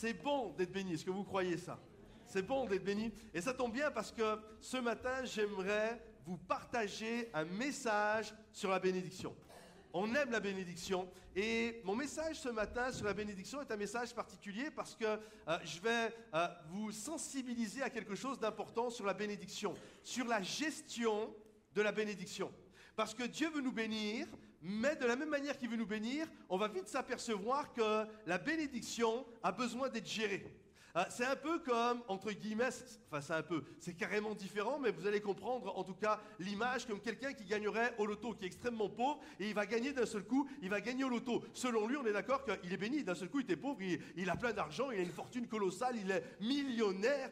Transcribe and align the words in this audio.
C'est 0.00 0.14
bon 0.14 0.52
d'être 0.52 0.70
béni. 0.70 0.92
Est-ce 0.94 1.04
que 1.04 1.10
vous 1.10 1.24
croyez 1.24 1.56
ça? 1.58 1.76
C'est 2.24 2.42
bon 2.42 2.66
d'être 2.66 2.84
béni. 2.84 3.10
Et 3.34 3.40
ça 3.40 3.52
tombe 3.52 3.72
bien 3.72 3.90
parce 3.90 4.12
que 4.12 4.38
ce 4.60 4.76
matin, 4.76 5.24
j'aimerais 5.24 6.00
vous 6.24 6.36
partager 6.36 7.28
un 7.34 7.44
message 7.44 8.32
sur 8.52 8.70
la 8.70 8.78
bénédiction. 8.78 9.34
On 9.92 10.14
aime 10.14 10.30
la 10.30 10.38
bénédiction. 10.38 11.08
Et 11.34 11.80
mon 11.82 11.96
message 11.96 12.38
ce 12.38 12.48
matin 12.48 12.92
sur 12.92 13.06
la 13.06 13.12
bénédiction 13.12 13.60
est 13.60 13.72
un 13.72 13.76
message 13.76 14.14
particulier 14.14 14.70
parce 14.70 14.94
que 14.94 15.04
euh, 15.04 15.58
je 15.64 15.80
vais 15.80 16.14
euh, 16.32 16.46
vous 16.68 16.92
sensibiliser 16.92 17.82
à 17.82 17.90
quelque 17.90 18.14
chose 18.14 18.38
d'important 18.38 18.90
sur 18.90 19.04
la 19.04 19.14
bénédiction, 19.14 19.74
sur 20.04 20.28
la 20.28 20.42
gestion 20.42 21.34
de 21.74 21.82
la 21.82 21.90
bénédiction. 21.90 22.52
Parce 22.94 23.14
que 23.14 23.24
Dieu 23.24 23.50
veut 23.50 23.62
nous 23.62 23.72
bénir, 23.72 24.28
mais 24.60 24.96
de 24.96 25.06
la 25.06 25.16
même 25.16 25.28
manière 25.28 25.56
qu'il 25.56 25.68
veut 25.68 25.76
nous 25.76 25.86
bénir, 25.86 26.26
on 26.48 26.56
va 26.56 26.68
vite 26.68 26.88
s'apercevoir 26.88 27.72
que 27.72 28.06
la 28.26 28.38
bénédiction 28.38 29.24
a 29.42 29.52
besoin 29.52 29.88
d'être 29.88 30.08
gérée. 30.08 30.46
Euh, 30.96 31.04
c'est 31.10 31.24
un 31.24 31.36
peu 31.36 31.58
comme, 31.58 32.02
entre 32.08 32.32
guillemets, 32.32 32.70
enfin 33.10 33.20
c'est 33.20 33.34
un 33.34 33.42
peu, 33.42 33.62
c'est 33.78 33.94
carrément 33.94 34.34
différent, 34.34 34.78
mais 34.78 34.90
vous 34.90 35.06
allez 35.06 35.20
comprendre 35.20 35.76
en 35.76 35.84
tout 35.84 35.94
cas 35.94 36.20
l'image 36.38 36.86
comme 36.86 37.00
quelqu'un 37.00 37.32
qui 37.32 37.44
gagnerait 37.44 37.94
au 37.98 38.06
loto, 38.06 38.32
qui 38.32 38.44
est 38.44 38.46
extrêmement 38.46 38.88
pauvre, 38.88 39.20
et 39.38 39.48
il 39.48 39.54
va 39.54 39.66
gagner 39.66 39.92
d'un 39.92 40.06
seul 40.06 40.24
coup, 40.24 40.48
il 40.62 40.70
va 40.70 40.80
gagner 40.80 41.04
au 41.04 41.08
loto. 41.08 41.42
Selon 41.52 41.86
lui, 41.86 41.96
on 41.96 42.06
est 42.06 42.12
d'accord 42.12 42.44
qu'il 42.44 42.72
est 42.72 42.76
béni, 42.78 43.04
d'un 43.04 43.14
seul 43.14 43.28
coup 43.28 43.40
il 43.40 43.44
était 43.44 43.56
pauvre, 43.56 43.80
il, 44.16 44.30
a 44.30 44.36
plein 44.36 44.52
d'argent, 44.52 44.90
il 44.90 44.98
a 44.98 45.02
une 45.02 45.12
fortune 45.12 45.46
colossale, 45.46 45.96
il 45.96 46.10
est 46.10 46.24
millionnaire. 46.40 47.30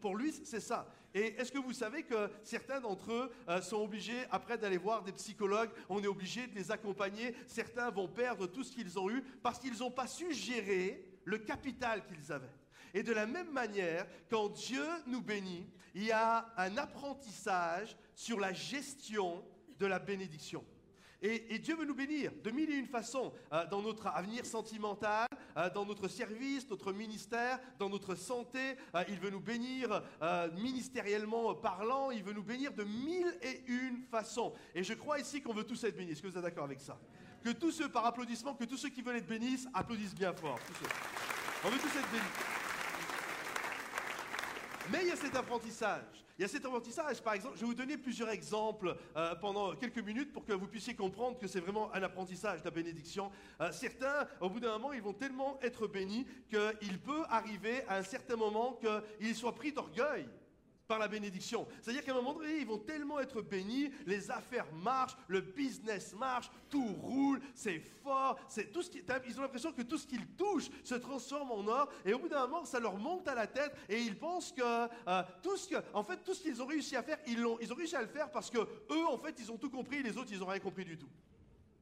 Pour, 0.00 0.16
lui, 0.16 0.32
c'est 0.32 0.60
ça. 0.60 0.92
Et 1.14 1.40
est-ce 1.40 1.52
que 1.52 1.58
vous 1.58 1.72
savez 1.72 2.02
que 2.02 2.28
certains 2.42 2.80
d'entre 2.80 3.12
eux 3.12 3.32
euh, 3.48 3.60
sont 3.62 3.82
obligés, 3.82 4.24
après 4.30 4.58
d'aller 4.58 4.76
voir 4.76 5.02
des 5.02 5.12
psychologues, 5.12 5.70
on 5.88 6.02
est 6.02 6.06
obligé 6.06 6.46
de 6.46 6.54
les 6.54 6.70
accompagner, 6.70 7.34
certains 7.46 7.90
vont 7.90 8.08
perdre 8.08 8.46
tout 8.46 8.62
ce 8.62 8.72
qu'ils 8.72 8.98
ont 8.98 9.08
eu 9.08 9.22
parce 9.42 9.58
qu'ils 9.58 9.78
n'ont 9.78 9.90
pas 9.90 10.06
su 10.06 10.32
gérer 10.32 11.02
le 11.24 11.38
capital 11.38 12.04
qu'ils 12.06 12.32
avaient. 12.32 12.57
Et 12.94 13.02
de 13.02 13.12
la 13.12 13.26
même 13.26 13.50
manière, 13.52 14.06
quand 14.30 14.48
Dieu 14.48 14.84
nous 15.06 15.22
bénit, 15.22 15.66
il 15.94 16.04
y 16.04 16.12
a 16.12 16.52
un 16.56 16.76
apprentissage 16.76 17.96
sur 18.14 18.38
la 18.38 18.52
gestion 18.52 19.44
de 19.78 19.86
la 19.86 19.98
bénédiction. 19.98 20.64
Et, 21.20 21.58
Dieu 21.58 21.74
veut 21.74 21.84
nous 21.84 21.96
bénir 21.96 22.30
de 22.44 22.50
mille 22.50 22.70
et 22.70 22.76
une 22.76 22.86
façons, 22.86 23.32
euh, 23.52 23.66
dans 23.66 23.82
notre 23.82 24.06
avenir 24.06 24.46
sentimental, 24.46 25.26
euh, 25.56 25.68
dans 25.70 25.84
notre 25.84 26.06
service, 26.06 26.68
notre 26.70 26.92
ministère, 26.92 27.58
dans 27.78 27.88
notre 27.88 28.14
santé. 28.14 28.76
Euh, 28.94 29.02
il 29.08 29.18
veut 29.18 29.30
nous 29.30 29.40
bénir 29.40 30.02
ministériellement 30.56 31.54
parlant, 31.56 32.12
il 32.12 32.22
veut 32.22 32.32
nous 32.32 32.44
bénir 32.44 32.72
de 32.72 32.84
mille 32.84 33.36
et 33.42 33.64
une 33.66 34.02
façons. 34.10 34.52
Et 34.74 34.84
je 34.84 34.94
crois 34.94 35.18
ici 35.18 35.42
qu'on 35.42 35.54
veut 35.54 35.64
tous 35.64 35.82
être 35.84 35.96
bénis. 35.96 36.12
Est-ce 36.12 36.22
que 36.22 36.28
vous 36.28 36.38
êtes 36.38 36.44
d'accord 36.44 36.64
avec 36.64 36.80
ça? 36.80 36.98
Que 37.42 37.50
tous 37.50 37.72
ceux, 37.72 37.88
par 37.88 38.06
applaudissement, 38.06 38.54
que 38.54 38.64
tous 38.64 38.76
ceux 38.76 38.88
qui 38.88 39.02
veulent 39.02 39.16
être 39.16 39.26
bénis, 39.26 39.66
applaudissent 39.74 40.14
bien 40.14 40.32
fort. 40.32 40.58
On 41.64 41.68
veut 41.68 41.78
tous 41.78 41.98
être 41.98 42.10
bénis. 42.12 42.57
Mais 44.90 45.00
il 45.02 45.08
y 45.08 45.10
a 45.10 45.16
cet 45.16 45.36
apprentissage. 45.36 46.24
Il 46.38 46.42
y 46.42 46.44
a 46.44 46.48
cet 46.48 46.64
apprentissage, 46.64 47.20
par 47.20 47.34
exemple, 47.34 47.56
je 47.56 47.60
vais 47.62 47.66
vous 47.66 47.74
donner 47.74 47.98
plusieurs 47.98 48.30
exemples 48.30 48.96
euh, 49.16 49.34
pendant 49.34 49.74
quelques 49.74 49.98
minutes 49.98 50.32
pour 50.32 50.44
que 50.44 50.52
vous 50.52 50.68
puissiez 50.68 50.94
comprendre 50.94 51.36
que 51.36 51.48
c'est 51.48 51.60
vraiment 51.60 51.92
un 51.92 52.02
apprentissage, 52.02 52.60
la 52.64 52.70
bénédiction. 52.70 53.30
Euh, 53.60 53.72
certains, 53.72 54.26
au 54.40 54.48
bout 54.48 54.60
d'un 54.60 54.72
moment, 54.72 54.92
ils 54.92 55.02
vont 55.02 55.12
tellement 55.12 55.58
être 55.62 55.88
bénis 55.88 56.26
qu'il 56.48 57.00
peut 57.00 57.24
arriver 57.28 57.82
à 57.88 57.96
un 57.96 58.02
certain 58.02 58.36
moment 58.36 58.78
qu'ils 58.80 59.34
soient 59.34 59.54
pris 59.54 59.72
d'orgueil 59.72 60.26
par 60.88 60.98
la 60.98 61.06
bénédiction. 61.06 61.68
C'est-à-dire 61.82 62.02
qu'à 62.02 62.12
un 62.12 62.16
moment 62.16 62.32
donné, 62.32 62.60
ils 62.60 62.66
vont 62.66 62.78
tellement 62.78 63.20
être 63.20 63.42
bénis, 63.42 63.90
les 64.06 64.30
affaires 64.30 64.66
marchent, 64.72 65.16
le 65.28 65.42
business 65.42 66.14
marche, 66.14 66.50
tout 66.70 66.94
roule, 67.02 67.40
c'est 67.54 67.78
fort, 67.78 68.40
c'est 68.48 68.72
tout 68.72 68.82
ce 68.82 68.90
qui, 68.90 69.02
ils 69.26 69.38
ont 69.38 69.42
l'impression 69.42 69.70
que 69.70 69.82
tout 69.82 69.98
ce 69.98 70.06
qu'ils 70.06 70.26
touchent 70.28 70.70
se 70.82 70.94
transforme 70.94 71.52
en 71.52 71.66
or, 71.68 71.92
et 72.06 72.14
au 72.14 72.18
bout 72.18 72.28
d'un 72.28 72.46
moment, 72.46 72.64
ça 72.64 72.80
leur 72.80 72.96
monte 72.96 73.28
à 73.28 73.34
la 73.34 73.46
tête, 73.46 73.76
et 73.88 74.00
ils 74.00 74.18
pensent 74.18 74.50
que 74.50 74.62
euh, 74.62 75.22
tout 75.42 75.58
ce 75.58 75.68
que, 75.68 75.76
en 75.92 76.02
fait, 76.02 76.24
tout 76.24 76.32
ce 76.32 76.42
qu'ils 76.42 76.62
ont 76.62 76.66
réussi 76.66 76.96
à 76.96 77.02
faire, 77.02 77.18
ils 77.26 77.38
l'ont, 77.38 77.58
ils 77.60 77.70
ont 77.70 77.76
réussi 77.76 77.94
à 77.94 78.02
le 78.02 78.08
faire 78.08 78.30
parce 78.30 78.50
que 78.50 78.58
eux, 78.58 79.06
en 79.06 79.18
fait, 79.18 79.38
ils 79.38 79.52
ont 79.52 79.58
tout 79.58 79.70
compris, 79.70 80.02
les 80.02 80.16
autres, 80.16 80.30
ils 80.32 80.38
n'ont 80.40 80.46
rien 80.46 80.58
compris 80.58 80.86
du 80.86 80.96
tout. 80.96 81.08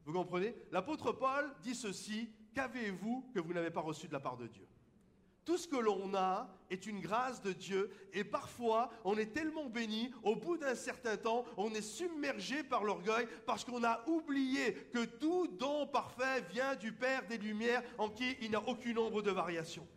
Vous 0.05 0.13
comprenez? 0.13 0.53
L'apôtre 0.71 1.13
Paul 1.13 1.49
dit 1.61 1.75
ceci 1.75 2.29
Qu'avez-vous 2.53 3.29
que 3.33 3.39
vous 3.39 3.53
n'avez 3.53 3.69
pas 3.69 3.81
reçu 3.81 4.07
de 4.07 4.13
la 4.13 4.19
part 4.19 4.35
de 4.35 4.47
Dieu? 4.47 4.65
Tout 5.47 5.57
ce 5.57 5.65
que 5.65 5.77
l'on 5.77 6.13
a 6.13 6.53
est 6.69 6.87
une 6.87 6.99
grâce 6.99 7.41
de 7.41 7.53
Dieu 7.53 7.89
et 8.11 8.25
parfois 8.25 8.89
on 9.05 9.17
est 9.17 9.33
tellement 9.33 9.69
béni, 9.69 10.11
au 10.21 10.35
bout 10.35 10.57
d'un 10.57 10.75
certain 10.75 11.15
temps, 11.15 11.45
on 11.55 11.73
est 11.73 11.81
submergé 11.81 12.63
par 12.63 12.83
l'orgueil 12.83 13.25
parce 13.45 13.63
qu'on 13.63 13.81
a 13.85 14.03
oublié 14.09 14.73
que 14.93 15.05
tout 15.05 15.47
don 15.47 15.87
parfait 15.87 16.41
vient 16.51 16.75
du 16.75 16.91
Père 16.91 17.25
des 17.27 17.37
Lumières 17.37 17.81
en 17.97 18.09
qui 18.09 18.35
il 18.41 18.49
n'y 18.49 18.57
a 18.57 18.67
aucune 18.67 18.97
ombre 18.97 19.21
de 19.21 19.31
variation. 19.31 19.87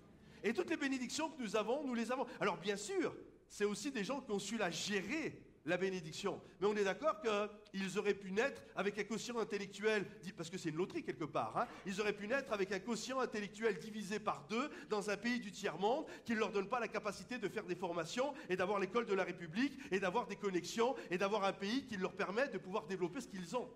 Et 0.45 0.53
toutes 0.53 0.71
les 0.71 0.77
bénédictions 0.77 1.29
que 1.29 1.43
nous 1.43 1.57
avons, 1.57 1.85
nous 1.85 1.95
les 1.95 2.13
avons. 2.13 2.27
Alors 2.39 2.57
bien 2.57 2.77
sûr, 2.77 3.13
c'est 3.49 3.65
aussi 3.65 3.91
des 3.91 4.05
gens 4.05 4.21
qui 4.21 4.31
ont 4.31 4.39
su 4.39 4.57
la 4.57 4.71
gérer 4.71 5.37
la 5.65 5.77
bénédiction. 5.77 6.41
Mais 6.61 6.67
on 6.67 6.77
est 6.77 6.85
d'accord 6.85 7.21
qu'ils 7.21 7.99
auraient 7.99 8.15
pu 8.15 8.33
naître 8.33 8.63
avec 8.77 8.99
un 8.99 9.05
quotient 9.05 9.39
intellectuel, 9.39 10.07
parce 10.37 10.51
que 10.51 10.59
c'est 10.59 10.71
une 10.71 10.77
loterie 10.77 11.03
quelque 11.03 11.25
part, 11.25 11.57
hein. 11.57 11.67
ils 11.87 12.01
auraient 12.01 12.13
pu 12.13 12.27
naître 12.27 12.53
avec 12.53 12.73
un 12.73 12.79
quotient 12.79 13.21
intellectuel 13.21 13.79
divisé 13.79 14.19
par 14.19 14.47
deux 14.49 14.71
dans 14.89 15.11
un 15.11 15.17
pays 15.17 15.41
du 15.41 15.53
tiers-monde 15.53 16.07
qui 16.25 16.33
ne 16.33 16.39
leur 16.39 16.51
donne 16.51 16.69
pas 16.69 16.81
la 16.81 16.89
capacité 16.89 17.39
de 17.39 17.49
faire 17.49 17.65
des 17.65 17.75
formations 17.75 18.33
et 18.49 18.57
d'avoir 18.57 18.79
l'école 18.79 19.07
de 19.07 19.15
la 19.15 19.25
République 19.25 19.79
et 19.91 20.01
d'avoir 20.01 20.27
des 20.27 20.37
connexions 20.37 20.95
et 21.11 21.19
d'avoir 21.19 21.45
un 21.45 21.53
pays 21.53 21.85
qui 21.85 21.97
leur 21.97 22.13
permet 22.13 22.49
de 22.49 22.59
pouvoir 22.59 22.87
développer 22.87 23.21
ce 23.21 23.29
qu'ils 23.29 23.57
ont. 23.57 23.69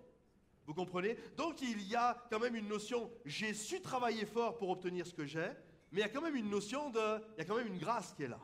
Vous 0.65 0.73
comprenez? 0.73 1.15
Donc 1.37 1.61
il 1.61 1.87
y 1.87 1.95
a 1.95 2.25
quand 2.31 2.39
même 2.39 2.55
une 2.55 2.67
notion, 2.67 3.11
j'ai 3.25 3.53
su 3.53 3.81
travailler 3.81 4.25
fort 4.25 4.57
pour 4.57 4.69
obtenir 4.69 5.05
ce 5.05 5.13
que 5.13 5.25
j'ai, 5.25 5.51
mais 5.91 5.99
il 5.99 5.99
y 5.99 6.03
a 6.03 6.09
quand 6.09 6.21
même 6.21 6.35
une 6.35 6.49
notion 6.49 6.89
de, 6.89 7.21
il 7.35 7.37
y 7.37 7.41
a 7.41 7.45
quand 7.45 7.55
même 7.55 7.67
une 7.67 7.77
grâce 7.77 8.13
qui 8.13 8.23
est 8.23 8.27
là. 8.27 8.39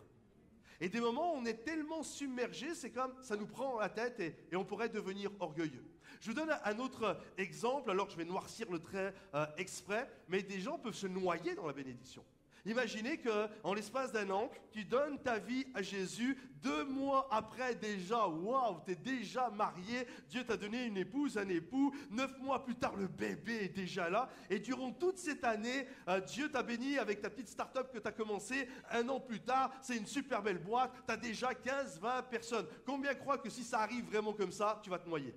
Et 0.81 0.89
des 0.89 0.99
moments 0.99 1.35
où 1.35 1.37
on 1.37 1.45
est 1.45 1.63
tellement 1.63 2.01
submergé, 2.01 2.73
c'est 2.73 2.89
comme 2.89 3.13
ça 3.21 3.37
nous 3.37 3.45
prend 3.45 3.79
la 3.79 3.87
tête 3.87 4.19
et, 4.19 4.55
on 4.55 4.65
pourrait 4.65 4.89
devenir 4.89 5.31
orgueilleux. 5.39 5.85
Je 6.19 6.29
vous 6.29 6.33
donne 6.33 6.55
un 6.63 6.79
autre 6.79 7.19
exemple, 7.37 7.91
alors 7.91 8.09
je 8.09 8.17
vais 8.17 8.25
noircir 8.25 8.69
le 8.71 8.79
trait 8.79 9.13
euh, 9.35 9.45
exprès, 9.57 10.09
mais 10.27 10.41
des 10.41 10.59
gens 10.59 10.79
peuvent 10.79 10.95
se 10.95 11.05
noyer 11.05 11.53
dans 11.53 11.67
la 11.67 11.73
bénédiction. 11.73 12.25
Imaginez 12.65 13.17
que, 13.17 13.47
en 13.63 13.73
l'espace 13.73 14.11
d'un 14.11 14.29
an, 14.29 14.51
tu 14.71 14.85
donnes 14.85 15.19
ta 15.19 15.39
vie 15.39 15.65
à 15.73 15.81
Jésus. 15.81 16.37
Deux 16.61 16.83
mois 16.83 17.27
après, 17.31 17.73
déjà, 17.75 18.27
waouh, 18.27 18.81
tu 18.85 18.91
es 18.91 18.95
déjà 18.95 19.49
marié. 19.49 20.07
Dieu 20.29 20.43
t'a 20.43 20.57
donné 20.57 20.85
une 20.85 20.97
épouse, 20.97 21.37
un 21.37 21.49
époux. 21.49 21.93
Neuf 22.11 22.37
mois 22.39 22.63
plus 22.63 22.75
tard, 22.75 22.95
le 22.95 23.07
bébé 23.07 23.63
est 23.63 23.75
déjà 23.75 24.09
là. 24.09 24.29
Et 24.49 24.59
durant 24.59 24.91
toute 24.91 25.17
cette 25.17 25.43
année, 25.43 25.87
euh, 26.07 26.19
Dieu 26.21 26.49
t'a 26.51 26.61
béni 26.61 26.97
avec 26.97 27.21
ta 27.21 27.29
petite 27.29 27.49
start-up 27.49 27.91
que 27.91 27.97
tu 27.97 28.07
as 28.07 28.11
commencé. 28.11 28.67
Un 28.91 29.07
an 29.09 29.19
plus 29.19 29.39
tard, 29.39 29.71
c'est 29.81 29.97
une 29.97 30.05
super 30.05 30.43
belle 30.43 30.59
boîte. 30.59 30.91
Tu 31.07 31.13
as 31.13 31.17
déjà 31.17 31.55
15, 31.55 31.99
20 31.99 32.23
personnes. 32.23 32.67
Combien 32.85 33.15
croient 33.15 33.39
que 33.39 33.49
si 33.49 33.63
ça 33.63 33.79
arrive 33.79 34.05
vraiment 34.05 34.33
comme 34.33 34.51
ça, 34.51 34.79
tu 34.83 34.89
vas 34.89 34.99
te 34.99 35.09
noyer? 35.09 35.33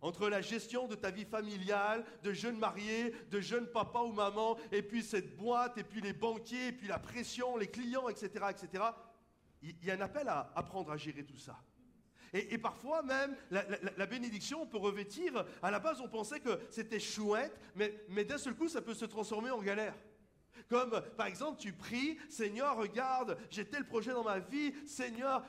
Entre 0.00 0.28
la 0.28 0.40
gestion 0.40 0.86
de 0.86 0.94
ta 0.94 1.10
vie 1.10 1.24
familiale, 1.24 2.04
de 2.22 2.32
jeunes 2.32 2.58
mariés, 2.58 3.14
de 3.30 3.40
jeunes 3.40 3.66
papa 3.66 4.00
ou 4.00 4.12
maman, 4.12 4.56
et 4.72 4.82
puis 4.82 5.02
cette 5.02 5.36
boîte, 5.36 5.78
et 5.78 5.84
puis 5.84 6.00
les 6.00 6.12
banquiers, 6.12 6.68
et 6.68 6.72
puis 6.72 6.88
la 6.88 6.98
pression, 6.98 7.56
les 7.56 7.68
clients, 7.68 8.08
etc., 8.08 8.30
etc., 8.50 8.84
il 9.62 9.74
y 9.84 9.90
a 9.90 9.94
un 9.94 10.00
appel 10.00 10.28
à 10.28 10.52
apprendre 10.54 10.92
à 10.92 10.96
gérer 10.96 11.24
tout 11.24 11.36
ça. 11.36 11.58
Et, 12.32 12.58
parfois 12.58 13.02
même, 13.02 13.34
la, 13.50 14.06
bénédiction, 14.06 14.62
on 14.62 14.66
peut 14.66 14.76
revêtir, 14.76 15.44
à 15.62 15.70
la 15.70 15.78
base 15.78 16.00
on 16.02 16.08
pensait 16.08 16.40
que 16.40 16.60
c'était 16.70 17.00
chouette, 17.00 17.58
mais, 17.74 18.04
mais 18.10 18.24
d'un 18.24 18.36
seul 18.36 18.54
coup 18.54 18.68
ça 18.68 18.82
peut 18.82 18.94
se 18.94 19.06
transformer 19.06 19.50
en 19.50 19.62
galère. 19.62 19.94
Comme 20.68 21.00
par 21.16 21.26
exemple, 21.26 21.58
tu 21.58 21.72
pries, 21.72 22.18
Seigneur, 22.28 22.76
regarde, 22.76 23.38
j'ai 23.50 23.64
tel 23.64 23.86
projet 23.86 24.12
dans 24.12 24.24
ma 24.24 24.38
vie, 24.38 24.74
Seigneur, 24.86 25.42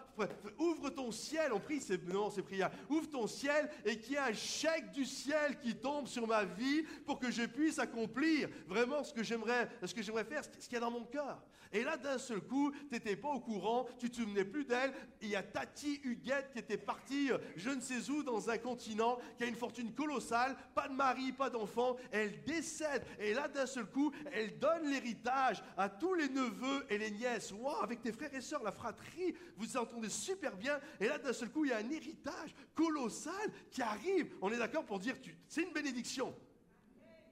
ouvre 0.57 0.89
ton 0.89 1.11
ciel. 1.11 1.51
On 1.53 1.59
prie, 1.59 1.81
c'est, 1.81 2.01
non, 2.07 2.29
c'est 2.29 2.41
prière. 2.41 2.71
Ouvre 2.89 3.09
ton 3.09 3.27
ciel 3.27 3.69
et 3.83 3.99
qu'il 3.99 4.13
y 4.13 4.15
ait 4.15 4.19
un 4.19 4.33
chèque 4.33 4.91
du 4.91 5.05
ciel 5.05 5.59
qui 5.59 5.75
tombe 5.75 6.07
sur 6.07 6.25
ma 6.25 6.45
vie 6.45 6.83
pour 7.05 7.19
que 7.19 7.31
je 7.31 7.43
puisse 7.43 7.79
accomplir 7.79 8.49
vraiment 8.65 9.03
ce 9.03 9.13
que 9.13 9.23
j'aimerais, 9.23 9.69
ce 9.83 9.93
que 9.93 10.01
j'aimerais 10.01 10.23
faire, 10.23 10.43
ce 10.43 10.49
qu'il 10.67 10.73
y 10.73 10.77
a 10.77 10.79
dans 10.79 10.91
mon 10.91 11.05
cœur. 11.05 11.41
Et 11.71 11.83
là, 11.83 11.97
d'un 11.97 12.17
seul 12.17 12.41
coup, 12.41 12.71
tu 12.71 12.93
n'étais 12.93 13.15
pas 13.15 13.29
au 13.29 13.39
courant, 13.39 13.87
tu 13.97 14.09
te 14.09 14.17
souvenais 14.17 14.45
plus 14.45 14.65
d'elle. 14.65 14.93
Il 15.21 15.29
y 15.29 15.35
a 15.35 15.43
Tati 15.43 15.99
Huguette 16.03 16.51
qui 16.51 16.59
était 16.59 16.77
partie, 16.77 17.31
je 17.55 17.69
ne 17.69 17.81
sais 17.81 18.09
où, 18.09 18.23
dans 18.23 18.49
un 18.49 18.57
continent, 18.57 19.17
qui 19.37 19.43
a 19.43 19.47
une 19.47 19.55
fortune 19.55 19.93
colossale, 19.93 20.55
pas 20.73 20.87
de 20.87 20.93
mari, 20.93 21.31
pas 21.31 21.49
d'enfant. 21.49 21.95
Elle 22.11 22.43
décède. 22.43 23.05
Et 23.19 23.33
là, 23.33 23.47
d'un 23.47 23.65
seul 23.65 23.85
coup, 23.85 24.11
elle 24.31 24.57
donne 24.59 24.87
les 24.89 24.99
héritage 24.99 25.63
à 25.77 25.89
tous 25.89 26.13
les 26.13 26.29
neveux 26.29 26.85
et 26.89 26.97
les 26.97 27.11
nièces. 27.11 27.51
Wow, 27.51 27.81
avec 27.81 28.01
tes 28.01 28.11
frères 28.11 28.33
et 28.33 28.41
sœurs, 28.41 28.63
la 28.63 28.71
fratrie, 28.71 29.35
vous 29.57 29.77
entendez 29.77 30.09
super 30.09 30.55
bien. 30.55 30.79
Et 30.99 31.07
là, 31.07 31.17
d'un 31.17 31.33
seul 31.33 31.49
coup, 31.49 31.65
il 31.65 31.71
y 31.71 31.73
a 31.73 31.77
un 31.77 31.89
héritage 31.89 32.53
colossal 32.75 33.33
qui 33.71 33.81
arrive. 33.81 34.33
On 34.41 34.51
est 34.51 34.57
d'accord 34.57 34.85
pour 34.85 34.99
dire, 34.99 35.15
c'est 35.47 35.63
une 35.63 35.73
bénédiction. 35.73 36.35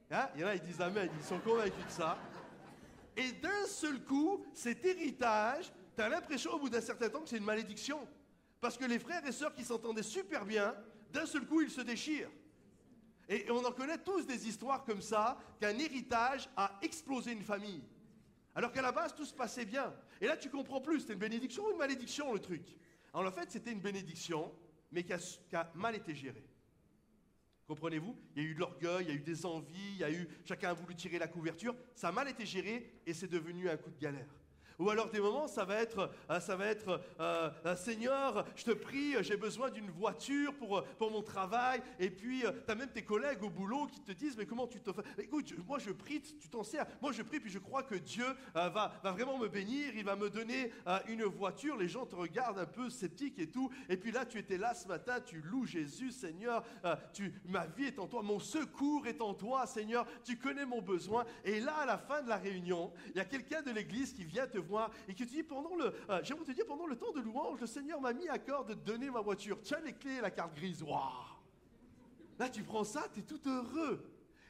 Hein? 0.09 0.29
Il 0.35 0.41
y 0.41 0.43
en 0.43 0.47
a, 0.47 0.55
ils 0.55 0.61
disent 0.61 0.81
Amen, 0.81 1.09
ils 1.17 1.25
sont 1.25 1.39
convaincus 1.39 1.85
de 1.85 1.91
ça. 1.91 2.17
Et 3.17 3.31
d'un 3.31 3.65
seul 3.65 4.03
coup, 4.03 4.45
cet 4.53 4.85
héritage, 4.85 5.73
tu 5.95 6.01
as 6.01 6.07
l'impression 6.07 6.53
au 6.53 6.59
bout 6.59 6.69
d'un 6.69 6.81
certain 6.81 7.09
temps 7.09 7.21
que 7.21 7.29
c'est 7.29 7.37
une 7.37 7.43
malédiction. 7.43 8.07
Parce 8.61 8.77
que 8.77 8.85
les 8.85 8.99
frères 8.99 9.25
et 9.25 9.31
sœurs 9.31 9.53
qui 9.53 9.65
s'entendaient 9.65 10.03
super 10.03 10.45
bien, 10.45 10.75
d'un 11.11 11.25
seul 11.25 11.45
coup, 11.45 11.61
ils 11.61 11.71
se 11.71 11.81
déchirent. 11.81 12.29
Et 13.27 13.49
on 13.49 13.65
en 13.65 13.71
connaît 13.71 13.97
tous 13.97 14.25
des 14.25 14.47
histoires 14.47 14.85
comme 14.85 15.01
ça, 15.01 15.37
qu'un 15.59 15.77
héritage 15.77 16.47
a 16.55 16.79
explosé 16.81 17.31
une 17.31 17.43
famille. 17.43 17.83
Alors 18.55 18.71
qu'à 18.71 18.81
la 18.81 18.91
base, 18.91 19.13
tout 19.15 19.25
se 19.25 19.33
passait 19.33 19.65
bien. 19.65 19.93
Et 20.21 20.27
là, 20.27 20.37
tu 20.37 20.49
comprends 20.49 20.81
plus, 20.81 21.01
c'était 21.01 21.13
une 21.13 21.19
bénédiction 21.19 21.65
ou 21.65 21.71
une 21.71 21.77
malédiction, 21.77 22.33
le 22.33 22.39
truc? 22.39 22.77
Alors 23.13 23.27
en 23.27 23.31
fait, 23.31 23.51
c'était 23.51 23.71
une 23.71 23.81
bénédiction, 23.81 24.53
mais 24.91 25.03
qui 25.03 25.13
a, 25.13 25.17
qui 25.17 25.55
a 25.55 25.71
mal 25.75 25.95
été 25.95 26.15
gérée. 26.15 26.45
Comprenez-vous? 27.67 28.15
Il 28.35 28.43
y 28.43 28.45
a 28.45 28.49
eu 28.49 28.53
de 28.53 28.59
l'orgueil, 28.59 29.05
il 29.05 29.09
y 29.09 29.11
a 29.11 29.15
eu 29.15 29.19
des 29.19 29.45
envies, 29.45 29.91
il 29.91 29.97
y 29.97 30.03
a 30.03 30.11
eu 30.11 30.27
chacun 30.45 30.69
a 30.69 30.73
voulu 30.73 30.95
tirer 30.95 31.19
la 31.19 31.27
couverture. 31.27 31.75
Ça 31.95 32.07
a 32.07 32.11
mal 32.13 32.29
été 32.29 32.45
géré 32.45 33.01
et 33.05 33.13
c'est 33.13 33.27
devenu 33.27 33.69
un 33.69 33.75
coup 33.75 33.89
de 33.89 33.99
galère. 33.99 34.33
Ou 34.79 34.91
alors 34.91 35.09
des 35.09 35.19
moments, 35.19 35.47
ça 35.47 35.65
va 35.65 35.81
être, 35.81 36.11
euh, 36.29 36.39
ça 36.39 36.55
va 36.55 36.67
être 36.67 37.01
euh, 37.19 37.49
euh, 37.65 37.75
Seigneur, 37.75 38.45
je 38.55 38.63
te 38.63 38.71
prie, 38.71 39.15
j'ai 39.21 39.35
besoin 39.35 39.71
d'une 39.71 39.89
voiture 39.89 40.53
pour, 40.53 40.83
pour 40.99 41.09
mon 41.09 41.23
travail. 41.23 41.81
Et 41.99 42.11
puis, 42.11 42.41
tu 42.41 42.71
as 42.71 42.75
même 42.75 42.91
tes 42.91 43.03
collègues 43.03 43.41
au 43.41 43.49
boulot 43.49 43.87
qui 43.87 44.01
te 44.01 44.11
disent, 44.11 44.37
mais 44.37 44.45
comment 44.45 44.67
tu 44.67 44.79
te 44.79 44.91
fais? 44.93 45.01
Écoute, 45.17 45.51
moi 45.67 45.79
je 45.79 45.89
prie, 45.89 46.21
tu 46.21 46.47
t'en 46.47 46.63
sers. 46.63 46.85
Moi 47.01 47.11
je 47.11 47.23
prie, 47.23 47.39
puis 47.39 47.49
je 47.49 47.57
crois 47.57 47.81
que 47.83 47.95
Dieu 47.95 48.25
va, 48.53 48.69
va 49.03 49.11
vraiment 49.11 49.37
me 49.39 49.47
bénir, 49.47 49.93
il 49.95 50.03
va 50.03 50.15
me 50.15 50.29
donner 50.29 50.71
une 51.07 51.23
voiture. 51.23 51.75
Les 51.77 51.87
gens 51.87 52.05
te 52.05 52.15
regardent 52.15 52.59
un 52.59 52.65
peu 52.65 52.89
sceptique 52.89 53.39
et 53.39 53.49
tout. 53.49 53.71
Et 53.89 53.97
puis 53.97 54.11
là, 54.11 54.25
tu 54.25 54.37
étais 54.37 54.57
là 54.57 54.73
ce 54.73 54.87
matin, 54.87 55.19
tu 55.21 55.41
loues 55.41 55.65
Jésus, 55.65 56.11
Seigneur, 56.11 56.63
tu, 57.13 57.33
ma 57.45 57.65
vie 57.65 57.85
est 57.85 57.99
en 57.99 58.07
toi, 58.07 58.21
mon 58.21 58.39
secours 58.39 59.07
est 59.07 59.21
en 59.21 59.33
toi, 59.33 59.65
Seigneur, 59.65 60.05
tu 60.23 60.37
connais 60.37 60.65
mon 60.65 60.81
besoin. 60.81 61.25
Et 61.43 61.59
là, 61.59 61.75
à 61.77 61.85
la 61.85 61.97
fin 61.97 62.21
de 62.21 62.29
la 62.29 62.37
réunion, 62.37 62.91
il 63.09 63.17
y 63.17 63.21
a 63.21 63.25
quelqu'un 63.25 63.61
de 63.61 63.71
l'église 63.71 64.13
qui 64.13 64.23
vient 64.23 64.47
te 64.47 64.59
et 65.07 65.13
que 65.13 65.17
tu 65.17 65.25
dis 65.25 65.43
pendant 65.43 65.75
le, 65.75 65.93
euh, 66.09 66.21
te 66.21 66.51
dire 66.51 66.65
pendant 66.65 66.87
le 66.87 66.95
temps 66.95 67.11
de 67.11 67.21
louange, 67.21 67.59
le 67.59 67.67
Seigneur 67.67 68.01
m'a 68.01 68.13
mis 68.13 68.27
à 68.29 68.37
cœur 68.39 68.65
de 68.65 68.73
donner 68.73 69.09
ma 69.09 69.21
voiture. 69.21 69.59
Tiens 69.61 69.79
les 69.83 69.93
clés 69.93 70.15
et 70.15 70.21
la 70.21 70.31
carte 70.31 70.55
grise. 70.55 70.83
Waouh 70.83 71.37
Là, 72.39 72.49
tu 72.49 72.63
prends 72.63 72.83
ça, 72.83 73.07
tu 73.13 73.21
es 73.21 73.23
tout 73.23 73.39
heureux. 73.47 74.03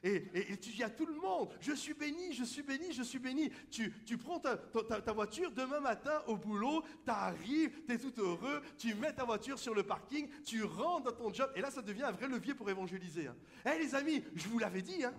Et, 0.03 0.57
tu 0.57 0.69
dis 0.69 0.83
à 0.83 0.89
tout 0.89 1.05
le 1.05 1.15
monde, 1.15 1.49
je 1.59 1.73
suis 1.73 1.93
béni, 1.93 2.31
je 2.31 2.43
suis 2.43 2.61
béni, 2.61 2.93
je 2.93 3.03
suis 3.03 3.19
béni. 3.19 3.49
Tu, 3.71 3.91
tu 4.05 4.17
prends 4.17 4.39
ta, 4.39 4.55
ta, 4.55 5.11
voiture 5.11 5.51
demain 5.51 5.79
matin 5.79 6.21
au 6.27 6.37
boulot, 6.37 6.83
tu 7.03 7.11
arrives, 7.11 7.81
tu 7.85 7.93
es 7.93 7.97
tout 7.97 8.13
heureux, 8.17 8.61
tu 8.77 8.93
mets 8.93 9.13
ta 9.13 9.25
voiture 9.25 9.57
sur 9.57 9.73
le 9.73 9.83
parking, 9.83 10.29
tu 10.45 10.63
rentres 10.63 11.11
dans 11.11 11.17
ton 11.17 11.33
job, 11.33 11.51
et 11.55 11.61
là 11.61 11.71
ça 11.71 11.81
devient 11.81 12.03
un 12.03 12.11
vrai 12.11 12.27
levier 12.27 12.53
pour 12.53 12.69
évangéliser. 12.69 13.27
Hein. 13.27 13.35
Eh 13.65 13.79
les 13.79 13.95
amis, 13.95 14.23
je 14.35 14.47
vous 14.47 14.59
l'avais 14.59 14.83
dit, 14.83 15.03
hein, 15.03 15.13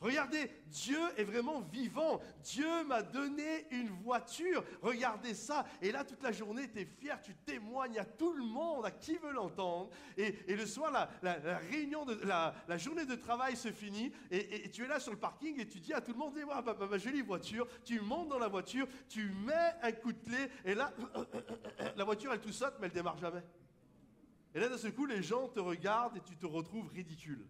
Regardez, 0.00 0.50
Dieu 0.66 0.98
est 1.16 1.24
vraiment 1.24 1.60
vivant. 1.60 2.20
Dieu 2.42 2.84
m'a 2.84 3.02
donné 3.02 3.66
une 3.70 3.88
voiture. 3.88 4.62
Regardez 4.82 5.34
ça. 5.34 5.64
Et 5.80 5.90
là, 5.92 6.04
toute 6.04 6.22
la 6.22 6.32
journée, 6.32 6.70
tu 6.70 6.80
es 6.80 6.84
fier, 6.84 7.20
tu 7.22 7.34
témoignes 7.34 7.98
à 7.98 8.04
tout 8.04 8.32
le 8.32 8.44
monde, 8.44 8.84
à 8.84 8.90
qui 8.90 9.16
veut 9.16 9.32
l'entendre. 9.32 9.90
Et, 10.16 10.34
le 10.48 10.66
soir, 10.66 10.90
la, 11.22 11.38
réunion, 11.70 12.06
la, 12.24 12.78
journée 12.78 13.06
de 13.06 13.14
travail 13.14 13.56
se 13.56 13.72
finit. 13.72 14.12
Et, 14.30 14.70
tu 14.70 14.84
es 14.84 14.88
là 14.88 15.00
sur 15.00 15.12
le 15.12 15.18
parking 15.18 15.60
et 15.60 15.66
tu 15.66 15.80
dis 15.80 15.92
à 15.92 16.00
tout 16.00 16.12
le 16.12 16.18
monde, 16.18 16.34
papa, 16.64 16.86
ma 16.86 16.98
jolie 16.98 17.22
voiture. 17.22 17.66
Tu 17.84 18.00
montes 18.00 18.28
dans 18.28 18.38
la 18.38 18.48
voiture, 18.48 18.86
tu 19.08 19.30
mets 19.30 19.74
un 19.82 19.92
coup 19.92 20.12
de 20.12 20.18
clé. 20.18 20.48
Et 20.64 20.74
là, 20.74 20.92
la 21.96 22.04
voiture, 22.04 22.32
elle 22.32 22.40
tout 22.40 22.52
saute, 22.52 22.74
mais 22.80 22.86
elle 22.86 22.92
démarre 22.92 23.18
jamais. 23.18 23.42
Et 24.54 24.60
là, 24.60 24.68
de 24.68 24.76
ce 24.76 24.88
coup, 24.88 25.06
les 25.06 25.22
gens 25.22 25.48
te 25.48 25.60
regardent 25.60 26.16
et 26.16 26.22
tu 26.22 26.36
te 26.36 26.46
retrouves 26.46 26.88
ridicule. 26.88 27.46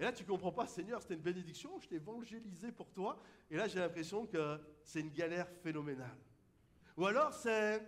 Et 0.00 0.02
là, 0.02 0.12
tu 0.12 0.24
comprends 0.24 0.50
pas, 0.50 0.66
Seigneur, 0.66 1.02
c'était 1.02 1.12
une 1.12 1.20
bénédiction, 1.20 1.78
je 1.78 1.86
t'ai 1.86 1.96
évangélisé 1.96 2.72
pour 2.72 2.90
toi. 2.90 3.20
Et 3.50 3.56
là, 3.56 3.68
j'ai 3.68 3.80
l'impression 3.80 4.24
que 4.24 4.58
c'est 4.82 5.00
une 5.00 5.10
galère 5.10 5.46
phénoménale. 5.62 6.16
Ou 6.96 7.04
alors, 7.04 7.34
c'est 7.34 7.82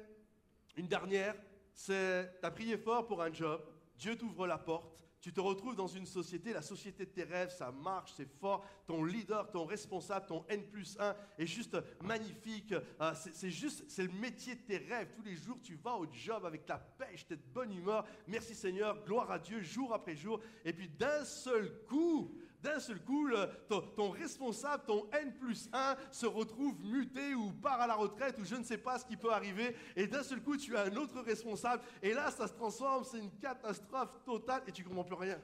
une 0.77 0.87
dernière, 0.87 1.35
c'est, 1.73 2.39
tu 2.39 2.47
as 2.47 2.51
prié 2.51 2.77
fort 2.77 3.07
pour 3.07 3.23
un 3.23 3.33
job, 3.33 3.65
Dieu 3.97 4.15
t'ouvre 4.15 4.47
la 4.47 4.59
porte, 4.59 4.95
tu 5.23 5.33
te 5.33 5.41
retrouves 5.41 5.77
dans 5.77 5.87
une 5.87 6.05
société, 6.05 6.53
la 6.53 6.63
société 6.63 7.07
de 7.07 7.11
tes 7.11 7.23
rêves, 7.23 7.55
ça 7.57 7.71
marche, 7.71 8.13
c'est 8.17 8.29
fort. 8.41 8.67
Ton 8.89 9.05
leader, 9.05 9.49
ton 9.53 9.65
responsable, 9.65 10.27
ton 10.27 10.45
N 10.49 10.65
plus 10.65 10.97
1 10.99 11.15
est 11.39 11.47
juste 11.47 11.77
magnifique. 12.03 12.75
Euh, 13.01 13.13
c'est 13.15 13.51
juste, 13.51 13.85
c'est 13.87 14.03
le 14.03 14.13
métier 14.13 14.57
de 14.57 14.63
tes 14.63 14.79
rêves. 14.79 15.13
Tous 15.15 15.23
les 15.23 15.37
jours, 15.37 15.61
tu 15.63 15.77
vas 15.77 15.95
au 15.95 16.07
job 16.13 16.45
avec 16.45 16.67
ta 16.67 16.77
pêche, 16.77 17.25
tu 17.25 17.37
de 17.37 17.43
bonne 17.55 17.73
humeur. 17.73 18.05
Merci 18.27 18.57
Seigneur, 18.57 19.01
gloire 19.05 19.31
à 19.31 19.39
Dieu, 19.39 19.61
jour 19.61 19.95
après 19.95 20.17
jour. 20.17 20.41
Et 20.65 20.73
puis 20.73 20.89
d'un 20.89 21.25
seul 21.25 21.73
coup, 21.85 22.35
d'un 22.63 22.79
seul 22.79 23.01
coup, 23.01 23.29
ton, 23.69 24.11
responsable, 24.11 24.85
ton 24.87 25.11
N 25.13 25.35
plus 25.35 25.69
1, 25.73 25.97
se 26.11 26.27
retrouve 26.27 26.81
muté 26.85 27.35
ou 27.35 27.51
part 27.51 27.81
à 27.81 27.87
la 27.87 27.95
retraite 27.95 28.39
ou 28.39 28.45
je 28.45 28.55
ne 28.55 28.63
sais 28.63 28.79
pas 28.79 28.99
ce 28.99 29.05
qui 29.05 29.17
peut 29.17 29.33
arriver. 29.33 29.75
Et 29.97 30.07
d'un 30.07 30.23
seul 30.23 30.41
coup, 30.41 30.57
tu 30.57 30.77
as 30.77 30.85
un 30.85 30.97
autre 30.97 31.21
responsable. 31.21 31.83
Et 32.01 32.15
là, 32.15 32.31
ça 32.31 32.47
se 32.47 32.53
transforme, 32.53 33.05
c'est 33.05 33.19
une 33.19 33.37
catastrophe 33.39 34.23
totale 34.25 34.63
et 34.67 34.73
tu 34.73 34.85
comprends 34.85 35.05
plus 35.05 35.17
rien. 35.17 35.41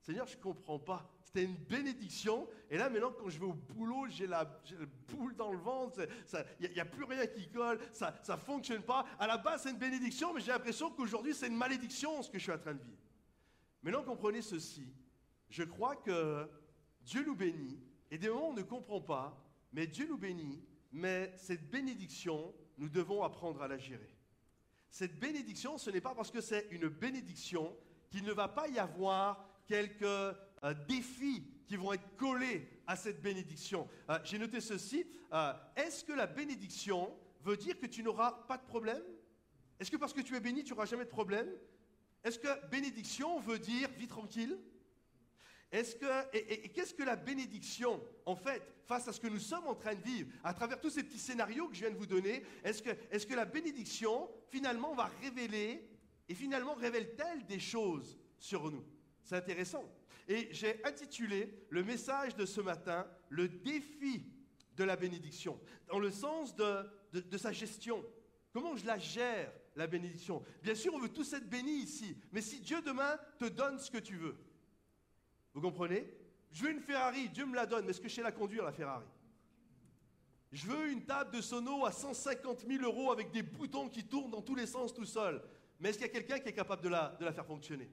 Seigneur, 0.00 0.26
je 0.26 0.36
ne 0.36 0.42
comprends 0.42 0.78
pas. 0.78 1.06
C'était 1.22 1.44
une 1.44 1.56
bénédiction. 1.56 2.48
Et 2.70 2.78
là, 2.78 2.88
maintenant, 2.88 3.12
quand 3.12 3.28
je 3.28 3.38
vais 3.38 3.44
au 3.44 3.52
boulot, 3.52 4.06
j'ai 4.08 4.26
la, 4.26 4.44
boule 5.08 5.36
dans 5.36 5.52
le 5.52 5.58
ventre. 5.58 6.08
Il 6.58 6.70
n'y 6.70 6.80
a, 6.80 6.86
plus 6.86 7.04
rien 7.04 7.26
qui 7.26 7.48
colle. 7.50 7.78
Ça 7.92 8.14
ne 8.28 8.36
fonctionne 8.36 8.82
pas. 8.82 9.04
À 9.18 9.26
la 9.26 9.36
base, 9.36 9.62
c'est 9.62 9.70
une 9.70 9.78
bénédiction, 9.78 10.32
mais 10.32 10.40
j'ai 10.40 10.52
l'impression 10.52 10.90
qu'aujourd'hui, 10.90 11.34
c'est 11.34 11.48
une 11.48 11.56
malédiction 11.56 12.22
ce 12.22 12.30
que 12.30 12.38
je 12.38 12.44
suis 12.44 12.52
en 12.52 12.58
train 12.58 12.74
de 12.74 12.82
vivre. 12.82 12.98
Maintenant, 13.82 14.02
comprenez 14.02 14.42
ceci 14.42 14.86
je 15.50 15.64
crois 15.64 15.96
que 15.96 16.48
Dieu 17.02 17.24
nous 17.24 17.34
bénit, 17.34 17.78
et 18.10 18.18
des 18.18 18.28
moments 18.28 18.50
on 18.50 18.54
ne 18.54 18.62
comprend 18.62 19.00
pas, 19.00 19.44
mais 19.72 19.86
Dieu 19.86 20.06
nous 20.08 20.18
bénit, 20.18 20.62
mais 20.92 21.32
cette 21.36 21.70
bénédiction, 21.70 22.54
nous 22.78 22.88
devons 22.88 23.22
apprendre 23.22 23.62
à 23.62 23.68
la 23.68 23.78
gérer. 23.78 24.16
Cette 24.90 25.18
bénédiction, 25.20 25.78
ce 25.78 25.90
n'est 25.90 26.00
pas 26.00 26.14
parce 26.14 26.30
que 26.30 26.40
c'est 26.40 26.66
une 26.70 26.88
bénédiction 26.88 27.76
qu'il 28.10 28.24
ne 28.24 28.32
va 28.32 28.48
pas 28.48 28.68
y 28.68 28.78
avoir 28.78 29.48
quelques 29.66 30.02
euh, 30.02 30.34
défis 30.88 31.44
qui 31.66 31.76
vont 31.76 31.92
être 31.92 32.16
collés 32.16 32.68
à 32.86 32.96
cette 32.96 33.22
bénédiction. 33.22 33.88
Euh, 34.08 34.18
j'ai 34.24 34.38
noté 34.38 34.60
ceci. 34.60 35.06
Euh, 35.32 35.52
est-ce 35.76 36.04
que 36.04 36.12
la 36.12 36.26
bénédiction 36.26 37.16
veut 37.42 37.56
dire 37.56 37.78
que 37.78 37.86
tu 37.86 38.02
n'auras 38.02 38.32
pas 38.48 38.56
de 38.56 38.64
problème? 38.64 39.02
Est-ce 39.78 39.90
que 39.90 39.96
parce 39.96 40.12
que 40.12 40.20
tu 40.20 40.34
es 40.34 40.40
béni, 40.40 40.64
tu 40.64 40.72
n'auras 40.72 40.86
jamais 40.86 41.04
de 41.04 41.10
problème? 41.10 41.48
Est-ce 42.24 42.38
que 42.38 42.66
bénédiction 42.68 43.38
veut 43.38 43.60
dire 43.60 43.88
vie 43.96 44.08
tranquille? 44.08 44.58
Est-ce 45.72 45.94
que, 45.94 46.36
et, 46.36 46.68
qu'est-ce 46.70 46.94
que 46.94 47.02
la 47.02 47.16
bénédiction, 47.16 48.02
en 48.26 48.34
fait, 48.34 48.62
face 48.86 49.06
à 49.06 49.12
ce 49.12 49.20
que 49.20 49.28
nous 49.28 49.38
sommes 49.38 49.66
en 49.66 49.74
train 49.74 49.94
de 49.94 50.02
vivre, 50.02 50.28
à 50.42 50.52
travers 50.52 50.80
tous 50.80 50.90
ces 50.90 51.04
petits 51.04 51.18
scénarios 51.18 51.68
que 51.68 51.74
je 51.74 51.80
viens 51.80 51.90
de 51.90 51.96
vous 51.96 52.06
donner, 52.06 52.42
est-ce 52.64 52.82
que, 52.82 53.34
la 53.34 53.44
bénédiction, 53.44 54.28
finalement, 54.50 54.94
va 54.94 55.10
révéler, 55.22 55.88
et 56.28 56.34
finalement 56.34 56.74
révèle-t-elle 56.74 57.46
des 57.46 57.60
choses 57.60 58.18
sur 58.38 58.70
nous? 58.70 58.84
C'est 59.22 59.36
intéressant. 59.36 59.84
Et 60.28 60.48
j'ai 60.52 60.84
intitulé 60.84 61.66
le 61.70 61.84
message 61.84 62.34
de 62.34 62.46
ce 62.46 62.60
matin, 62.60 63.06
le 63.28 63.48
défi 63.48 64.24
de 64.76 64.84
la 64.84 64.96
bénédiction, 64.96 65.60
dans 65.88 65.98
le 65.98 66.10
sens 66.10 66.54
de 66.56 67.36
sa 67.36 67.52
gestion. 67.52 68.04
Comment 68.52 68.76
je 68.76 68.86
la 68.86 68.98
gère, 68.98 69.52
la 69.76 69.86
bénédiction? 69.86 70.42
Bien 70.62 70.74
sûr, 70.74 70.94
on 70.94 70.98
veut 70.98 71.08
tous 71.08 71.32
être 71.32 71.48
bénis 71.48 71.82
ici, 71.82 72.16
mais 72.32 72.40
si 72.40 72.60
Dieu 72.60 72.82
demain 72.82 73.16
te 73.38 73.44
donne 73.44 73.78
ce 73.78 73.90
que 73.90 73.98
tu 73.98 74.16
veux, 74.16 74.36
vous 75.54 75.60
comprenez? 75.60 76.06
Je 76.50 76.64
veux 76.64 76.70
une 76.70 76.80
Ferrari, 76.80 77.28
Dieu 77.28 77.46
me 77.46 77.54
la 77.54 77.66
donne, 77.66 77.84
mais 77.84 77.90
est-ce 77.90 78.00
que 78.00 78.08
je 78.08 78.14
sais 78.14 78.22
la 78.22 78.32
conduire, 78.32 78.64
la 78.64 78.72
Ferrari? 78.72 79.06
Je 80.52 80.66
veux 80.66 80.90
une 80.90 81.04
table 81.04 81.30
de 81.36 81.40
sono 81.40 81.86
à 81.86 81.92
150 81.92 82.66
000 82.66 82.82
euros 82.82 83.12
avec 83.12 83.30
des 83.30 83.42
boutons 83.42 83.88
qui 83.88 84.04
tournent 84.04 84.32
dans 84.32 84.42
tous 84.42 84.56
les 84.56 84.66
sens 84.66 84.92
tout 84.92 85.04
seul. 85.04 85.40
Mais 85.78 85.90
est-ce 85.90 85.98
qu'il 85.98 86.06
y 86.08 86.10
a 86.10 86.12
quelqu'un 86.12 86.38
qui 86.40 86.48
est 86.48 86.54
capable 86.54 86.82
de 86.82 86.88
la, 86.88 87.16
de 87.20 87.24
la 87.24 87.32
faire 87.32 87.46
fonctionner? 87.46 87.88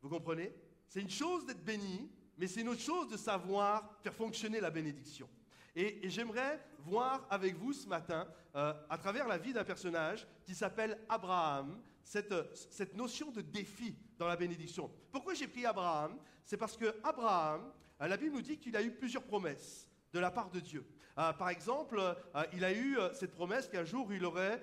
Vous 0.00 0.08
comprenez? 0.08 0.54
C'est 0.86 1.00
une 1.00 1.10
chose 1.10 1.44
d'être 1.44 1.64
béni, 1.64 2.08
mais 2.36 2.46
c'est 2.46 2.60
une 2.60 2.68
autre 2.68 2.80
chose 2.80 3.08
de 3.08 3.16
savoir 3.16 3.98
faire 4.00 4.14
fonctionner 4.14 4.60
la 4.60 4.70
bénédiction. 4.70 5.28
Et, 5.74 6.08
j'aimerais 6.08 6.60
voir 6.78 7.26
avec 7.30 7.56
vous 7.56 7.72
ce 7.72 7.86
matin, 7.86 8.26
euh, 8.54 8.72
à 8.88 8.98
travers 8.98 9.28
la 9.28 9.38
vie 9.38 9.52
d'un 9.52 9.64
personnage 9.64 10.26
qui 10.44 10.54
s'appelle 10.54 10.98
Abraham, 11.08 11.80
cette, 12.08 12.94
notion 12.94 13.30
de 13.30 13.42
défi 13.42 13.94
dans 14.18 14.26
la 14.26 14.36
bénédiction. 14.36 14.90
Pourquoi 15.12 15.34
j'ai 15.34 15.46
pris 15.46 15.66
Abraham? 15.66 16.18
C'est 16.44 16.56
parce 16.56 16.76
que 16.76 16.96
Abraham, 17.04 17.70
euh, 18.00 18.08
la 18.08 18.16
Bible 18.16 18.34
nous 18.36 18.42
dit 18.42 18.58
qu'il 18.58 18.76
a 18.76 18.82
eu 18.82 18.90
plusieurs 18.90 19.24
promesses 19.24 19.86
de 20.14 20.18
la 20.18 20.30
part 20.30 20.50
de 20.50 20.60
Dieu. 20.60 20.86
Euh, 21.18 21.32
par 21.34 21.50
exemple, 21.50 22.00
euh, 22.00 22.44
il 22.54 22.64
a 22.64 22.72
eu 22.72 22.96
cette 23.12 23.34
promesse 23.34 23.68
qu'un 23.68 23.84
jour 23.84 24.12
il 24.12 24.24
aurait, 24.24 24.62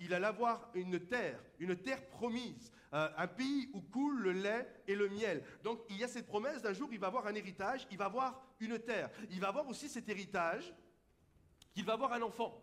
il, 0.00 0.14
allait 0.14 0.26
avoir 0.26 0.70
une 0.74 1.00
terre, 1.00 1.42
une 1.58 1.74
terre 1.74 2.06
promise, 2.06 2.70
un 2.92 3.26
pays 3.26 3.68
où 3.74 3.80
coule 3.80 4.20
le 4.20 4.32
lait 4.32 4.68
et 4.86 4.94
le 4.94 5.08
miel. 5.08 5.42
Donc 5.64 5.80
il 5.90 5.96
y 5.96 6.04
a 6.04 6.08
cette 6.08 6.26
promesse 6.26 6.62
d'un 6.62 6.72
jour 6.72 6.88
il 6.92 7.00
va 7.00 7.08
avoir 7.08 7.26
un 7.26 7.34
héritage, 7.34 7.86
il 7.90 7.98
va 7.98 8.04
avoir 8.04 8.40
une 8.60 8.78
terre. 8.78 9.10
Il 9.30 9.40
va 9.40 9.48
avoir 9.48 9.66
aussi 9.68 9.88
cet 9.88 10.08
héritage 10.08 10.72
qu'il 11.74 11.84
va 11.84 11.94
avoir 11.94 12.12
un 12.12 12.22
enfant. 12.22 12.62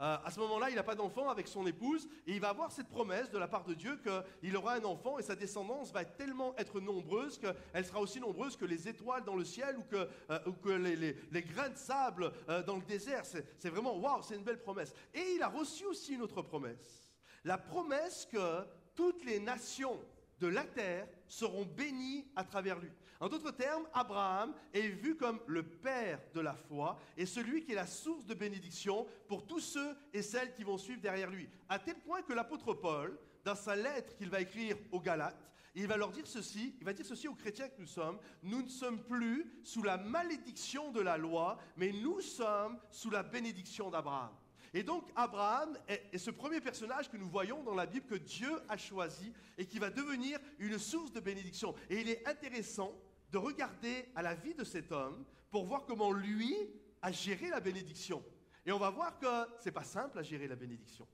Euh, 0.00 0.18
à 0.22 0.30
ce 0.30 0.38
moment-là, 0.40 0.68
il 0.68 0.76
n'a 0.76 0.82
pas 0.82 0.94
d'enfant 0.94 1.30
avec 1.30 1.48
son 1.48 1.66
épouse 1.66 2.06
et 2.26 2.34
il 2.34 2.40
va 2.40 2.50
avoir 2.50 2.70
cette 2.70 2.88
promesse 2.88 3.30
de 3.30 3.38
la 3.38 3.48
part 3.48 3.64
de 3.64 3.72
Dieu 3.72 3.98
qu'il 4.02 4.56
aura 4.56 4.74
un 4.74 4.84
enfant 4.84 5.18
et 5.18 5.22
sa 5.22 5.34
descendance 5.34 5.90
va 5.90 6.04
tellement 6.04 6.54
être 6.58 6.80
nombreuse 6.80 7.38
qu'elle 7.38 7.86
sera 7.86 8.00
aussi 8.00 8.20
nombreuse 8.20 8.56
que 8.56 8.66
les 8.66 8.88
étoiles 8.88 9.24
dans 9.24 9.36
le 9.36 9.44
ciel 9.44 9.78
ou 9.78 9.82
que, 9.84 10.08
euh, 10.30 11.16
les, 11.30 11.42
grains 11.42 11.70
de 11.70 11.78
sable 11.78 12.30
euh, 12.48 12.62
dans 12.62 12.76
le 12.76 12.82
désert. 12.82 13.24
C'est 13.24 13.70
vraiment, 13.70 13.96
waouh, 13.96 14.22
c'est 14.22 14.36
une 14.36 14.44
belle 14.44 14.60
promesse. 14.60 14.92
Et 15.14 15.34
il 15.36 15.42
a 15.42 15.48
reçu 15.48 15.86
aussi 15.86 16.14
une 16.14 16.22
autre 16.22 16.42
promesse. 16.42 17.08
La 17.44 17.56
promesse 17.56 18.28
que 18.30 18.66
toutes 18.94 19.24
les 19.24 19.40
nations 19.40 19.98
de 20.40 20.48
la 20.48 20.64
terre 20.64 21.08
seront 21.26 21.64
bénies 21.64 22.26
à 22.36 22.44
travers 22.44 22.78
lui. 22.78 22.90
En 23.20 23.28
d'autres 23.28 23.52
termes, 23.52 23.86
Abraham 23.94 24.54
est 24.74 24.88
vu 24.88 25.16
comme 25.16 25.40
le 25.46 25.62
père 25.62 26.20
de 26.34 26.40
la 26.40 26.54
foi 26.54 26.98
et 27.16 27.24
celui 27.26 27.64
qui 27.64 27.72
est 27.72 27.76
la 27.76 27.86
source 27.86 28.26
de 28.26 28.34
bénédiction 28.34 29.06
pour 29.26 29.46
tous 29.46 29.60
ceux 29.60 29.96
et 30.12 30.22
celles 30.22 30.52
qui 30.52 30.64
vont 30.64 30.78
suivre 30.78 31.00
derrière 31.00 31.30
lui. 31.30 31.48
À 31.68 31.78
tel 31.78 31.96
point 31.96 32.22
que 32.22 32.32
l'apôtre 32.32 32.74
Paul, 32.74 33.18
dans 33.44 33.54
sa 33.54 33.74
lettre 33.74 34.14
qu'il 34.16 34.28
va 34.28 34.40
écrire 34.40 34.76
aux 34.92 35.00
Galates, 35.00 35.50
il 35.74 35.86
va 35.86 35.96
leur 35.96 36.10
dire 36.10 36.26
ceci, 36.26 36.74
il 36.78 36.84
va 36.84 36.92
dire 36.92 37.04
ceci 37.04 37.28
aux 37.28 37.34
chrétiens 37.34 37.68
que 37.68 37.80
nous 37.80 37.86
sommes, 37.86 38.18
nous 38.42 38.62
ne 38.62 38.68
sommes 38.68 39.02
plus 39.02 39.60
sous 39.62 39.82
la 39.82 39.98
malédiction 39.98 40.90
de 40.90 41.00
la 41.00 41.18
loi, 41.18 41.58
mais 41.76 41.92
nous 41.92 42.20
sommes 42.20 42.78
sous 42.90 43.10
la 43.10 43.22
bénédiction 43.22 43.90
d'Abraham. 43.90 44.32
Et 44.72 44.82
donc 44.82 45.08
Abraham 45.14 45.78
est, 45.86 46.18
ce 46.18 46.30
premier 46.30 46.60
personnage 46.60 47.10
que 47.10 47.16
nous 47.16 47.28
voyons 47.28 47.62
dans 47.62 47.74
la 47.74 47.86
Bible 47.86 48.06
que 48.06 48.14
Dieu 48.14 48.50
a 48.68 48.76
choisi 48.76 49.32
et 49.56 49.66
qui 49.66 49.78
va 49.78 49.90
devenir 49.90 50.38
une 50.58 50.78
source 50.78 51.12
de 51.12 51.20
bénédiction. 51.20 51.74
Et 51.88 52.00
il 52.00 52.10
est 52.10 52.26
intéressant 52.26 52.92
de 53.30 53.38
regarder 53.38 54.08
à 54.14 54.22
la 54.22 54.34
vie 54.34 54.54
de 54.54 54.64
cet 54.64 54.92
homme 54.92 55.24
pour 55.50 55.64
voir 55.64 55.84
comment 55.84 56.12
lui 56.12 56.54
a 57.02 57.12
géré 57.12 57.48
la 57.48 57.60
bénédiction. 57.60 58.22
Et 58.64 58.72
on 58.72 58.78
va 58.78 58.90
voir 58.90 59.18
que 59.18 59.26
c'est 59.60 59.72
pas 59.72 59.84
simple 59.84 60.18
à 60.18 60.22
gérer 60.22 60.48
la 60.48 60.56
bénédiction. 60.56 61.06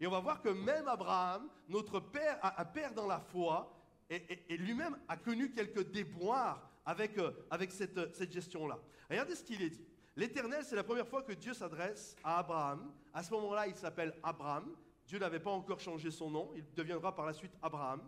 Et 0.00 0.06
on 0.06 0.10
va 0.10 0.20
voir 0.20 0.40
que 0.40 0.48
même 0.48 0.88
Abraham, 0.88 1.48
notre 1.68 2.00
père, 2.00 2.38
un 2.42 2.64
père 2.64 2.94
dans 2.94 3.06
la 3.06 3.20
foi, 3.20 3.76
et, 4.08 4.56
lui-même 4.56 4.96
a 5.08 5.16
connu 5.16 5.52
quelques 5.52 5.90
déboires 5.90 6.68
avec, 6.84 7.16
euh, 7.18 7.30
avec 7.50 7.70
cette, 7.70 8.14
cette 8.16 8.32
gestion-là. 8.32 8.78
Regardez 9.08 9.36
ce 9.36 9.44
qu'il 9.44 9.62
est 9.62 9.70
dit. 9.70 9.86
L'Éternel, 10.16 10.64
c'est 10.64 10.74
la 10.74 10.82
première 10.82 11.06
fois 11.06 11.22
que 11.22 11.32
Dieu 11.32 11.54
s'adresse 11.54 12.16
à 12.24 12.38
Abraham. 12.38 12.92
À 13.14 13.22
ce 13.22 13.30
moment-là, 13.32 13.68
il 13.68 13.76
s'appelle 13.76 14.14
Abraham. 14.22 14.74
Dieu 15.06 15.18
n'avait 15.18 15.40
pas 15.40 15.50
encore 15.50 15.80
changé 15.80 16.10
son 16.10 16.30
nom. 16.30 16.50
Il 16.56 16.64
deviendra 16.74 17.14
par 17.14 17.26
la 17.26 17.32
suite 17.32 17.52
Abraham. 17.62 18.00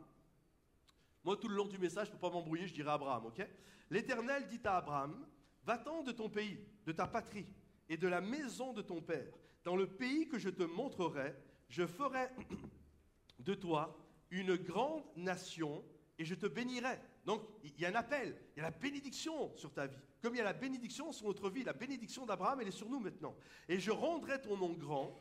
Moi, 1.24 1.36
tout 1.36 1.48
le 1.48 1.54
long 1.54 1.66
du 1.66 1.78
message, 1.78 2.08
je 2.08 2.12
ne 2.12 2.18
pas 2.18 2.30
m'embrouiller, 2.30 2.66
je 2.66 2.74
dirai 2.74 2.90
Abraham, 2.90 3.26
ok? 3.26 3.46
L'Éternel 3.90 4.46
dit 4.48 4.60
à 4.64 4.78
Abraham, 4.78 5.26
va-t'en 5.64 6.02
de 6.02 6.12
ton 6.12 6.28
pays, 6.28 6.58
de 6.86 6.92
ta 6.92 7.06
patrie 7.06 7.46
et 7.88 7.96
de 7.96 8.08
la 8.08 8.20
maison 8.20 8.72
de 8.72 8.82
ton 8.82 9.00
père. 9.00 9.32
Dans 9.64 9.76
le 9.76 9.86
pays 9.86 10.28
que 10.28 10.38
je 10.38 10.48
te 10.48 10.62
montrerai, 10.62 11.34
je 11.68 11.86
ferai 11.86 12.28
de 13.38 13.54
toi 13.54 13.96
une 14.30 14.56
grande 14.56 15.04
nation 15.16 15.84
et 16.18 16.24
je 16.24 16.34
te 16.34 16.46
bénirai. 16.46 16.98
Donc, 17.24 17.42
il 17.62 17.78
y 17.80 17.84
a 17.84 17.88
un 17.88 17.94
appel, 17.94 18.36
il 18.54 18.58
y 18.58 18.60
a 18.60 18.64
la 18.64 18.70
bénédiction 18.70 19.56
sur 19.56 19.72
ta 19.72 19.86
vie. 19.86 19.98
Comme 20.20 20.34
il 20.34 20.38
y 20.38 20.40
a 20.40 20.44
la 20.44 20.52
bénédiction 20.52 21.12
sur 21.12 21.26
notre 21.26 21.50
vie, 21.50 21.62
la 21.62 21.72
bénédiction 21.72 22.26
d'Abraham, 22.26 22.60
elle 22.60 22.68
est 22.68 22.72
sur 22.72 22.88
nous 22.88 23.00
maintenant. 23.00 23.36
Et 23.68 23.78
je 23.78 23.90
rendrai 23.90 24.40
ton 24.40 24.56
nom 24.56 24.72
grand, 24.72 25.20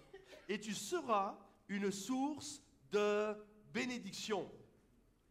et 0.49 0.59
tu 0.59 0.73
seras 0.73 1.37
une 1.67 1.91
source 1.91 2.61
de 2.91 3.35
bénédiction. 3.73 4.51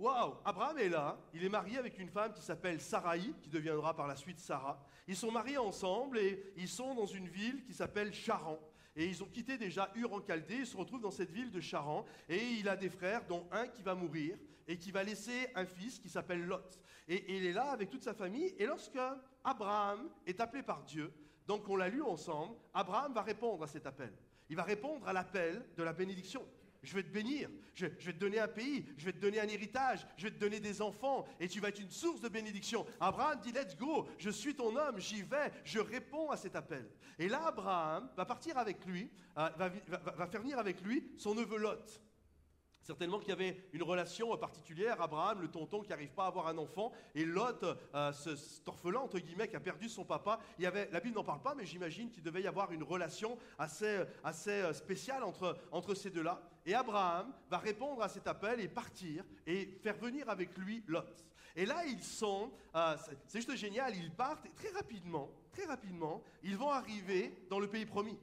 Waouh 0.00 0.34
Abraham 0.46 0.78
est 0.78 0.88
là, 0.88 1.18
il 1.34 1.44
est 1.44 1.50
marié 1.50 1.76
avec 1.76 1.98
une 1.98 2.08
femme 2.08 2.32
qui 2.32 2.40
s'appelle 2.40 2.80
Sarai, 2.80 3.20
qui 3.42 3.50
deviendra 3.50 3.94
par 3.94 4.06
la 4.06 4.16
suite 4.16 4.38
Sarah. 4.38 4.82
Ils 5.06 5.14
sont 5.14 5.30
mariés 5.30 5.58
ensemble 5.58 6.18
et 6.18 6.54
ils 6.56 6.68
sont 6.68 6.94
dans 6.94 7.04
une 7.04 7.28
ville 7.28 7.62
qui 7.64 7.74
s'appelle 7.74 8.14
Charan. 8.14 8.58
Et 8.96 9.04
ils 9.04 9.22
ont 9.22 9.26
quitté 9.26 9.58
déjà 9.58 9.90
Ur 9.96 10.14
en 10.14 10.26
Chaldée, 10.26 10.60
ils 10.60 10.66
se 10.66 10.74
retrouvent 10.74 11.02
dans 11.02 11.10
cette 11.10 11.30
ville 11.30 11.50
de 11.50 11.60
Charan, 11.60 12.06
et 12.30 12.42
il 12.42 12.66
a 12.70 12.76
des 12.76 12.88
frères, 12.88 13.26
dont 13.26 13.46
un 13.52 13.66
qui 13.66 13.82
va 13.82 13.94
mourir, 13.94 14.38
et 14.66 14.78
qui 14.78 14.90
va 14.90 15.04
laisser 15.04 15.48
un 15.54 15.66
fils 15.66 15.98
qui 15.98 16.08
s'appelle 16.08 16.46
Lot. 16.46 16.80
Et, 17.06 17.36
il 17.36 17.44
est 17.44 17.52
là 17.52 17.70
avec 17.70 17.90
toute 17.90 18.02
sa 18.02 18.14
famille, 18.14 18.54
et 18.58 18.64
lorsque 18.64 18.98
Abraham 19.44 20.08
est 20.26 20.40
appelé 20.40 20.62
par 20.62 20.82
Dieu, 20.84 21.12
donc 21.46 21.68
on 21.68 21.76
l'a 21.76 21.90
lu 21.90 22.02
ensemble, 22.02 22.56
Abraham 22.72 23.12
va 23.12 23.20
répondre 23.20 23.64
à 23.64 23.66
cet 23.66 23.84
appel. 23.84 24.14
Il 24.48 24.56
va 24.56 24.62
répondre 24.62 25.06
à 25.06 25.12
l'appel 25.12 25.62
de 25.76 25.82
la 25.82 25.92
bénédiction. 25.92 26.42
Je 26.82 26.94
vais 26.94 27.02
te 27.02 27.10
bénir, 27.10 27.50
je, 27.74 27.86
vais 27.86 28.12
te 28.12 28.18
donner 28.18 28.38
un 28.38 28.48
pays, 28.48 28.86
je 28.96 29.04
vais 29.04 29.12
te 29.12 29.18
donner 29.18 29.38
un 29.38 29.48
héritage, 29.48 30.06
je 30.16 30.24
vais 30.24 30.30
te 30.30 30.38
donner 30.38 30.60
des 30.60 30.80
enfants 30.80 31.26
et 31.38 31.46
tu 31.46 31.60
vas 31.60 31.68
être 31.68 31.80
une 31.80 31.90
source 31.90 32.22
de 32.22 32.28
bénédiction. 32.28 32.86
Abraham 32.98 33.38
dit, 33.40 33.52
let's 33.52 33.76
go, 33.76 34.08
je 34.18 34.30
suis 34.30 34.54
ton 34.54 34.74
homme, 34.74 34.98
j'y 34.98 35.22
vais, 35.22 35.52
je 35.64 35.78
réponds 35.78 36.30
à 36.30 36.38
cet 36.38 36.56
appel. 36.56 36.88
Et 37.18 37.28
là, 37.28 37.48
Abraham 37.48 38.08
va 38.16 38.24
partir 38.24 38.56
avec 38.56 38.84
lui, 38.86 39.10
euh, 39.36 39.48
va, 39.58 40.26
faire 40.26 40.40
venir 40.40 40.58
avec 40.58 40.80
lui 40.80 41.12
son 41.18 41.34
neveu 41.34 41.58
Lot. 41.58 42.00
Certainement 42.82 43.18
qu'il 43.18 43.28
y 43.28 43.32
avait 43.32 43.68
une 43.72 43.82
relation 43.82 44.34
particulière, 44.38 45.02
Abraham, 45.02 45.42
le 45.42 45.48
tonton 45.48 45.82
qui 45.82 45.90
n'arrive 45.90 46.12
pas 46.12 46.24
à 46.24 46.28
avoir 46.28 46.48
un 46.48 46.56
enfant, 46.56 46.92
et 47.14 47.26
Lot, 47.26 47.62
euh, 47.62 48.12
ce, 48.12 48.34
cet 48.36 48.66
orphelin, 48.66 49.00
entre 49.00 49.18
guillemets, 49.18 49.48
qui 49.48 49.56
a 49.56 49.60
perdu 49.60 49.88
son 49.88 50.04
papa. 50.04 50.40
Il 50.58 50.64
y 50.64 50.66
avait, 50.66 50.88
la 50.90 51.00
Bible 51.00 51.16
n'en 51.16 51.24
parle 51.24 51.42
pas, 51.42 51.54
mais 51.54 51.66
j'imagine 51.66 52.10
qu'il 52.10 52.22
devait 52.22 52.42
y 52.42 52.46
avoir 52.46 52.72
une 52.72 52.82
relation 52.82 53.36
assez, 53.58 54.02
assez 54.24 54.50
euh, 54.50 54.72
spéciale 54.72 55.22
entre, 55.22 55.58
entre 55.70 55.94
ces 55.94 56.10
deux-là. 56.10 56.40
Et 56.70 56.74
Abraham 56.74 57.32
va 57.50 57.58
répondre 57.58 58.00
à 58.00 58.08
cet 58.08 58.28
appel 58.28 58.60
et 58.60 58.68
partir 58.68 59.24
et 59.44 59.76
faire 59.82 59.96
venir 59.96 60.30
avec 60.30 60.56
lui 60.56 60.84
Lot. 60.86 61.04
Et 61.56 61.66
là, 61.66 61.84
ils 61.84 62.00
sont, 62.00 62.52
euh, 62.76 62.96
c'est 63.26 63.38
juste 63.40 63.56
génial, 63.56 63.92
ils 63.96 64.12
partent 64.12 64.46
et 64.46 64.50
très 64.50 64.68
rapidement, 64.68 65.28
très 65.50 65.64
rapidement, 65.64 66.22
ils 66.44 66.56
vont 66.56 66.70
arriver 66.70 67.44
dans 67.50 67.58
le 67.58 67.66
pays 67.66 67.86
promis 67.86 68.16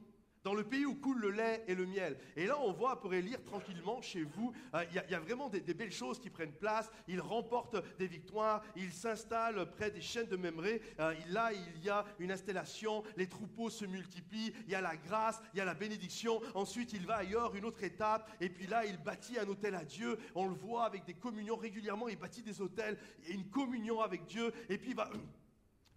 dans 0.48 0.54
le 0.54 0.64
pays 0.64 0.86
où 0.86 0.94
coule 0.94 1.20
le 1.20 1.30
lait 1.30 1.62
et 1.68 1.74
le 1.74 1.84
miel. 1.84 2.16
Et 2.34 2.46
là, 2.46 2.58
on 2.58 2.72
voit, 2.72 2.98
pourrait 3.02 3.20
lire 3.20 3.44
tranquillement 3.44 4.00
chez 4.00 4.22
vous, 4.22 4.50
euh, 4.74 4.82
il 4.90 5.10
y, 5.10 5.14
a 5.14 5.20
vraiment 5.20 5.50
des, 5.50 5.60
belles 5.60 5.92
choses 5.92 6.18
qui 6.18 6.30
prennent 6.30 6.54
place. 6.54 6.90
Ils 7.06 7.20
remportent 7.20 7.76
des 7.98 8.06
victoires, 8.06 8.62
ils 8.74 8.90
s'installent 8.90 9.70
près 9.72 9.90
des 9.90 10.00
chaînes 10.00 10.28
de 10.28 10.36
Memré. 10.36 10.80
Euh, 11.00 11.12
là, 11.28 11.50
il 11.52 11.84
y 11.84 11.90
a 11.90 12.06
une 12.18 12.32
installation, 12.32 13.04
les 13.18 13.26
troupeaux 13.26 13.68
se 13.68 13.84
multiplient, 13.84 14.54
il 14.64 14.72
y 14.72 14.74
a 14.74 14.80
la 14.80 14.96
grâce, 14.96 15.38
il 15.52 15.58
y 15.58 15.60
a 15.60 15.66
la 15.66 15.74
bénédiction. 15.74 16.40
Ensuite, 16.54 16.94
il 16.94 17.04
va 17.04 17.16
ailleurs, 17.16 17.54
une 17.54 17.66
autre 17.66 17.84
étape. 17.84 18.30
Et 18.40 18.48
puis 18.48 18.66
là, 18.66 18.86
il 18.86 18.96
bâtit 18.96 19.38
un 19.38 19.48
hôtel 19.48 19.74
à 19.74 19.84
Dieu. 19.84 20.18
On 20.34 20.46
le 20.46 20.54
voit 20.54 20.86
avec 20.86 21.04
des 21.04 21.12
communions 21.12 21.56
régulièrement. 21.56 22.08
Il 22.08 22.16
bâtit 22.16 22.40
des 22.40 22.62
hôtels, 22.62 22.96
et 23.26 23.34
une 23.34 23.50
communion 23.50 24.00
avec 24.00 24.24
Dieu. 24.24 24.50
Et 24.70 24.78
puis 24.78 24.92
il 24.92 24.96
va 24.96 25.10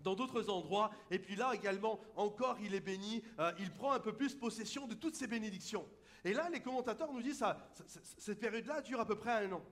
dans 0.03 0.15
d'autres 0.15 0.49
endroits. 0.49 0.91
Et 1.09 1.19
puis 1.19 1.35
là 1.35 1.51
également, 1.53 1.99
encore 2.15 2.57
il 2.61 2.75
est 2.75 2.81
béni, 2.81 3.23
euh, 3.39 3.51
il 3.59 3.71
prend 3.71 3.91
un 3.91 3.99
peu 3.99 4.13
plus 4.13 4.35
possession 4.35 4.87
de 4.87 4.93
toutes 4.93 5.15
ces 5.15 5.27
bénédictions. 5.27 5.87
Et 6.23 6.33
là, 6.33 6.49
les 6.49 6.59
commentateurs 6.59 7.11
nous 7.11 7.21
disent, 7.21 7.39
ça, 7.39 7.57
cette 8.17 8.39
période-là 8.39 8.81
dure 8.81 8.99
à 8.99 9.05
peu 9.05 9.15
près 9.15 9.45
un 9.45 9.53
an. 9.53 9.63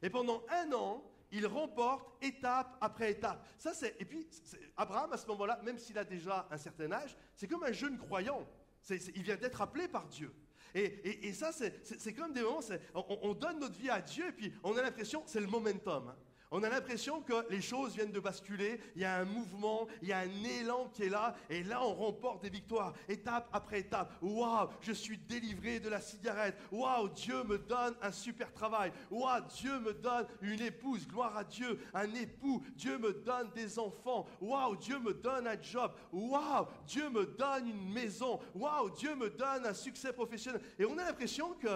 Et 0.00 0.10
pendant 0.10 0.44
un 0.48 0.72
an, 0.72 1.02
il 1.32 1.46
remporte 1.46 2.06
étape 2.22 2.76
après 2.80 3.10
étape. 3.12 3.46
Ça, 3.58 3.72
et 3.98 4.04
puis, 4.04 4.28
Abraham, 4.76 5.12
à 5.12 5.16
ce 5.16 5.26
moment-là, 5.26 5.60
même 5.64 5.78
s'il 5.78 5.98
a 5.98 6.04
déjà 6.04 6.46
un 6.50 6.56
certain 6.56 6.92
âge, 6.92 7.16
c'est 7.34 7.48
comme 7.48 7.64
un 7.64 7.72
jeune 7.72 7.98
croyant. 7.98 8.46
il 8.90 9.22
vient 9.22 9.36
d'être 9.36 9.60
appelé 9.60 9.88
par 9.88 10.06
Dieu. 10.06 10.32
Et, 10.74 11.32
ça, 11.32 11.50
c'est, 11.52 12.12
comme 12.12 12.32
des 12.32 12.42
moments, 12.42 12.60
on, 12.94 13.18
on, 13.22 13.34
donne 13.34 13.58
notre 13.58 13.78
vie 13.78 13.90
à 13.90 14.00
Dieu, 14.00 14.28
et 14.28 14.32
puis 14.32 14.52
on 14.62 14.76
a 14.76 14.82
l'impression, 14.82 15.22
c'est 15.26 15.40
le 15.40 15.46
momentum. 15.46 16.14
On 16.50 16.62
a 16.62 16.70
l'impression 16.70 17.20
que 17.20 17.46
les 17.50 17.60
choses 17.60 17.94
viennent 17.94 18.12
de 18.12 18.20
basculer, 18.20 18.80
il 18.96 19.02
y 19.02 19.04
a 19.04 19.16
un 19.16 19.26
mouvement, 19.26 19.86
il 20.00 20.08
y 20.08 20.12
a 20.12 20.20
un 20.20 20.44
élan 20.44 20.88
qui 20.94 21.02
est 21.02 21.08
là, 21.10 21.34
et 21.50 21.62
là 21.62 21.84
on 21.84 21.92
remporte 21.92 22.42
des 22.42 22.48
victoires, 22.48 22.94
étape 23.06 23.48
après 23.52 23.80
étape. 23.80 24.12
Waouh, 24.22 24.70
je 24.80 24.92
suis 24.92 25.18
délivré 25.18 25.78
de 25.78 25.90
la 25.90 26.00
cigarette. 26.00 26.56
Waouh, 26.72 27.10
Dieu 27.10 27.44
me 27.44 27.58
donne 27.58 27.94
un 28.00 28.12
super 28.12 28.52
travail. 28.54 28.92
Waouh, 29.10 29.44
Dieu 29.58 29.78
me 29.80 29.92
donne 29.92 30.26
une 30.40 30.62
épouse, 30.62 31.06
gloire 31.06 31.36
à 31.36 31.44
Dieu, 31.44 31.78
un 31.92 32.14
époux. 32.14 32.62
Dieu 32.76 32.96
me 32.96 33.12
donne 33.12 33.50
des 33.54 33.78
enfants. 33.78 34.26
Waouh, 34.40 34.76
Dieu 34.76 34.98
me 35.00 35.12
donne 35.12 35.46
un 35.46 35.60
job. 35.60 35.92
Waouh, 36.12 36.66
Dieu 36.86 37.10
me 37.10 37.26
donne 37.26 37.68
une 37.68 37.92
maison. 37.92 38.40
Waouh, 38.54 38.90
Dieu 38.90 39.14
me 39.14 39.28
donne 39.28 39.66
un 39.66 39.74
succès 39.74 40.14
professionnel. 40.14 40.62
Et 40.78 40.86
on 40.86 40.96
a 40.96 41.04
l'impression 41.04 41.52
que 41.54 41.68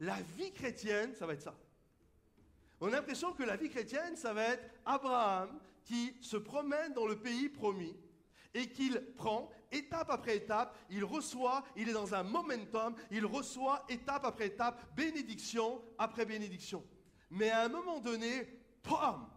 la 0.00 0.16
vie 0.36 0.52
chrétienne, 0.52 1.14
ça 1.14 1.26
va 1.26 1.34
être 1.34 1.42
ça. 1.42 1.54
On 2.80 2.88
a 2.88 2.90
l'impression 2.90 3.32
que 3.32 3.42
la 3.42 3.56
vie 3.56 3.70
chrétienne, 3.70 4.16
ça 4.16 4.32
va 4.32 4.42
être 4.42 4.64
Abraham 4.84 5.58
qui 5.84 6.16
se 6.20 6.36
promène 6.36 6.92
dans 6.92 7.06
le 7.06 7.18
pays 7.18 7.48
promis 7.48 7.96
et 8.54 8.70
qu'il 8.70 9.00
prend 9.16 9.50
étape 9.70 10.10
après 10.10 10.36
étape, 10.36 10.76
il 10.90 11.04
reçoit, 11.04 11.64
il 11.76 11.88
est 11.88 11.92
dans 11.92 12.14
un 12.14 12.22
momentum, 12.22 12.94
il 13.10 13.26
reçoit 13.26 13.84
étape 13.88 14.24
après 14.24 14.46
étape, 14.46 14.82
bénédiction 14.94 15.82
après 15.98 16.24
bénédiction. 16.24 16.84
Mais 17.30 17.50
à 17.50 17.64
un 17.64 17.68
moment 17.68 18.00
donné, 18.00 18.46
pam, 18.82 19.28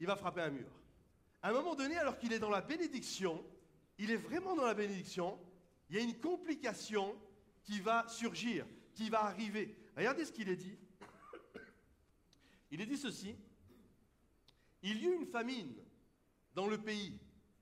il 0.00 0.06
va 0.06 0.16
frapper 0.16 0.40
un 0.40 0.50
mur. 0.50 0.70
À 1.42 1.50
un 1.50 1.52
moment 1.52 1.74
donné, 1.74 1.96
alors 1.96 2.18
qu'il 2.18 2.32
est 2.32 2.38
dans 2.38 2.50
la 2.50 2.60
bénédiction, 2.60 3.44
il 3.98 4.10
est 4.10 4.16
vraiment 4.16 4.54
dans 4.54 4.66
la 4.66 4.74
bénédiction, 4.74 5.38
il 5.88 5.96
y 5.96 5.98
a 5.98 6.02
une 6.02 6.18
complication 6.18 7.16
qui 7.62 7.80
va 7.80 8.06
surgir, 8.08 8.66
qui 8.94 9.10
va 9.10 9.24
arriver. 9.24 9.76
Regardez 9.96 10.24
ce 10.24 10.32
qu'il 10.32 10.48
est 10.48 10.56
dit 10.56 10.78
il 12.70 12.80
est 12.80 12.86
dit 12.86 12.96
ceci, 12.96 13.36
il 14.82 15.02
y 15.02 15.06
eut 15.06 15.14
une 15.14 15.26
famine 15.26 15.74
dans 16.54 16.66
le 16.66 16.78
pays. 16.78 17.18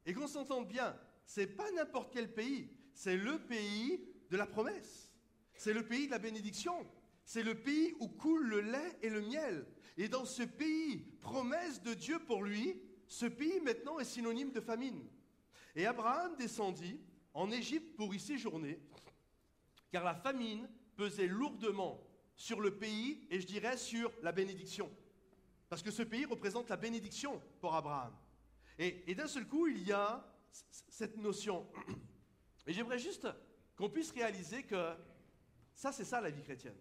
Et 0.07 0.15
qu'on 0.15 0.27
s'entende 0.27 0.69
bien, 0.69 0.97
c'est 1.25 1.47
pas 1.47 1.71
n'importe 1.73 2.13
quel 2.13 2.33
pays, 2.33 2.71
c'est 2.93 3.17
le 3.17 3.39
pays 3.39 4.01
de 4.31 4.37
la 4.37 4.47
promesse. 4.47 5.13
C'est 5.55 5.73
le 5.73 5.87
pays 5.87 6.07
de 6.07 6.13
la 6.13 6.19
bénédiction. 6.19 6.87
C'est 7.25 7.43
le 7.43 7.55
pays 7.55 7.95
où 8.01 8.09
coule 8.09 8.47
le 8.47 8.61
lait 8.61 8.99
et 9.03 9.11
le 9.11 9.21
miel. 9.21 9.67
Et 9.97 10.09
dans 10.09 10.25
ce 10.25 10.43
pays, 10.43 10.99
promesse 11.21 11.83
de 11.83 11.93
Dieu 11.93 12.19
pour 12.21 12.43
lui, 12.43 12.81
ce 13.07 13.27
pays 13.27 13.61
maintenant 13.61 13.99
est 13.99 14.05
synonyme 14.05 14.53
de 14.53 14.61
famine. 14.61 15.05
Et 15.75 15.87
Abraham 15.87 16.37
descendit 16.37 17.01
en 17.35 17.51
Égypte 17.51 17.97
pour 17.97 18.15
y 18.15 18.21
séjourner, 18.21 18.81
car 19.91 20.05
la 20.05 20.15
famine 20.15 20.69
pesait 20.97 21.27
lourdement 21.27 22.08
sur 22.39 22.61
le 22.61 22.71
pays 22.71 23.27
et 23.31 23.41
je 23.41 23.47
dirais 23.47 23.77
sur 23.77 24.11
la 24.23 24.33
bénédiction. 24.33 24.91
Parce 25.69 25.83
que 25.83 25.91
ce 25.91 26.03
pays 26.03 26.25
représente 26.25 26.71
la 26.71 26.77
bénédiction 26.77 27.43
pour 27.61 27.75
Abraham. 27.75 28.15
Et, 28.79 29.15
d'un 29.15 29.27
seul 29.27 29.47
coup, 29.47 29.67
il 29.67 29.83
y 29.83 29.93
a 29.93 30.25
cette 30.89 31.17
notion. 31.17 31.67
Et 32.67 32.73
j'aimerais 32.73 33.01
juste 33.01 33.27
qu'on 33.77 33.91
puisse 33.91 34.13
réaliser 34.13 34.63
que 34.63 34.95
ça, 35.75 35.91
c'est 35.91 36.05
ça 36.05 36.21
la 36.21 36.31
vie 36.31 36.43
chrétienne. 36.43 36.77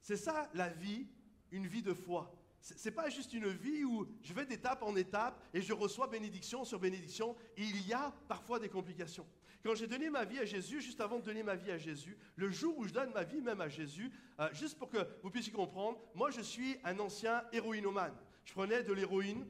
C'est 0.00 0.16
ça 0.16 0.50
la 0.54 0.70
vie, 0.70 1.06
une 1.50 1.66
vie 1.66 1.82
de 1.82 1.92
foi. 1.92 2.34
Ce 2.60 2.88
n'est 2.88 2.94
pas 2.94 3.10
juste 3.10 3.34
une 3.34 3.48
vie 3.48 3.84
où 3.84 4.06
je 4.22 4.32
vais 4.32 4.46
d'étape 4.46 4.82
en 4.82 4.96
étape 4.96 5.42
et 5.52 5.60
je 5.60 5.74
reçois 5.74 6.06
bénédiction 6.06 6.64
sur 6.64 6.80
bénédiction. 6.80 7.36
Il 7.58 7.86
y 7.86 7.92
a 7.92 8.14
parfois 8.26 8.58
des 8.58 8.70
complications. 8.70 9.26
Quand 9.64 9.74
j'ai 9.74 9.86
donné 9.86 10.10
ma 10.10 10.26
vie 10.26 10.38
à 10.38 10.44
Jésus, 10.44 10.82
juste 10.82 11.00
avant 11.00 11.18
de 11.18 11.24
donner 11.24 11.42
ma 11.42 11.54
vie 11.54 11.70
à 11.70 11.78
Jésus, 11.78 12.18
le 12.36 12.50
jour 12.50 12.76
où 12.76 12.84
je 12.84 12.92
donne 12.92 13.10
ma 13.14 13.24
vie 13.24 13.40
même 13.40 13.62
à 13.62 13.68
Jésus, 13.70 14.12
euh, 14.38 14.48
juste 14.52 14.78
pour 14.78 14.90
que 14.90 14.98
vous 15.22 15.30
puissiez 15.30 15.52
comprendre, 15.52 15.98
moi 16.14 16.30
je 16.30 16.42
suis 16.42 16.76
un 16.84 16.98
ancien 16.98 17.42
héroïnomane. 17.50 18.14
Je 18.44 18.52
prenais 18.52 18.82
de 18.82 18.92
l'héroïne, 18.92 19.46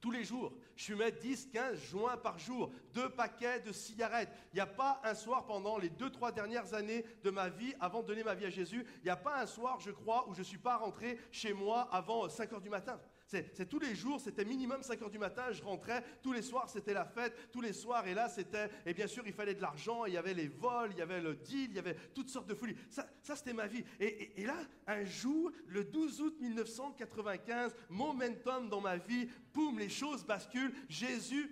tous 0.00 0.12
les 0.12 0.22
jours. 0.22 0.52
Je 0.76 0.84
fumais 0.84 1.10
10, 1.10 1.48
15 1.52 1.80
joints 1.90 2.16
par 2.16 2.38
jour, 2.38 2.70
deux 2.94 3.08
paquets 3.08 3.58
de 3.58 3.72
cigarettes. 3.72 4.30
Il 4.52 4.56
n'y 4.56 4.60
a 4.60 4.66
pas 4.66 5.00
un 5.02 5.14
soir 5.14 5.44
pendant 5.44 5.76
les 5.76 5.88
deux, 5.90 6.10
trois 6.10 6.30
dernières 6.30 6.74
années 6.74 7.04
de 7.24 7.30
ma 7.30 7.48
vie, 7.48 7.74
avant 7.80 8.02
de 8.02 8.06
donner 8.06 8.22
ma 8.22 8.34
vie 8.34 8.46
à 8.46 8.50
Jésus, 8.50 8.86
il 8.98 9.04
n'y 9.04 9.10
a 9.10 9.16
pas 9.16 9.40
un 9.40 9.46
soir, 9.46 9.80
je 9.80 9.90
crois, 9.90 10.28
où 10.28 10.34
je 10.34 10.40
ne 10.40 10.44
suis 10.44 10.58
pas 10.58 10.76
rentré 10.76 11.18
chez 11.32 11.52
moi 11.52 11.88
avant 11.90 12.28
5 12.28 12.52
heures 12.52 12.60
du 12.60 12.70
matin. 12.70 13.00
C'est 13.26 13.68
tous 13.68 13.80
les 13.80 13.96
jours, 13.96 14.20
c'était 14.20 14.44
minimum 14.44 14.82
5 14.82 15.02
heures 15.02 15.10
du 15.10 15.18
matin, 15.18 15.50
je 15.50 15.60
rentrais, 15.60 16.04
tous 16.22 16.32
les 16.32 16.42
soirs 16.42 16.70
c'était 16.70 16.94
la 16.94 17.04
fête, 17.04 17.50
tous 17.50 17.60
les 17.60 17.72
soirs, 17.72 18.06
et 18.06 18.14
là 18.14 18.28
c'était, 18.28 18.70
et 18.84 18.94
bien 18.94 19.08
sûr 19.08 19.26
il 19.26 19.32
fallait 19.32 19.54
de 19.54 19.60
l'argent, 19.60 20.04
il 20.04 20.14
y 20.14 20.16
avait 20.16 20.32
les 20.32 20.46
vols, 20.46 20.90
il 20.92 20.98
y 20.98 21.02
avait 21.02 21.20
le 21.20 21.34
deal, 21.34 21.70
il 21.70 21.74
y 21.74 21.78
avait 21.80 21.96
toutes 22.14 22.28
sortes 22.28 22.48
de 22.48 22.54
folies. 22.54 22.76
Ça, 22.88 23.34
c'était 23.34 23.52
ma 23.52 23.66
vie. 23.66 23.84
Et, 23.98 24.40
et, 24.40 24.46
là, 24.46 24.56
un 24.86 25.04
jour, 25.04 25.50
le 25.66 25.84
12 25.84 26.20
août 26.20 26.36
1995, 26.40 27.74
momentum 27.88 28.68
dans 28.68 28.80
ma 28.80 28.96
vie, 28.96 29.28
boum, 29.52 29.78
les 29.78 29.88
choses 29.88 30.24
basculent, 30.24 30.72
Jésus 30.88 31.50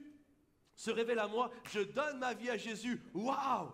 se 0.77 0.91
révèle 0.91 1.19
à 1.19 1.27
moi, 1.27 1.51
je 1.73 1.81
donne 1.81 2.19
ma 2.19 2.35
vie 2.35 2.51
à 2.51 2.57
Jésus. 2.57 3.01
Waouh! 3.13 3.73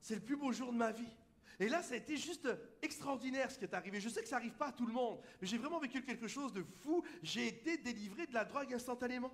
C'est 0.00 0.14
le 0.14 0.20
plus 0.22 0.36
beau 0.36 0.52
jour 0.52 0.72
de 0.72 0.78
ma 0.78 0.92
vie. 0.92 1.16
Et 1.60 1.68
là, 1.68 1.82
ça 1.82 1.94
a 1.94 1.96
été 1.96 2.16
juste 2.16 2.48
extraordinaire 2.82 3.50
ce 3.50 3.58
qui 3.58 3.64
est 3.64 3.74
arrivé. 3.74 4.00
Je 4.00 4.08
sais 4.08 4.22
que 4.22 4.28
ça 4.28 4.36
n'arrive 4.36 4.54
pas 4.54 4.68
à 4.68 4.72
tout 4.72 4.86
le 4.86 4.92
monde, 4.92 5.20
mais 5.40 5.46
j'ai 5.46 5.58
vraiment 5.58 5.80
vécu 5.80 6.02
quelque 6.02 6.28
chose 6.28 6.52
de 6.52 6.64
fou. 6.82 7.02
J'ai 7.22 7.48
été 7.48 7.76
délivré 7.78 8.26
de 8.26 8.34
la 8.34 8.44
drogue 8.44 8.72
instantanément. 8.72 9.32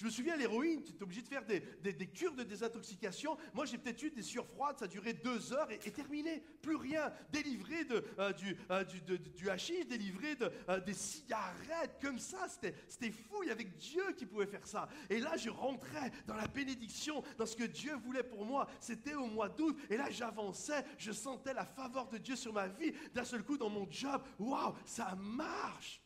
Je 0.00 0.06
me 0.06 0.10
souviens, 0.10 0.34
l'héroïne, 0.34 0.82
tu 0.82 0.92
es 0.92 1.02
obligé 1.02 1.20
de 1.20 1.28
faire 1.28 1.44
des, 1.44 2.06
cures 2.06 2.34
de 2.34 2.42
désintoxication. 2.42 3.36
Moi, 3.52 3.66
j'ai 3.66 3.76
peut-être 3.76 4.02
eu 4.02 4.10
des 4.10 4.22
sueurs 4.22 4.46
froides, 4.46 4.78
ça 4.78 4.86
duré 4.86 5.12
deux 5.12 5.52
heures 5.52 5.70
et, 5.70 5.76
terminé. 5.90 6.42
Plus 6.62 6.76
rien. 6.76 7.12
Délivré 7.30 7.86
euh, 8.18 8.32
du, 8.32 8.56
euh, 8.70 8.82
du, 8.82 9.50
hachis, 9.50 9.84
délivré 9.84 10.38
euh, 10.70 10.80
des 10.80 10.94
cigarettes, 10.94 11.98
comme 12.00 12.18
ça. 12.18 12.48
C'était 12.48 13.10
fou. 13.10 13.42
Il 13.42 13.50
y 13.50 13.52
avait 13.52 13.64
Dieu 13.64 14.12
qui 14.16 14.24
pouvait 14.24 14.46
faire 14.46 14.66
ça. 14.66 14.88
Et 15.10 15.20
là, 15.20 15.36
je 15.36 15.50
rentrais 15.50 16.10
dans 16.26 16.36
la 16.36 16.46
bénédiction, 16.46 17.22
dans 17.36 17.44
ce 17.44 17.54
que 17.56 17.64
Dieu 17.64 17.94
voulait 17.96 18.22
pour 18.22 18.46
moi. 18.46 18.68
C'était 18.80 19.16
au 19.16 19.26
mois 19.26 19.50
d'août. 19.50 19.78
Et 19.90 19.98
là, 19.98 20.08
j'avançais. 20.08 20.82
Je 20.96 21.12
sentais 21.12 21.52
la 21.52 21.66
faveur 21.66 22.08
de 22.08 22.16
Dieu 22.16 22.36
sur 22.36 22.54
ma 22.54 22.68
vie. 22.68 22.94
D'un 23.12 23.24
seul 23.24 23.44
coup, 23.44 23.58
dans 23.58 23.68
mon 23.68 23.86
job, 23.90 24.22
waouh, 24.38 24.74
ça 24.86 25.14
marche. 25.14 26.00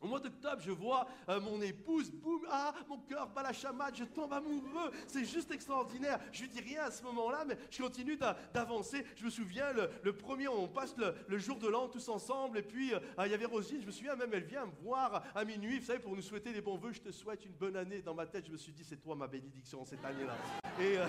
Au 0.00 0.06
mois 0.06 0.20
d'octobre, 0.20 0.60
je 0.60 0.70
vois 0.70 1.08
euh, 1.28 1.40
mon 1.40 1.60
épouse, 1.60 2.10
boum, 2.10 2.46
ah, 2.50 2.72
mon 2.88 2.98
cœur 2.98 3.28
bat 3.28 3.42
la 3.42 3.52
chamade, 3.52 3.96
je 3.96 4.04
tombe 4.04 4.32
amoureux. 4.32 4.92
C'est 5.08 5.24
juste 5.24 5.50
extraordinaire. 5.50 6.20
Je 6.32 6.42
lui 6.42 6.48
dis 6.48 6.60
rien 6.60 6.84
à 6.84 6.90
ce 6.90 7.02
moment-là, 7.02 7.44
mais 7.44 7.58
je 7.70 7.82
continue 7.82 8.16
d'avancer. 8.54 9.04
Je 9.16 9.24
me 9.24 9.30
souviens, 9.30 9.72
le, 10.02 10.12
premier, 10.12 10.46
on 10.46 10.68
passe 10.68 10.94
le, 10.96 11.38
jour 11.38 11.58
de 11.58 11.68
l'an 11.68 11.88
tous 11.88 12.08
ensemble, 12.08 12.58
et 12.58 12.62
puis 12.62 12.94
euh, 12.94 13.00
il 13.24 13.30
y 13.30 13.34
avait 13.34 13.44
Rosine, 13.44 13.80
je 13.80 13.86
me 13.86 13.92
souviens 13.92 14.14
même, 14.14 14.30
elle 14.32 14.44
vient 14.44 14.66
me 14.66 14.72
voir 14.82 15.24
à 15.34 15.44
minuit, 15.44 15.78
vous 15.78 15.86
savez, 15.86 15.98
pour 15.98 16.14
nous 16.14 16.22
souhaiter 16.22 16.52
des 16.52 16.60
bons 16.60 16.76
voeux. 16.76 16.92
Je 16.92 17.00
te 17.00 17.10
souhaite 17.10 17.44
une 17.44 17.52
bonne 17.52 17.76
année. 17.76 18.00
Dans 18.02 18.14
ma 18.14 18.26
tête, 18.26 18.46
je 18.46 18.52
me 18.52 18.56
suis 18.56 18.72
dit, 18.72 18.84
c'est 18.84 19.00
toi 19.02 19.16
ma 19.16 19.26
bénédiction 19.26 19.84
cette 19.84 20.04
année-là. 20.04 20.36
Et, 20.80 20.98
euh, 20.98 21.06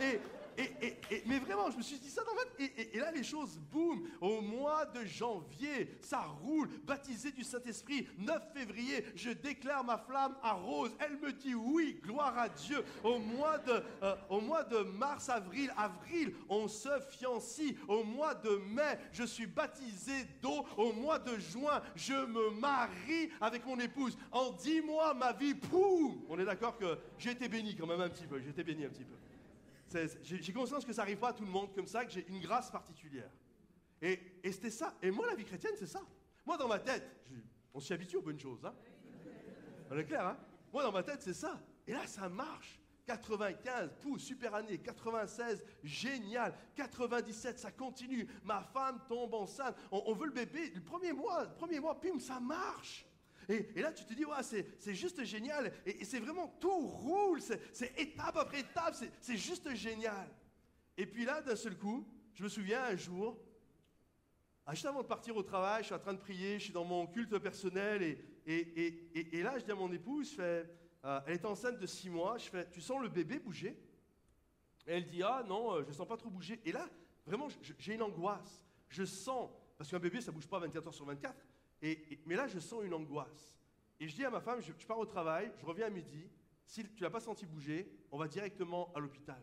et 0.00 0.20
mais 1.26 1.38
vraiment, 1.38 1.70
je 1.70 1.76
me 1.76 1.82
suis 1.82 1.98
dit 1.98 2.10
ça 2.10 2.22
dans 2.24 2.34
ma 2.34 2.46
et, 2.58 2.98
là, 2.98 3.10
les 3.10 3.22
choses, 3.22 3.58
boum, 3.70 4.08
au 4.20 4.40
mois 4.40 4.86
de 4.86 5.04
janvier, 5.04 5.96
ça 6.00 6.20
roule, 6.20 6.68
baptisé 6.84 7.30
du 7.30 7.44
Saint-Esprit. 7.44 8.08
9 8.18 8.52
février, 8.54 9.04
je 9.14 9.30
déclare 9.30 9.84
ma 9.84 9.98
flamme 9.98 10.36
à 10.42 10.52
Rose. 10.52 10.92
Elle 10.98 11.18
me 11.18 11.32
dit 11.32 11.54
oui, 11.54 12.00
gloire 12.02 12.36
à 12.38 12.48
Dieu. 12.48 12.82
Au 13.04 13.18
mois 13.18 13.58
de, 13.58 13.82
euh, 14.02 14.16
au 14.30 14.40
mois 14.40 14.64
de 14.64 14.78
mars, 14.78 15.28
avril, 15.28 15.72
avril, 15.76 16.34
on 16.48 16.68
se 16.68 16.88
fiancie. 17.10 17.76
Au 17.88 18.04
mois 18.04 18.34
de 18.34 18.56
mai, 18.56 18.98
je 19.12 19.24
suis 19.24 19.46
baptisé 19.46 20.24
d'eau. 20.40 20.64
Au 20.76 20.92
mois 20.92 21.18
de 21.18 21.36
juin, 21.38 21.82
je 21.94 22.14
me 22.14 22.50
marie 22.50 23.30
avec 23.40 23.66
mon 23.66 23.78
épouse. 23.78 24.16
En 24.32 24.52
dix 24.52 24.80
mois, 24.80 25.14
ma 25.14 25.32
vie, 25.32 25.54
boum, 25.54 26.22
on 26.28 26.38
est 26.38 26.44
d'accord 26.44 26.78
que 26.78 26.98
j'ai 27.18 27.32
été 27.32 27.48
béni 27.48 27.76
quand 27.76 27.86
même 27.86 28.00
un 28.00 28.08
petit 28.08 28.26
peu. 28.26 28.40
J'ai 28.40 28.50
été 28.50 28.64
béni 28.64 28.84
un 28.84 28.90
petit 28.90 29.04
peu. 29.04 29.14
J'ai 30.22 30.52
conscience 30.52 30.84
que 30.84 30.92
ça 30.92 31.02
n'arrive 31.02 31.18
pas 31.18 31.28
à 31.28 31.32
tout 31.32 31.44
le 31.44 31.50
monde 31.50 31.74
comme 31.74 31.86
ça, 31.86 32.04
que 32.04 32.10
j'ai 32.10 32.26
une 32.28 32.40
grâce 32.40 32.70
particulière. 32.70 33.30
Et, 34.02 34.20
c'était 34.44 34.70
ça. 34.70 34.94
Et 35.02 35.10
moi, 35.10 35.26
la 35.26 35.34
vie 35.34 35.44
chrétienne, 35.44 35.74
c'est 35.78 35.86
ça. 35.86 36.02
Moi, 36.44 36.56
dans 36.56 36.68
ma 36.68 36.78
tête, 36.78 37.08
on 37.72 37.80
s'y 37.80 37.92
habitue 37.92 38.16
aux 38.16 38.22
bonnes 38.22 38.38
choses. 38.38 38.64
Hein 38.64 38.74
on 39.90 39.96
est 39.96 40.04
clair, 40.04 40.26
hein 40.26 40.36
Moi, 40.72 40.82
dans 40.82 40.92
ma 40.92 41.02
tête, 41.02 41.22
c'est 41.22 41.34
ça. 41.34 41.60
Et 41.86 41.92
là, 41.92 42.06
ça 42.06 42.28
marche. 42.28 42.80
95, 43.06 43.94
pouh, 44.00 44.18
super 44.18 44.54
année. 44.54 44.78
96, 44.78 45.62
génial. 45.84 46.52
97, 46.74 47.58
ça 47.58 47.70
continue. 47.70 48.26
Ma 48.42 48.62
femme 48.62 49.00
tombe 49.08 49.34
enceinte. 49.34 49.76
On, 49.92 50.02
on 50.06 50.14
veut 50.14 50.26
le 50.26 50.32
bébé. 50.32 50.72
Le 50.74 50.82
premier 50.82 51.12
mois, 51.12 51.44
le 51.44 51.54
premier 51.54 51.78
mois, 51.78 51.98
pim, 52.00 52.18
ça 52.18 52.40
marche. 52.40 53.06
Et, 53.48 53.80
là, 53.80 53.92
tu 53.92 54.04
te 54.04 54.12
dis, 54.12 54.24
ouais, 54.24 54.42
c'est 54.78 54.94
juste 54.94 55.22
génial. 55.24 55.72
Et, 55.84 56.04
c'est 56.04 56.18
vraiment, 56.18 56.48
tout 56.60 56.78
roule. 56.78 57.40
C'est 57.40 57.98
étape 57.98 58.36
après 58.36 58.60
étape. 58.60 58.94
C'est 59.20 59.36
juste 59.36 59.74
génial. 59.74 60.28
Et 60.96 61.06
puis 61.06 61.24
là, 61.24 61.40
d'un 61.42 61.56
seul 61.56 61.76
coup, 61.76 62.06
je 62.34 62.42
me 62.42 62.48
souviens 62.48 62.84
un 62.84 62.96
jour, 62.96 63.38
ah, 64.66 64.74
juste 64.74 64.86
avant 64.86 65.02
de 65.02 65.06
partir 65.06 65.36
au 65.36 65.42
travail, 65.42 65.82
je 65.82 65.86
suis 65.86 65.94
en 65.94 65.98
train 66.00 66.14
de 66.14 66.18
prier, 66.18 66.58
je 66.58 66.64
suis 66.64 66.72
dans 66.72 66.84
mon 66.84 67.06
culte 67.06 67.38
personnel. 67.38 68.18
Et, 68.46 69.42
là, 69.42 69.58
je 69.58 69.64
dis 69.64 69.70
à 69.70 69.76
mon 69.76 69.92
épouse, 69.92 70.34
euh, 70.40 70.64
elle 71.26 71.34
est 71.34 71.44
enceinte 71.44 71.78
de 71.78 71.86
six 71.86 72.10
mois. 72.10 72.36
Je 72.38 72.48
fais, 72.48 72.68
tu 72.70 72.80
sens 72.80 73.00
le 73.00 73.08
bébé 73.08 73.38
bouger? 73.38 73.80
Et 74.88 74.92
elle 74.92 75.04
dit, 75.04 75.22
ah 75.22 75.44
non, 75.46 75.74
euh, 75.74 75.82
je 75.84 75.88
ne 75.88 75.92
sens 75.92 76.08
pas 76.08 76.16
trop 76.16 76.30
bouger. 76.30 76.60
Et 76.64 76.72
là, 76.72 76.88
vraiment, 77.24 77.48
j'ai 77.78 77.94
une 77.94 78.02
angoisse. 78.02 78.62
Je 78.88 79.04
sens, 79.04 79.50
parce 79.78 79.90
qu'un 79.90 79.98
bébé, 79.98 80.20
ça 80.20 80.32
ne 80.32 80.36
bouge 80.36 80.48
pas 80.48 80.58
24 80.58 80.88
heures 80.88 80.94
sur 80.94 81.04
24 81.04 81.45
mais 81.82 82.36
là, 82.36 82.46
je 82.46 82.58
sens 82.58 82.82
une 82.84 82.94
angoisse. 82.94 83.56
Et 83.98 84.08
je 84.08 84.14
dis 84.14 84.24
à 84.24 84.30
ma 84.30 84.40
femme, 84.40 84.60
je, 84.60 84.86
pars 84.86 84.98
au 84.98 85.06
travail, 85.06 85.50
je 85.58 85.64
reviens 85.64 85.86
à 85.86 85.90
midi. 85.90 86.28
Si 86.66 86.84
tu 86.84 87.02
l'as 87.02 87.10
pas 87.10 87.20
senti 87.20 87.46
bouger, 87.46 87.88
on 88.10 88.18
va 88.18 88.28
directement 88.28 88.92
à 88.94 89.00
l'hôpital. 89.00 89.42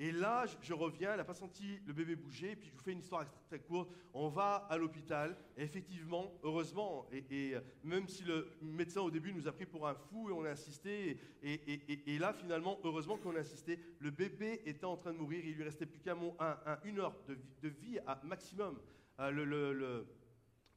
Et 0.00 0.12
là, 0.12 0.44
je, 0.62 0.72
reviens, 0.74 1.10
elle 1.10 1.16
n'a 1.16 1.24
pas 1.24 1.34
senti 1.34 1.80
le 1.84 1.92
bébé 1.92 2.14
bouger, 2.14 2.52
et 2.52 2.56
puis 2.56 2.68
je 2.68 2.72
vous 2.72 2.80
fais 2.80 2.92
une 2.92 3.00
histoire 3.00 3.26
très 3.48 3.58
courte. 3.58 3.90
On 4.14 4.28
va 4.28 4.66
à 4.70 4.76
l'hôpital, 4.76 5.36
et 5.56 5.64
effectivement, 5.64 6.38
heureusement, 6.44 7.08
et, 7.10 7.56
même 7.82 8.06
si 8.06 8.22
le 8.22 8.48
médecin 8.62 9.00
au 9.00 9.10
début 9.10 9.32
nous 9.32 9.48
a 9.48 9.52
pris 9.52 9.66
pour 9.66 9.88
un 9.88 9.94
fou 9.94 10.30
et 10.30 10.32
on 10.32 10.44
a 10.44 10.50
insisté, 10.50 11.18
et, 11.42 12.18
là, 12.18 12.32
finalement, 12.32 12.78
heureusement 12.84 13.16
qu'on 13.16 13.34
a 13.34 13.40
insisté, 13.40 13.80
le 13.98 14.12
bébé 14.12 14.62
était 14.66 14.84
en 14.84 14.96
train 14.96 15.12
de 15.12 15.18
mourir, 15.18 15.44
il 15.44 15.54
lui 15.54 15.64
restait 15.64 15.86
plus 15.86 16.00
un, 16.08 16.78
une 16.84 17.00
heure 17.00 17.16
de, 17.26 17.68
vie 17.68 17.98
à 18.06 18.20
maximum. 18.22 18.78
Euh, 19.18 20.04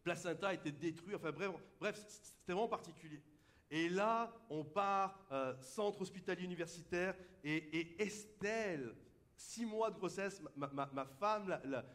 placenta 0.04 0.54
était 0.54 0.72
détruit, 0.72 1.16
enfin 1.16 1.32
bref, 1.32 1.52
bref 1.80 2.04
c'était 2.08 2.54
vraiment 2.54 2.68
particulier. 2.68 3.22
Et 3.70 3.88
là, 3.88 4.34
on 4.50 4.66
part, 4.66 5.26
euh, 5.32 5.56
centre 5.62 6.02
hospitalier 6.02 6.44
universitaire, 6.44 7.16
et, 7.44 8.02
Estelle, 8.02 8.94
six 9.36 9.66
mois 9.66 9.90
de 9.90 9.98
grossesse, 9.98 10.42
ma, 10.58 11.06
femme 11.20 11.48
la, 11.48 11.86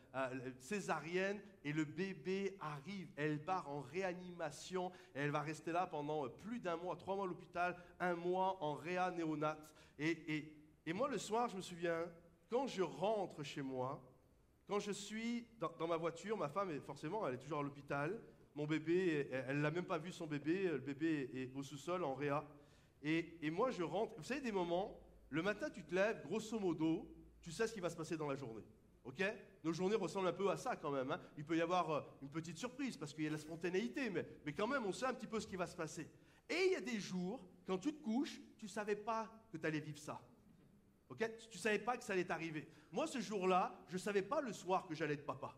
césarienne, 0.59 1.39
et 1.63 1.73
le 1.73 1.85
bébé 1.85 2.57
arrive. 2.61 3.09
Elle 3.17 3.45
part 3.45 3.69
en 3.71 3.83
réanimation, 3.83 4.91
elle 5.15 5.31
va 5.31 5.41
rester 5.41 5.71
là 5.71 5.87
pendant 5.87 6.29
plus 6.29 6.61
d'un 6.61 6.77
mois, 6.77 6.97
trois 6.97 7.15
mois 7.15 7.27
à 7.27 7.29
l'hôpital, 7.29 7.77
un 8.01 8.15
mois 8.15 8.57
en 8.63 8.75
réa 8.75 9.11
néonate. 9.11 9.61
Et, 9.99 10.51
et 10.87 10.93
moi, 10.93 11.09
le 11.09 11.19
soir, 11.19 11.49
je 11.49 11.57
me 11.57 11.63
souviens, 11.63 12.07
quand 12.49 12.67
je 12.67 12.83
rentre 12.83 13.43
chez 13.43 13.63
moi, 13.63 14.03
quand 14.67 14.81
je 14.81 14.91
suis 14.91 15.47
dans, 15.61 15.87
ma 15.87 15.97
voiture, 15.97 16.37
ma 16.37 16.49
femme, 16.49 16.71
est, 16.71 16.81
forcément, 16.81 17.27
elle 17.27 17.35
est 17.35 17.39
toujours 17.39 17.61
à 17.61 17.63
l'hôpital. 17.63 18.21
Mon 18.55 18.67
bébé, 18.67 19.29
elle 19.31 19.61
n'a 19.61 19.71
même 19.71 19.85
pas 19.85 19.99
vu 19.99 20.11
son 20.11 20.27
bébé. 20.27 20.65
Le 20.65 20.79
bébé 20.79 21.31
est 21.35 21.55
au 21.55 21.63
sous-sol, 21.63 22.03
en 22.03 22.15
réa. 22.15 22.45
Et, 23.03 23.51
moi, 23.51 23.71
je 23.71 23.83
rentre. 23.83 24.15
Vous 24.17 24.25
savez, 24.25 24.41
des 24.41 24.53
moments, 24.53 24.99
le 25.31 25.43
matin, 25.43 25.71
tu 25.71 25.85
te 25.85 25.95
lèves, 25.95 26.23
grosso 26.27 26.59
modo, 26.59 27.09
tu 27.41 27.53
sais 27.53 27.67
ce 27.67 27.73
qui 27.73 27.81
va 27.81 27.91
se 27.91 27.97
passer 27.97 28.17
dans 28.17 28.29
la 28.29 28.35
journée. 28.35 28.65
OK? 29.05 29.23
Nos 29.63 29.73
journées 29.73 29.95
ressemblent 29.95 30.29
un 30.29 30.33
peu 30.33 30.51
à 30.51 30.57
ça 30.57 30.75
quand 30.75 30.91
même. 30.91 31.13
Hein. 31.13 31.21
Il 31.37 31.45
peut 31.45 31.57
y 31.57 31.61
avoir 31.61 31.91
euh, 31.91 32.01
une 32.23 32.31
petite 32.31 32.59
surprise 32.59 32.97
parce 32.97 33.15
qu'il 33.15 33.25
y 33.25 33.29
a 33.29 33.31
la 33.31 33.39
spontanéité, 33.39 34.11
mais, 34.11 34.27
mais 34.45 34.53
quand 34.53 34.67
même, 34.67 34.85
on 34.85 34.93
sait 34.93 35.07
un 35.07 35.15
petit 35.15 35.29
peu 35.29 35.39
ce 35.39 35.47
qui 35.47 35.55
va 35.55 35.67
se 35.67 35.77
passer. 35.77 36.09
Et 36.49 36.67
il 36.67 36.73
y 36.73 36.77
a 36.77 36.81
des 36.81 36.99
jours, 36.99 37.47
quand 37.67 37.79
tu 37.79 37.93
te 37.93 38.03
couches, 38.03 38.41
tu 38.59 38.65
ne 38.65 38.71
savais 38.71 38.97
pas 38.97 39.31
que 39.53 39.59
tu 39.59 39.67
allais 39.67 39.81
vivre 39.81 39.99
ça. 39.99 40.21
Tu 41.09 41.25
ne 41.25 41.59
savais 41.59 41.79
pas 41.79 41.97
que 41.97 42.05
ça 42.05 42.13
allait 42.13 42.25
t'arriver. 42.25 42.69
Moi, 42.91 43.07
ce 43.07 43.21
jour-là, 43.21 43.79
je 43.89 43.95
ne 43.95 43.99
savais 43.99 44.23
pas 44.23 44.41
le 44.41 44.53
soir 44.53 44.87
que 44.87 44.95
j'allais 44.95 45.15
être 45.15 45.27
papa. 45.27 45.57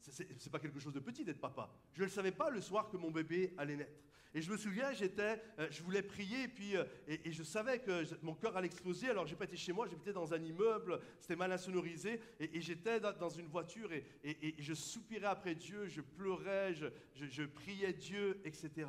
C'est 0.00 0.50
pas 0.50 0.60
quelque 0.60 0.80
chose 0.80 0.94
de 0.94 1.00
petit 1.00 1.24
d'être 1.24 1.40
papa. 1.40 1.70
Je 1.92 2.00
ne 2.00 2.06
le 2.06 2.10
savais 2.10 2.32
pas 2.32 2.50
le 2.50 2.60
soir 2.60 2.88
que 2.88 2.96
mon 2.96 3.10
bébé 3.10 3.52
allait 3.58 3.76
naître. 3.76 4.00
Et 4.34 4.42
je 4.42 4.50
me 4.50 4.56
souviens, 4.56 4.92
j'étais, 4.92 5.42
euh, 5.58 5.68
je 5.70 5.82
voulais 5.82 6.02
prier, 6.02 6.44
et 6.44 6.48
puis, 6.48 6.76
euh, 6.76 6.84
et, 7.06 7.32
je 7.32 7.42
savais 7.42 7.78
que 7.78 8.04
mon 8.22 8.34
cœur 8.34 8.56
allait 8.56 8.66
exploser. 8.66 9.08
Alors, 9.08 9.26
j'ai 9.26 9.36
pas 9.36 9.46
été 9.46 9.56
chez 9.56 9.72
moi, 9.72 9.86
j'étais 9.88 10.12
dans 10.12 10.34
un 10.34 10.42
immeuble, 10.42 11.00
c'était 11.18 11.34
mal 11.34 11.50
insonorisé, 11.50 12.20
et, 12.38 12.60
j'étais 12.60 13.00
dans, 13.00 13.30
une 13.30 13.46
voiture, 13.46 13.90
et, 13.90 14.54
je 14.58 14.74
soupirais 14.74 15.26
après 15.26 15.54
Dieu, 15.54 15.86
je 15.86 16.02
pleurais, 16.02 16.74
je 17.14 17.42
priais 17.44 17.94
Dieu, 17.94 18.40
etc. 18.44 18.86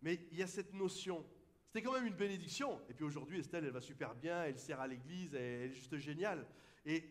Mais 0.00 0.20
il 0.30 0.38
y 0.38 0.42
a 0.42 0.46
cette 0.46 0.74
notion. 0.74 1.24
C'était 1.72 1.86
quand 1.86 1.94
même 1.94 2.06
une 2.06 2.16
bénédiction. 2.16 2.78
Et 2.90 2.92
puis 2.92 3.02
aujourd'hui, 3.02 3.38
Estelle, 3.38 3.64
elle 3.64 3.70
va 3.70 3.80
super 3.80 4.14
bien, 4.14 4.44
elle 4.44 4.58
sert 4.58 4.78
à 4.78 4.86
l'église, 4.86 5.34
elle 5.34 5.40
est 5.40 5.70
juste 5.70 5.96
géniale. 5.96 6.46
Et, 6.84 7.02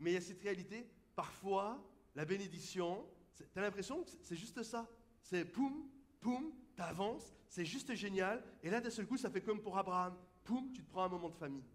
mais 0.00 0.12
il 0.12 0.14
y 0.14 0.16
a 0.16 0.22
cette 0.22 0.40
réalité, 0.40 0.88
parfois, 1.14 1.86
la 2.14 2.24
bénédiction, 2.24 3.06
tu 3.34 3.44
as 3.54 3.60
l'impression 3.60 4.02
que 4.02 4.10
c'est 4.22 4.36
juste 4.36 4.62
ça. 4.62 4.88
C'est 5.20 5.44
poum, 5.44 5.90
poum, 6.18 6.50
t'avances, 6.76 7.34
c'est 7.46 7.66
juste 7.66 7.94
génial. 7.94 8.42
Et 8.62 8.70
là, 8.70 8.80
d'un 8.80 8.88
seul 8.88 9.06
coup, 9.06 9.18
ça 9.18 9.28
fait 9.28 9.42
comme 9.42 9.60
pour 9.60 9.76
Abraham. 9.76 10.16
Poum, 10.44 10.72
tu 10.72 10.82
te 10.82 10.90
prends 10.90 11.04
un 11.04 11.10
moment 11.10 11.28
de 11.28 11.36
famille. 11.36 11.68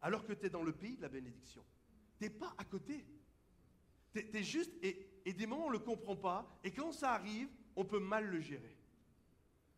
Alors 0.00 0.26
que 0.26 0.32
tu 0.32 0.46
es 0.46 0.50
dans 0.50 0.64
le 0.64 0.72
pays 0.72 0.96
de 0.96 1.02
la 1.02 1.08
bénédiction. 1.08 1.64
Tu 2.18 2.24
n'es 2.24 2.30
pas 2.30 2.56
à 2.58 2.64
côté. 2.64 3.06
Tu 4.10 4.18
es, 4.18 4.42
juste, 4.42 4.72
et, 4.82 5.20
et 5.24 5.32
des 5.32 5.46
moments, 5.46 5.66
on 5.66 5.68
ne 5.68 5.74
le 5.74 5.78
comprend 5.78 6.16
pas. 6.16 6.58
Et 6.64 6.72
quand 6.72 6.90
ça 6.90 7.12
arrive, 7.12 7.50
on 7.76 7.84
peut 7.84 8.00
mal 8.00 8.26
le 8.26 8.40
gérer. 8.40 8.77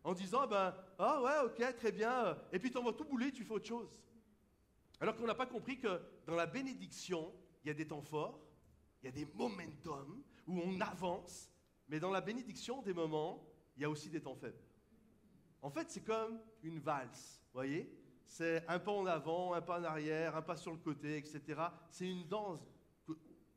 En 0.02 0.14
disant, 0.14 0.46
ben, 0.46 0.74
ah 0.98 1.22
ouais, 1.22 1.46
ok, 1.46 1.76
très 1.76 1.92
bien. 1.92 2.38
Et 2.52 2.58
puis 2.58 2.70
tu 2.70 2.78
envoies 2.78 2.94
tout 2.94 3.04
bouler, 3.04 3.32
tu 3.32 3.44
fais 3.44 3.52
autre 3.52 3.66
chose. 3.66 3.88
Alors 5.00 5.16
qu'on 5.16 5.26
n'a 5.26 5.34
pas 5.34 5.46
compris 5.46 5.78
que 5.78 6.00
dans 6.26 6.34
la 6.34 6.46
bénédiction, 6.46 7.32
il 7.64 7.68
y 7.68 7.70
a 7.70 7.74
des 7.74 7.86
temps 7.86 8.02
forts, 8.02 8.40
il 9.02 9.06
y 9.06 9.08
a 9.08 9.12
des 9.12 9.26
momentum 9.34 10.22
où 10.46 10.60
on 10.60 10.80
avance, 10.80 11.50
mais 11.88 12.00
dans 12.00 12.10
la 12.10 12.20
bénédiction, 12.20 12.82
des 12.82 12.94
moments, 12.94 13.46
il 13.76 13.82
y 13.82 13.84
a 13.84 13.90
aussi 13.90 14.10
des 14.10 14.20
temps 14.20 14.36
faibles. 14.36 14.60
En 15.62 15.70
fait, 15.70 15.90
c'est 15.90 16.04
comme 16.04 16.40
une 16.62 16.78
valse, 16.78 17.42
voyez? 17.52 17.90
C'est 18.24 18.64
un 18.68 18.78
pas 18.78 18.92
en 18.92 19.06
avant, 19.06 19.54
un 19.54 19.60
pas 19.60 19.80
en 19.80 19.84
arrière, 19.84 20.36
un 20.36 20.42
pas 20.42 20.56
sur 20.56 20.70
le 20.70 20.78
côté, 20.78 21.16
etc. 21.16 21.60
C'est 21.90 22.08
une 22.08 22.26
danse 22.28 22.60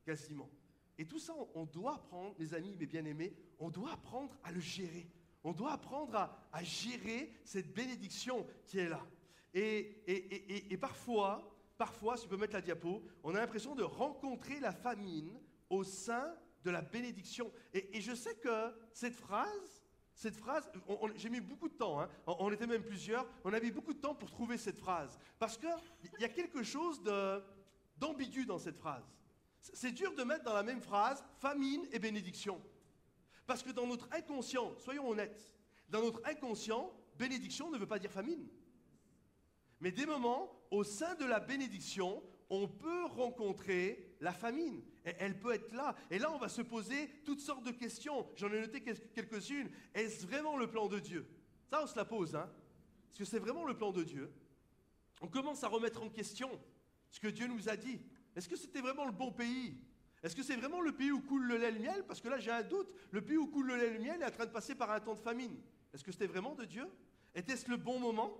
quasiment. 0.03 0.49
Et 0.97 1.08
tout 1.08 1.19
ça, 1.19 1.34
on 1.56 1.65
doit 1.65 1.95
apprendre, 1.95 2.36
mes 2.39 2.53
amis, 2.53 2.75
mes 2.75 2.86
bien-aimés, 2.86 3.36
on 3.60 3.69
doit 3.69 3.91
apprendre 3.91 4.36
à 4.43 4.51
le 4.51 4.60
gérer. 4.60 5.08
On 5.43 5.51
doit 5.51 5.73
apprendre 5.73 6.29
à, 6.51 6.63
gérer 6.63 7.34
cette 7.43 7.73
bénédiction 7.73 8.45
qui 8.65 8.79
est 8.79 8.88
là. 8.89 9.06
Et, 9.53 10.77
parfois, 10.79 11.53
parfois, 11.77 12.15
si 12.17 12.23
tu 12.23 12.29
peux 12.29 12.38
mettre 12.38 12.53
la 12.53 12.62
diapo, 12.62 13.03
on 13.23 13.36
a 13.36 13.39
l'impression 13.39 13.75
de 13.75 13.84
rencontrer 13.84 14.60
la 14.60 14.71
famine 14.71 15.38
au 15.69 15.84
sein 15.84 16.34
de 16.63 16.71
la 16.71 16.82
bénédiction. 16.82 17.51
Et, 17.73 17.99
je 17.99 18.15
sais 18.15 18.36
que 18.36 18.73
cette 18.93 19.15
phrase, 19.15 19.84
cette 20.15 20.38
phrase, 20.38 20.71
j'ai 21.15 21.29
mis 21.29 21.41
beaucoup 21.41 21.67
de 21.67 21.73
temps, 21.73 21.99
hein. 21.99 22.10
on, 22.25 22.51
était 22.51 22.67
même 22.67 22.84
plusieurs, 22.84 23.27
on 23.43 23.51
a 23.51 23.60
mis 23.60 23.71
beaucoup 23.71 23.93
de 23.93 23.99
temps 23.99 24.15
pour 24.15 24.29
trouver 24.29 24.58
cette 24.58 24.77
phrase. 24.77 25.19
Parce 25.39 25.58
qu'il 25.58 25.69
y 26.19 26.23
a 26.23 26.29
quelque 26.29 26.63
chose 26.63 27.01
d'ambigu 27.97 28.45
dans 28.45 28.60
cette 28.60 28.77
phrase. 28.77 29.03
C'est 29.60 29.91
dur 29.91 30.13
de 30.13 30.23
mettre 30.23 30.43
dans 30.43 30.53
la 30.53 30.63
même 30.63 30.82
phrase 30.82 31.23
famine 31.39 31.86
et 31.91 31.99
bénédiction. 31.99 32.62
Parce 33.45 33.63
que 33.63 33.71
dans 33.71 33.88
notre 33.88 34.08
inconscient, 34.13 34.77
soyons 34.79 35.10
honnêtes, 35.10 35.56
dans 35.89 36.01
notre 36.01 36.21
inconscient, 36.25 36.91
bénédiction 37.17 37.69
ne 37.69 37.77
veut 37.77 37.88
pas 37.88 37.99
dire 37.99 38.12
famine. 38.12 38.47
Mais 39.79 39.91
des 39.91 40.06
moments, 40.06 40.49
au 40.71 40.84
sein 40.84 41.15
de 41.15 41.25
la 41.25 41.39
bénédiction, 41.39 42.23
on 42.49 42.67
peut 42.67 43.06
rencontrer 43.06 44.15
la 44.21 44.32
famine. 44.32 44.82
elle 45.03 45.39
peut 45.39 45.53
être 45.53 45.73
là. 45.73 45.95
Et 46.10 46.19
là, 46.19 46.32
on 46.32 46.38
va 46.38 46.47
se 46.47 46.62
poser 46.62 47.10
toutes 47.25 47.39
sortes 47.39 47.65
de 47.65 47.71
questions. 47.71 48.27
J'en 48.36 48.51
ai 48.53 48.62
noté 48.62 48.82
quelques-unes. 48.82 49.69
Est-ce 49.93 50.25
vraiment 50.25 50.56
le 50.58 50.69
plan 50.69 50.88
de 50.88 50.99
Dieu? 50.99 51.27
Ça, 51.69 51.82
on 51.84 51.88
se 51.88 51.95
la 51.95 52.06
pose. 52.06 52.36
Hein 52.36 52.49
Est-ce 53.10 53.19
que 53.19 53.25
c'est 53.25 53.39
vraiment 53.39 53.65
le 53.65 53.75
plan 53.75 53.91
de 53.91 54.03
Dieu? 54.03 54.32
On 55.21 55.27
commence 55.27 55.63
à 55.63 55.67
remettre 55.67 56.01
en 56.01 56.10
question 56.10 56.49
ce 57.10 57.19
que 57.19 57.27
Dieu 57.27 57.47
nous 57.47 57.69
a 57.69 57.75
dit. 57.75 57.99
Est-ce 58.36 58.47
que 58.47 58.56
c'était 58.56 58.82
vraiment 58.82 59.06
le 59.06 59.12
bon 59.12 59.32
pays? 59.32 59.77
Est-ce 60.24 60.36
que 60.36 60.44
c'est 60.44 60.56
vraiment 60.56 60.82
le 60.82 60.94
pays 60.94 61.12
où 61.12 61.22
coule 61.22 61.46
le 61.46 61.58
lait 61.58 61.68
et 61.68 61.72
le 61.72 61.80
miel? 61.80 62.04
Parce 62.08 62.22
que 62.22 62.30
là, 62.30 62.40
j'ai 62.40 62.52
un 62.52 62.64
doute. 62.64 62.88
Le 63.12 63.22
pays 63.22 63.38
où 63.38 63.48
coule 63.48 63.68
le 63.68 63.76
lait 63.76 63.88
et 63.88 63.94
le 63.94 64.00
miel 64.00 64.22
est 64.22 64.26
en 64.26 64.32
train 64.32 64.46
de 64.46 64.52
passer 64.52 64.74
par 64.74 64.90
un 64.92 65.00
temps 65.00 65.16
de 65.16 65.20
famine. 65.20 65.60
Est-ce 65.94 66.04
que 66.04 66.12
c'était 66.12 66.28
vraiment 66.28 66.56
de 66.56 66.64
Dieu? 66.64 66.88
Était-ce 67.36 67.70
le 67.70 67.78
bon 67.78 68.00
moment? 68.00 68.32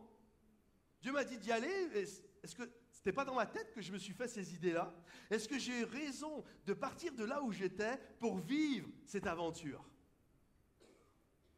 Dieu 1.02 1.12
m'a 1.12 1.26
dit 1.26 1.38
d'y 1.38 1.52
aller. 1.52 1.90
Est-ce 1.94 2.56
que 2.56 2.64
n'était 2.64 3.12
pas 3.12 3.26
dans 3.26 3.36
ma 3.36 3.46
tête 3.46 3.74
que 3.74 3.82
je 3.82 3.92
me 3.92 3.98
suis 3.98 4.14
fait 4.14 4.30
ces 4.30 4.56
idées-là? 4.56 4.94
Est-ce 5.30 5.50
que 5.50 5.60
j'ai 5.60 5.82
eu 5.82 5.84
raison 5.84 6.44
de 6.66 6.74
partir 6.74 7.14
de 7.14 7.26
là 7.26 7.44
où 7.44 7.52
j'étais 7.52 7.98
pour 8.20 8.38
vivre 8.38 8.88
cette 9.06 9.28
aventure? 9.28 9.84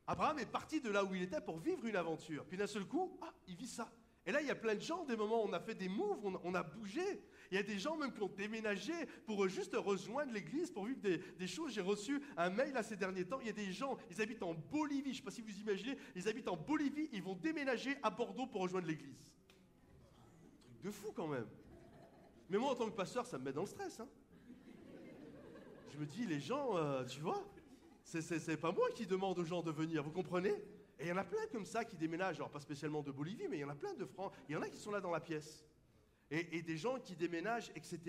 Abraham 0.08 0.40
est 0.40 0.52
parti 0.52 0.82
de 0.82 0.90
là 0.90 1.04
où 1.04 1.14
il 1.14 1.22
était 1.22 1.42
pour 1.42 1.60
vivre 1.60 1.86
une 1.86 1.96
aventure. 1.96 2.46
Puis 2.46 2.58
d'un 2.58 2.68
seul 2.68 2.86
coup, 2.86 3.18
ah, 3.22 3.34
il 3.48 3.56
vit 3.56 3.68
ça. 3.68 3.92
Et 4.26 4.32
là, 4.32 4.42
il 4.42 4.48
y 4.48 4.52
a 4.52 4.56
plein 4.56 4.74
de 4.74 4.82
gens, 4.82 5.04
des 5.04 5.16
moments 5.16 5.44
où 5.44 5.48
on 5.48 5.54
a 5.54 5.60
fait 5.60 5.76
des 5.76 5.88
moves, 5.88 6.20
on, 6.44 6.56
a 6.56 6.64
bougé. 6.64 7.24
Il 7.52 7.56
y 7.56 7.58
a 7.60 7.64
des 7.64 7.78
gens 7.78 7.96
même 7.98 8.12
qui 8.12 8.22
ont 8.22 8.30
déménagé 8.30 8.94
pour 9.26 9.48
juste 9.48 9.76
rejoindre 9.76 10.34
l'église, 10.34 10.72
pour 10.72 10.86
vivre 10.86 11.00
des, 11.02 11.48
choses. 11.48 11.74
J'ai 11.74 11.82
reçu 11.82 12.22
un 12.38 12.50
mail 12.50 12.74
là 12.74 12.84
ces 12.84 12.96
derniers 12.96 13.26
temps. 13.26 13.40
Il 13.42 13.48
y 13.48 13.50
a 13.50 13.54
des 13.54 13.72
gens, 13.72 13.98
ils 14.10 14.22
habitent 14.22 14.44
en 14.44 14.54
Bolivie. 14.54 15.04
Je 15.06 15.10
ne 15.10 15.16
sais 15.16 15.22
pas 15.22 15.32
si 15.32 15.42
vous 15.42 15.60
imaginez, 15.60 15.98
ils 16.16 16.28
habitent 16.28 16.48
en 16.48 16.58
Bolivie, 16.58 17.10
ils 17.12 17.24
vont 17.24 17.36
déménager 17.36 17.98
à 18.04 18.10
Bordeaux 18.10 18.48
pour 18.48 18.62
rejoindre 18.62 18.88
l'église. 18.88 19.30
Truc 20.68 20.82
de 20.82 20.92
fou 20.92 21.12
quand 21.14 21.28
même. 21.28 21.48
Mais 22.50 22.58
moi, 22.58 22.72
en 22.72 22.76
tant 22.76 22.90
que 22.90 22.96
pasteur, 22.96 23.26
ça 23.26 23.38
me 23.38 23.46
met 23.46 23.54
dans 23.54 23.62
le 23.62 23.68
stress. 23.68 24.00
Hein. 24.00 24.08
Je 25.92 25.98
me 25.98 26.06
dis, 26.06 26.26
les 26.26 26.40
gens, 26.40 26.78
euh, 26.78 27.04
tu 27.06 27.22
vois, 27.22 27.44
c'est 28.04 28.58
pas 28.58 28.72
moi 28.72 28.90
qui 28.94 29.06
demande 29.08 29.40
aux 29.40 29.46
gens 29.46 29.64
de 29.64 29.72
venir, 29.72 30.04
vous 30.04 30.12
comprenez? 30.12 30.54
Et 31.00 31.06
il 31.06 31.08
y 31.08 31.12
en 31.12 31.18
a 31.18 31.24
plein 31.24 31.46
comme 31.52 31.66
ça 31.66 31.84
qui 31.84 31.98
déménagent, 31.98 32.38
alors 32.38 32.50
pas 32.50 32.60
spécialement 32.60 33.02
de 33.02 33.12
Bolivie, 33.12 33.48
mais 33.50 33.58
il 33.58 33.62
y 33.62 33.64
en 33.64 33.70
a 33.70 33.76
plein 33.76 33.94
de 33.94 34.06
France. 34.06 34.32
Il 34.48 34.54
y 34.54 34.56
en 34.56 34.62
a 34.62 34.70
qui 34.70 34.78
sont 34.78 34.92
là 34.92 35.02
dans 35.02 35.12
la 35.12 35.20
pièce 35.20 35.66
et, 36.32 36.62
des 36.62 36.78
gens 36.78 37.00
qui 37.00 37.16
déménagent, 37.16 37.72
etc. 37.76 38.00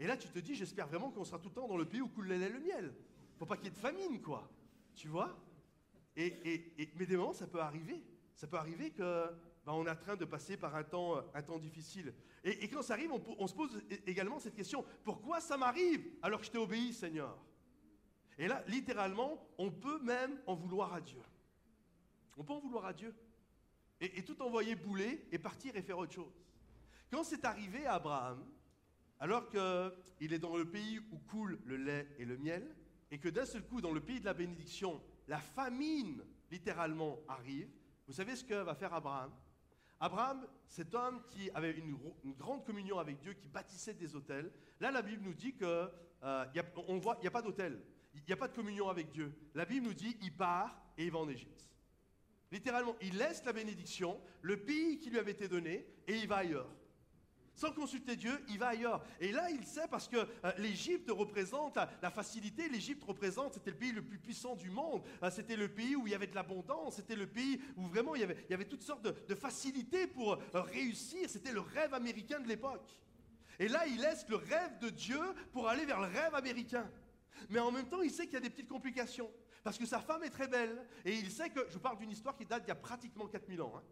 Et 0.00 0.06
là, 0.06 0.16
tu 0.16 0.28
te 0.28 0.38
dis, 0.38 0.54
j'espère 0.54 0.86
vraiment 0.86 1.10
qu'on 1.10 1.24
sera 1.24 1.38
tout 1.38 1.48
le 1.48 1.54
temps 1.54 1.68
dans 1.68 1.76
le 1.76 1.84
pays 1.84 2.00
où 2.00 2.08
coule 2.08 2.28
le 2.28 2.36
lait 2.36 2.46
et 2.46 2.52
le 2.52 2.60
miel. 2.60 2.94
Faut 3.36 3.46
pas 3.46 3.56
qu'il 3.56 3.66
y 3.66 3.68
ait 3.68 3.72
de 3.72 3.76
famine, 3.76 4.20
quoi. 4.20 4.50
Tu 4.94 5.08
vois? 5.08 5.38
Et, 6.16 6.92
Mais 6.96 7.06
des 7.06 7.16
moments, 7.16 7.32
ça 7.32 7.46
peut 7.46 7.60
arriver. 7.60 8.02
Ça 8.34 8.46
peut 8.46 8.56
arriver 8.56 8.90
que 8.90 9.26
ben, 9.64 9.72
on 9.72 9.86
est 9.86 9.90
en 9.90 9.96
train 9.96 10.16
de 10.16 10.24
passer 10.24 10.56
par 10.56 10.74
un 10.74 10.84
temps, 10.84 11.58
difficile. 11.60 12.14
Et, 12.42 12.68
quand 12.68 12.82
ça 12.82 12.94
arrive, 12.94 13.12
on, 13.12 13.46
se 13.46 13.54
pose 13.54 13.82
également 14.06 14.38
cette 14.38 14.54
question 14.54 14.84
pourquoi 15.04 15.40
ça 15.40 15.56
m'arrive 15.56 16.04
alors 16.22 16.40
que 16.40 16.46
je 16.46 16.50
t'ai 16.50 16.58
obéi, 16.58 16.92
Seigneur? 16.92 17.36
Et 18.38 18.46
là, 18.46 18.64
littéralement, 18.68 19.46
on 19.58 19.70
peut 19.70 19.98
même 20.00 20.40
en 20.46 20.54
vouloir 20.54 20.94
à 20.94 21.00
Dieu. 21.00 21.20
On 22.36 22.44
peut 22.44 22.52
en 22.52 22.60
vouloir 22.60 22.86
à 22.86 22.92
Dieu. 22.92 23.14
Et, 24.00 24.22
tout 24.22 24.40
envoyer 24.42 24.76
bouler 24.76 25.26
et 25.32 25.38
partir 25.38 25.74
et 25.74 25.82
faire 25.82 25.98
autre 25.98 26.12
chose. 26.12 26.40
Quand 27.10 27.24
c'est 27.24 27.44
arrivé 27.44 27.86
à 27.86 27.94
Abraham, 27.94 28.44
alors 29.20 29.48
qu'il 29.48 30.32
est 30.32 30.38
dans 30.38 30.56
le 30.56 30.68
pays 30.68 31.00
où 31.10 31.18
coule 31.18 31.58
le 31.64 31.76
lait 31.76 32.08
et 32.18 32.24
le 32.24 32.36
miel, 32.36 32.74
et 33.10 33.18
que 33.18 33.28
d'un 33.28 33.46
seul 33.46 33.62
coup, 33.64 33.80
dans 33.80 33.92
le 33.92 34.00
pays 34.00 34.20
de 34.20 34.26
la 34.26 34.34
bénédiction, 34.34 35.00
la 35.26 35.38
famine 35.38 36.22
littéralement 36.50 37.18
arrive, 37.28 37.70
vous 38.06 38.12
savez 38.12 38.36
ce 38.36 38.44
que 38.44 38.54
va 38.54 38.74
faire 38.74 38.92
Abraham? 38.94 39.32
Abraham, 40.00 40.46
cet 40.68 40.94
homme 40.94 41.22
qui 41.28 41.50
avait 41.54 41.72
une, 41.72 41.96
grande 42.34 42.64
communion 42.64 42.98
avec 42.98 43.18
Dieu, 43.18 43.32
qui 43.32 43.48
bâtissait 43.48 43.94
des 43.94 44.14
hôtels, 44.14 44.52
là 44.80 44.90
la 44.90 45.02
Bible 45.02 45.22
nous 45.24 45.34
dit 45.34 45.54
que 45.54 45.90
euh, 46.22 46.44
voit, 47.02 47.16
il 47.18 47.22
n'y 47.22 47.26
a 47.26 47.32
pas 47.32 47.42
d'hôtel, 47.42 47.80
il 48.14 48.22
n'y 48.26 48.32
a 48.32 48.36
pas 48.36 48.48
de 48.48 48.54
communion 48.54 48.88
avec 48.88 49.10
Dieu. 49.10 49.32
La 49.54 49.64
Bible 49.64 49.86
nous 49.86 49.94
dit, 49.94 50.16
il 50.22 50.32
part 50.32 50.80
et 50.96 51.06
il 51.06 51.10
va 51.10 51.18
en 51.18 51.28
Égypte. 51.28 51.68
Littéralement, 52.50 52.96
il 53.02 53.16
laisse 53.16 53.44
la 53.44 53.52
bénédiction, 53.52 54.20
le 54.40 54.56
pays 54.58 54.98
qui 54.98 55.10
lui 55.10 55.18
avait 55.18 55.32
été 55.32 55.48
donné, 55.48 55.86
et 56.06 56.16
il 56.16 56.28
va 56.28 56.36
ailleurs. 56.36 56.70
Sans 57.58 57.72
consulter 57.72 58.14
Dieu, 58.14 58.40
il 58.50 58.56
va 58.56 58.68
ailleurs. 58.68 59.04
Et 59.18 59.32
là, 59.32 59.50
il 59.50 59.66
sait 59.66 59.88
parce 59.90 60.06
que 60.06 60.16
euh, 60.16 60.52
l'Égypte 60.58 61.10
représente 61.10 61.76
la, 62.00 62.10
facilité, 62.12 62.68
l'Égypte 62.68 63.02
représente, 63.02 63.54
c'était 63.54 63.72
le 63.72 63.76
pays 63.76 63.90
le 63.90 64.00
plus 64.00 64.18
puissant 64.18 64.54
du 64.54 64.70
monde, 64.70 65.02
euh, 65.24 65.28
c'était 65.28 65.56
le 65.56 65.66
pays 65.66 65.96
où 65.96 66.06
il 66.06 66.12
y 66.12 66.14
avait 66.14 66.28
de 66.28 66.36
l'abondance, 66.36 66.94
c'était 66.94 67.16
le 67.16 67.26
pays 67.26 67.60
où 67.76 67.88
vraiment 67.88 68.14
il 68.14 68.20
y 68.20 68.54
avait, 68.54 68.64
toutes 68.64 68.84
sortes 68.84 69.02
de, 69.02 69.12
de 69.26 69.34
facilités 69.34 70.06
pour 70.06 70.34
euh, 70.34 70.60
réussir, 70.62 71.28
c'était 71.28 71.50
le 71.50 71.58
rêve 71.58 71.94
américain 71.94 72.38
de 72.38 72.46
l'époque. 72.46 72.96
Et 73.58 73.66
là, 73.66 73.88
il 73.88 74.00
laisse 74.00 74.28
le 74.28 74.36
rêve 74.36 74.78
de 74.80 74.90
Dieu 74.90 75.18
pour 75.50 75.68
aller 75.68 75.84
vers 75.84 76.00
le 76.00 76.06
rêve 76.06 76.36
américain. 76.36 76.88
Mais 77.50 77.58
en 77.58 77.72
même 77.72 77.88
temps, 77.88 78.02
il 78.02 78.12
sait 78.12 78.26
qu'il 78.26 78.34
y 78.34 78.36
a 78.36 78.40
des 78.40 78.50
petites 78.50 78.68
complications. 78.68 79.32
Parce 79.64 79.78
que 79.78 79.84
sa 79.84 79.98
femme 79.98 80.22
est 80.22 80.30
très 80.30 80.46
belle. 80.46 80.86
Et 81.04 81.12
il 81.12 81.32
sait 81.32 81.50
que, 81.50 81.66
je 81.68 81.78
parle 81.78 81.98
d'une 81.98 82.12
histoire 82.12 82.36
qui 82.36 82.46
date 82.46 82.62
d'il 82.62 82.68
y 82.68 82.70
a 82.70 82.76
pratiquement 82.76 83.26
4000 83.26 83.62
ans. 83.62 83.72
Hein. 83.76 83.82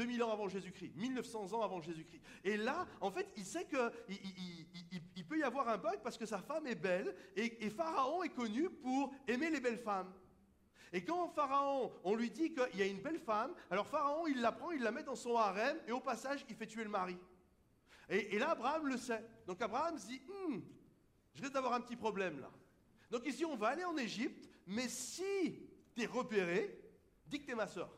2000 0.00 0.22
ans 0.22 0.32
avant 0.32 0.48
Jésus-Christ, 0.48 0.92
1900 0.96 1.52
ans 1.52 1.60
avant 1.60 1.82
Jésus-Christ. 1.82 2.22
Et 2.42 2.56
là, 2.56 2.86
en 3.02 3.10
fait, 3.10 3.28
il 3.36 3.44
sait 3.44 3.66
qu'il 3.66 4.18
il, 5.14 5.26
peut 5.26 5.38
y 5.38 5.42
avoir 5.42 5.68
un 5.68 5.76
bug 5.76 6.00
parce 6.02 6.16
que 6.16 6.24
sa 6.24 6.38
femme 6.38 6.66
est 6.66 6.74
belle 6.74 7.14
et, 7.36 7.68
Pharaon 7.68 8.22
est 8.22 8.30
connu 8.30 8.70
pour 8.70 9.12
aimer 9.28 9.50
les 9.50 9.60
belles 9.60 9.76
femmes. 9.76 10.10
Et 10.90 11.04
quand 11.04 11.28
Pharaon, 11.28 11.92
on 12.02 12.14
lui 12.14 12.30
dit 12.30 12.54
qu'il 12.54 12.78
y 12.78 12.82
a 12.82 12.86
une 12.86 13.02
belle 13.02 13.18
femme, 13.18 13.52
alors 13.70 13.86
Pharaon, 13.86 14.26
il 14.26 14.40
la 14.40 14.52
prend, 14.52 14.70
il 14.70 14.80
la 14.80 14.90
met 14.90 15.02
dans 15.02 15.16
son 15.16 15.36
harem 15.36 15.76
et 15.86 15.92
au 15.92 16.00
passage, 16.00 16.46
il 16.48 16.56
fait 16.56 16.66
tuer 16.66 16.84
le 16.84 16.90
mari. 16.90 17.18
Et, 18.08 18.38
là, 18.38 18.52
Abraham 18.52 18.86
le 18.86 18.96
sait. 18.96 19.22
Donc 19.46 19.60
Abraham 19.60 19.98
se 19.98 20.06
dit, 20.06 20.22
hum, 20.46 20.64
je 21.34 21.42
risque 21.42 21.52
d'avoir 21.52 21.74
un 21.74 21.80
petit 21.82 21.96
problème 21.96 22.40
là. 22.40 22.50
Donc 23.10 23.26
ici, 23.26 23.44
on 23.44 23.54
va 23.54 23.68
aller 23.68 23.84
en 23.84 23.98
Égypte, 23.98 24.48
mais 24.66 24.88
si 24.88 25.60
tu 25.94 26.02
es 26.02 26.06
repéré, 26.06 26.80
dis 27.26 27.38
que 27.38 27.44
tu 27.44 27.52
es 27.52 27.54
ma 27.54 27.66
soeur. 27.66 27.94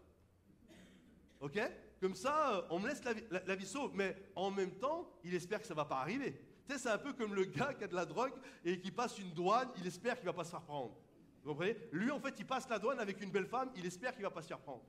OK? 1.40 1.60
Comme 2.02 2.16
ça, 2.16 2.56
euh, 2.56 2.62
on 2.70 2.80
me 2.80 2.88
laisse 2.88 3.00
la, 3.30 3.54
vie 3.54 3.64
sauve. 3.64 3.92
Mais 3.94 4.16
en 4.34 4.50
même 4.50 4.72
temps, 4.72 5.08
il 5.22 5.32
espère 5.36 5.60
que 5.60 5.66
ça 5.68 5.72
ne 5.72 5.76
va 5.76 5.84
pas 5.84 6.00
arriver. 6.00 6.32
Tu 6.66 6.72
sais, 6.72 6.80
c'est 6.80 6.88
un 6.88 6.98
peu 6.98 7.12
comme 7.12 7.32
le 7.32 7.44
gars 7.44 7.74
qui 7.74 7.84
a 7.84 7.86
de 7.86 7.94
la 7.94 8.04
drogue 8.04 8.32
et 8.64 8.80
qui 8.80 8.90
passe 8.90 9.20
une 9.20 9.30
douane, 9.30 9.68
il 9.78 9.86
espère 9.86 10.16
qu'il 10.16 10.24
ne 10.26 10.30
va 10.30 10.36
pas 10.36 10.44
se 10.44 10.50
faire 10.50 10.62
prendre. 10.62 10.96
Vous 11.44 11.50
comprenez? 11.50 11.76
Lui, 11.92 12.10
en 12.10 12.18
fait, 12.18 12.34
il 12.40 12.44
passe 12.44 12.68
la 12.68 12.80
douane 12.80 12.98
avec 12.98 13.20
une 13.22 13.30
belle 13.30 13.46
femme, 13.46 13.70
il 13.76 13.86
espère 13.86 14.10
qu'il 14.14 14.22
ne 14.22 14.26
va 14.26 14.34
pas 14.34 14.42
se 14.42 14.48
faire 14.48 14.58
prendre. 14.58 14.82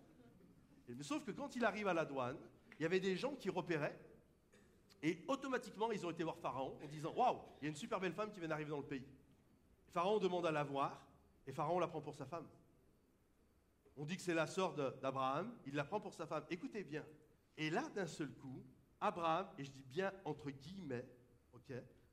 Mais 0.87 1.03
sauf 1.03 1.23
que 1.23 1.29
quand 1.29 1.55
il 1.55 1.63
arrive 1.63 1.87
à 1.87 1.93
la 1.93 2.03
douane, 2.03 2.37
il 2.79 2.81
y 2.81 2.85
avait 2.87 2.99
des 2.99 3.15
gens 3.15 3.35
qui 3.35 3.51
repéraient 3.51 3.97
et 5.03 5.23
automatiquement, 5.27 5.91
ils 5.91 6.03
ont 6.07 6.09
été 6.09 6.23
voir 6.23 6.37
Pharaon 6.37 6.79
en 6.83 6.87
disant 6.87 7.13
Waouh, 7.15 7.37
il 7.61 7.65
y 7.65 7.67
a 7.67 7.69
une 7.69 7.75
super 7.75 7.99
belle 7.99 8.13
femme 8.13 8.31
qui 8.31 8.39
vient 8.39 8.49
d'arriver 8.49 8.71
dans 8.71 8.77
le 8.77 8.85
pays. 8.85 9.05
Pharaon 9.91 10.17
demande 10.17 10.47
à 10.47 10.51
la 10.51 10.63
voir 10.63 11.05
et 11.45 11.51
Pharaon 11.51 11.77
la 11.77 11.87
prend 11.87 12.01
pour 12.01 12.15
sa 12.15 12.25
femme. 12.25 12.47
On 13.95 14.05
dit 14.05 14.17
que 14.17 14.23
c'est 14.23 14.33
la 14.33 14.47
sœur 14.47 14.73
d'Abraham, 14.73 15.55
il 15.65 15.75
la 15.75 15.83
prend 15.83 15.99
pour 15.99 16.13
sa 16.13 16.25
femme. 16.25 16.45
Écoutez 16.49 16.83
bien. 16.83 17.05
Et 17.57 17.69
là, 17.69 17.87
d'un 17.89 18.07
seul 18.07 18.33
coup, 18.33 18.63
Abraham, 18.99 19.47
et 19.57 19.63
je 19.63 19.71
dis 19.71 19.83
bien 19.83 20.11
entre 20.25 20.49
guillemets, 20.49 21.05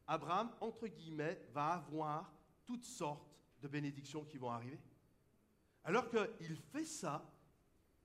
Abraham, 0.06 0.50
entre 0.60 0.86
guillemets, 0.88 1.40
va 1.52 1.74
avoir 1.74 2.32
toutes 2.64 2.84
sortes 2.84 3.28
de 3.60 3.68
bénédictions 3.68 4.24
qui 4.24 4.38
vont 4.38 4.50
arriver. 4.50 4.78
Alors 5.84 6.08
qu'il 6.10 6.56
fait 6.56 6.84
ça, 6.84 7.24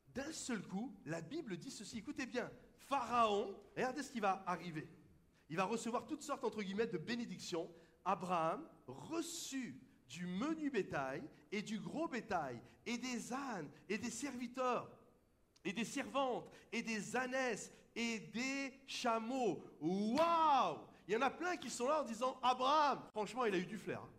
d'un 0.07 0.31
seul 0.31 0.61
coup, 0.65 0.95
la 1.05 1.21
Bible 1.21 1.57
dit 1.57 1.71
ceci. 1.71 1.97
Écoutez 1.97 2.25
bien, 2.25 2.49
Pharaon, 2.77 3.55
regardez 3.75 4.03
ce 4.03 4.11
qui 4.11 4.19
va 4.19 4.43
arriver. 4.45 4.87
Il 5.49 5.57
va 5.57 5.65
recevoir 5.65 6.05
toutes 6.05 6.21
sortes, 6.21 6.43
entre 6.43 6.63
guillemets, 6.63 6.87
de 6.87 6.97
bénédictions. 6.97 7.69
Abraham 8.03 8.67
reçut 8.87 9.81
du 10.07 10.25
menu 10.25 10.69
bétail 10.69 11.23
et 11.51 11.61
du 11.61 11.79
gros 11.79 12.07
bétail, 12.07 12.59
et 12.85 12.97
des 12.97 13.33
ânes, 13.33 13.69
et 13.89 13.97
des 13.97 14.09
serviteurs, 14.09 14.89
et 15.63 15.73
des 15.73 15.85
servantes, 15.85 16.49
et 16.71 16.81
des 16.81 17.15
ânesses, 17.15 17.71
et 17.95 18.19
des 18.19 18.73
chameaux. 18.85 19.63
Waouh 19.79 20.77
Il 21.07 21.13
y 21.13 21.17
en 21.17 21.21
a 21.21 21.31
plein 21.31 21.57
qui 21.57 21.69
sont 21.69 21.87
là 21.87 22.01
en 22.01 22.05
disant 22.05 22.37
Abraham, 22.43 23.01
franchement, 23.11 23.45
il 23.45 23.55
a 23.55 23.57
eu 23.57 23.65
du 23.65 23.77
flair. 23.77 24.01
Hein. 24.01 24.09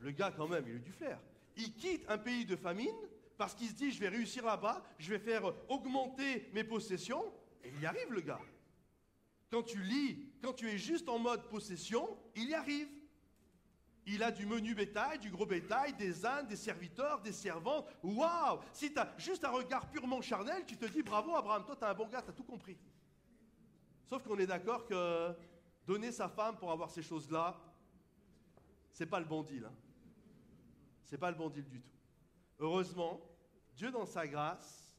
Le 0.00 0.10
gars, 0.10 0.32
quand 0.32 0.48
même, 0.48 0.64
il 0.66 0.72
a 0.72 0.76
eu 0.76 0.80
du 0.80 0.92
flair. 0.92 1.18
Il 1.56 1.74
quitte 1.74 2.04
un 2.08 2.18
pays 2.18 2.44
de 2.44 2.56
famine 2.56 2.94
parce 3.38 3.54
qu'il 3.54 3.68
se 3.68 3.74
dit 3.74 3.90
je 3.90 4.00
vais 4.00 4.08
réussir 4.08 4.44
là-bas, 4.44 4.84
je 4.98 5.10
vais 5.10 5.18
faire 5.18 5.42
augmenter 5.68 6.48
mes 6.52 6.64
possessions, 6.64 7.24
et 7.64 7.70
il 7.74 7.80
y 7.80 7.86
arrive, 7.86 8.12
le 8.12 8.20
gars. 8.20 8.40
Quand 9.50 9.62
tu 9.62 9.82
lis, 9.82 10.32
quand 10.42 10.52
tu 10.52 10.68
es 10.68 10.78
juste 10.78 11.08
en 11.08 11.18
mode 11.18 11.48
possession, 11.48 12.16
il 12.36 12.48
y 12.48 12.54
arrive. 12.54 12.88
Il 14.04 14.22
a 14.22 14.32
du 14.32 14.46
menu 14.46 14.74
bétail, 14.74 15.18
du 15.18 15.30
gros 15.30 15.46
bétail, 15.46 15.92
des 15.94 16.26
ânes, 16.26 16.48
des 16.48 16.56
serviteurs, 16.56 17.20
des 17.20 17.32
servantes. 17.32 17.86
Waouh 18.02 18.60
Si 18.72 18.92
tu 18.92 18.98
as 18.98 19.14
juste 19.16 19.44
un 19.44 19.50
regard 19.50 19.88
purement 19.90 20.20
charnel, 20.20 20.64
tu 20.66 20.76
te 20.76 20.86
dis 20.86 21.02
bravo 21.02 21.36
Abraham, 21.36 21.64
toi 21.64 21.76
tu 21.76 21.84
un 21.84 21.94
bon 21.94 22.08
gars, 22.08 22.22
tu 22.22 22.30
as 22.30 22.32
tout 22.32 22.42
compris. 22.42 22.76
Sauf 24.08 24.24
qu'on 24.24 24.38
est 24.38 24.46
d'accord 24.46 24.84
que 24.86 25.34
donner 25.86 26.10
sa 26.10 26.28
femme 26.28 26.56
pour 26.56 26.72
avoir 26.72 26.90
ces 26.90 27.02
choses-là, 27.02 27.56
c'est 28.90 29.06
pas 29.06 29.20
le 29.20 29.26
bon 29.26 29.42
deal. 29.42 29.64
Hein. 29.64 29.74
C'est 31.04 31.18
pas 31.18 31.30
le 31.30 31.36
bon 31.36 31.48
deal 31.48 31.68
du 31.68 31.80
tout. 31.80 31.88
Heureusement, 32.58 33.20
Dieu 33.74 33.90
dans 33.90 34.06
sa 34.06 34.26
grâce 34.26 34.96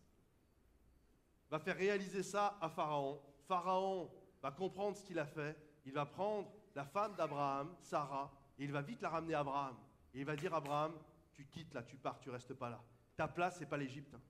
va 1.50 1.60
faire 1.60 1.78
réaliser 1.78 2.24
ça 2.24 2.58
à 2.60 2.70
Pharaon. 2.70 3.22
Pharaon 3.48 4.10
va 4.42 4.52
comprendre 4.52 4.98
ce 4.98 5.04
qu'il 5.04 5.20
a 5.20 5.26
fait. 5.26 5.58
Il 5.86 5.92
va 5.92 6.06
prendre 6.06 6.52
la 6.74 6.86
femme 6.86 7.16
d'Abraham, 7.16 7.76
Sarah, 7.82 8.32
il 8.64 8.72
va 8.72 8.82
vite 8.82 9.02
la 9.02 9.10
ramener 9.10 9.34
à 9.34 9.40
Abraham. 9.40 9.76
Et 10.14 10.20
il 10.20 10.26
va 10.26 10.36
dire 10.36 10.54
à 10.54 10.58
Abraham, 10.58 10.94
tu 11.34 11.46
quittes 11.46 11.74
là, 11.74 11.84
tu 11.84 11.98
pars, 11.98 12.20
tu 12.20 12.30
restes 12.30 12.54
pas 12.54 12.70
là. 12.70 12.84
Ta 13.16 13.28
place, 13.28 13.58
c'est 13.58 13.66
pas 13.66 13.78
l'Égypte. 13.78 14.14
Hein. 14.14 14.22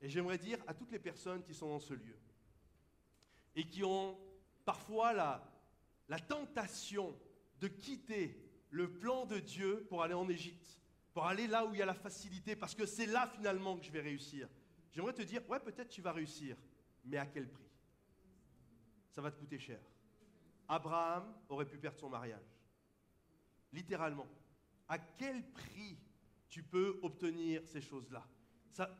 Et 0.00 0.08
j'aimerais 0.08 0.38
dire 0.38 0.58
à 0.66 0.74
toutes 0.74 0.90
les 0.92 0.98
personnes 0.98 1.42
qui 1.42 1.54
sont 1.54 1.68
dans 1.68 1.78
ce 1.78 1.94
lieu 1.94 2.18
et 3.54 3.66
qui 3.66 3.84
ont 3.84 4.18
parfois 4.64 5.12
la, 5.12 5.42
la 6.08 6.18
tentation 6.18 7.18
de 7.60 7.68
quitter 7.68 8.36
le 8.70 8.90
plan 8.90 9.26
de 9.26 9.38
Dieu 9.38 9.86
pour 9.88 10.02
aller 10.02 10.14
en 10.14 10.28
Égypte, 10.28 10.78
pour 11.12 11.26
aller 11.26 11.46
là 11.46 11.66
où 11.66 11.74
il 11.74 11.78
y 11.78 11.82
a 11.82 11.86
la 11.86 11.94
facilité, 11.94 12.56
parce 12.56 12.74
que 12.74 12.86
c'est 12.86 13.06
là 13.06 13.26
finalement 13.26 13.76
que 13.76 13.84
je 13.84 13.90
vais 13.90 14.00
réussir. 14.00 14.48
J'aimerais 14.92 15.12
te 15.12 15.22
dire, 15.22 15.48
ouais, 15.48 15.60
peut-être 15.60 15.88
tu 15.88 16.00
vas 16.02 16.12
réussir, 16.12 16.56
mais 17.04 17.16
à 17.16 17.26
quel 17.26 17.48
prix? 17.48 17.68
Ça 19.10 19.20
va 19.20 19.30
te 19.30 19.38
coûter 19.38 19.58
cher. 19.58 19.80
Abraham 20.68 21.34
aurait 21.48 21.66
pu 21.66 21.78
perdre 21.78 21.98
son 21.98 22.08
mariage 22.08 22.59
littéralement. 23.72 24.26
À 24.88 24.98
quel 24.98 25.42
prix 25.52 25.98
tu 26.48 26.62
peux 26.62 26.98
obtenir 27.02 27.62
ces 27.66 27.80
choses-là? 27.80 28.26
Ça, 28.72 28.96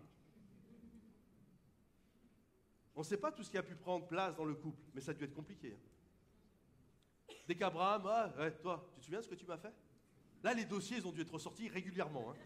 On 2.94 3.00
ne 3.00 3.04
sait 3.04 3.16
pas 3.16 3.32
tout 3.32 3.42
ce 3.42 3.50
qui 3.50 3.56
a 3.56 3.62
pu 3.62 3.74
prendre 3.74 4.06
place 4.06 4.36
dans 4.36 4.44
le 4.44 4.54
couple, 4.54 4.82
mais 4.92 5.00
ça 5.00 5.12
a 5.12 5.14
dû 5.14 5.24
être 5.24 5.34
compliqué. 5.34 5.78
Hein. 5.78 7.34
Dès 7.48 7.54
qu'Abraham, 7.54 8.02
ah, 8.06 8.50
toi, 8.50 8.86
tu 8.94 9.00
te 9.00 9.04
souviens 9.04 9.20
de 9.20 9.24
ce 9.24 9.28
que 9.30 9.34
tu 9.34 9.46
m'as 9.46 9.56
fait? 9.56 9.72
Là, 10.42 10.52
les 10.52 10.64
dossiers, 10.64 10.98
ils 10.98 11.06
ont 11.06 11.12
dû 11.12 11.22
être 11.22 11.32
ressortis 11.32 11.68
régulièrement. 11.68 12.30
Hein. 12.30 12.36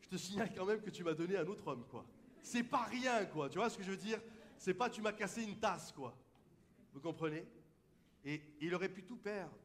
Je 0.00 0.08
te 0.08 0.16
signale 0.16 0.52
quand 0.54 0.66
même 0.66 0.80
que 0.80 0.90
tu 0.90 1.04
m'as 1.04 1.14
donné 1.14 1.36
un 1.36 1.46
autre 1.46 1.66
homme, 1.68 1.86
quoi. 1.88 2.04
C'est 2.42 2.64
pas 2.64 2.84
rien, 2.84 3.26
quoi. 3.26 3.48
Tu 3.48 3.58
vois 3.58 3.70
ce 3.70 3.78
que 3.78 3.84
je 3.84 3.90
veux 3.90 3.96
dire? 3.96 4.20
C'est 4.56 4.74
pas 4.74 4.90
tu 4.90 5.00
m'as 5.00 5.12
cassé 5.12 5.42
une 5.42 5.58
tasse, 5.58 5.92
quoi. 5.92 6.16
Vous 6.92 7.00
comprenez? 7.00 7.46
Et 8.24 8.42
il 8.60 8.74
aurait 8.74 8.88
pu 8.88 9.04
tout 9.04 9.16
perdre. 9.16 9.56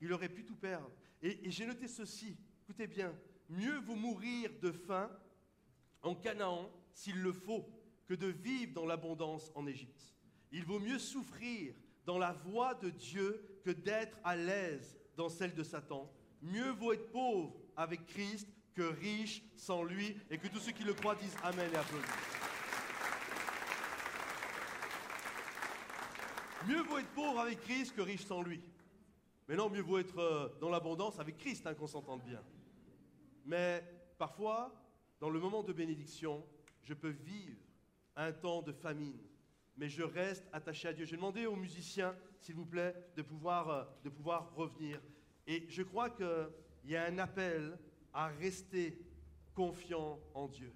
Il 0.00 0.12
aurait 0.12 0.28
pu 0.28 0.44
tout 0.44 0.56
perdre. 0.56 0.90
Et, 1.22 1.50
j'ai 1.50 1.66
noté 1.66 1.86
ceci, 1.86 2.36
écoutez 2.64 2.86
bien, 2.86 3.14
mieux 3.48 3.78
vaut 3.78 3.94
mourir 3.94 4.50
de 4.60 4.72
faim 4.72 5.10
en 6.02 6.14
Canaan, 6.14 6.68
s'il 6.92 7.20
le 7.22 7.32
faut, 7.32 7.68
que 8.06 8.14
de 8.14 8.26
vivre 8.26 8.74
dans 8.74 8.86
l'abondance 8.86 9.50
en 9.54 9.66
Égypte. 9.66 10.14
Il 10.50 10.64
vaut 10.64 10.80
mieux 10.80 10.98
souffrir 10.98 11.74
dans 12.04 12.18
la 12.18 12.32
voie 12.32 12.74
de 12.74 12.90
Dieu 12.90 13.60
que 13.64 13.70
d'être 13.70 14.18
à 14.24 14.34
l'aise 14.34 14.98
dans 15.16 15.28
celle 15.28 15.54
de 15.54 15.62
Satan. 15.62 16.12
Mieux 16.42 16.70
vaut 16.70 16.92
être 16.92 17.10
pauvre 17.12 17.54
avec 17.76 18.04
Christ 18.06 18.48
que 18.74 18.82
riche 18.82 19.42
sans 19.56 19.84
lui, 19.84 20.16
et 20.30 20.38
que 20.38 20.48
tous 20.48 20.58
ceux 20.58 20.72
qui 20.72 20.82
le 20.82 20.94
croient 20.94 21.14
disent 21.14 21.36
Amen 21.42 21.70
et 21.72 21.76
applaudissent. 21.76 22.10
Mieux 26.66 26.82
vaut 26.82 26.98
être 26.98 27.12
pauvre 27.14 27.40
avec 27.40 27.60
Christ 27.60 27.94
que 27.94 28.02
riche 28.02 28.24
sans 28.24 28.42
lui. 28.42 28.60
Mais 29.48 29.56
non, 29.56 29.68
mieux 29.68 29.82
vaut 29.82 29.98
être 29.98 30.18
euh, 30.18 30.48
dans 30.60 30.68
l'abondance 30.68 31.18
avec 31.18 31.36
Christ, 31.36 31.66
hein, 31.66 31.74
qu'on 31.74 31.86
s'entende 31.86 32.22
bien. 32.22 32.42
Mais 33.44 33.82
parfois, 34.18 34.72
dans 35.20 35.30
le 35.30 35.40
moment 35.40 35.62
de 35.62 35.72
bénédiction, 35.72 36.44
je 36.82 36.94
peux 36.94 37.10
vivre 37.10 37.58
un 38.16 38.32
temps 38.32 38.62
de 38.62 38.72
famine, 38.72 39.18
mais 39.76 39.88
je 39.88 40.02
reste 40.02 40.44
attaché 40.52 40.88
à 40.88 40.92
Dieu. 40.92 41.04
J'ai 41.04 41.16
demandé 41.16 41.46
aux 41.46 41.56
musiciens, 41.56 42.14
s'il 42.40 42.54
vous 42.54 42.66
plaît, 42.66 42.94
de 43.16 43.22
pouvoir, 43.22 43.68
euh, 43.70 43.84
de 44.04 44.10
pouvoir 44.10 44.54
revenir. 44.54 45.00
Et 45.46 45.66
je 45.68 45.82
crois 45.82 46.10
qu'il 46.10 46.50
y 46.84 46.96
a 46.96 47.04
un 47.04 47.18
appel 47.18 47.78
à 48.12 48.28
rester 48.28 48.98
confiant 49.54 50.20
en 50.34 50.48
Dieu, 50.48 50.72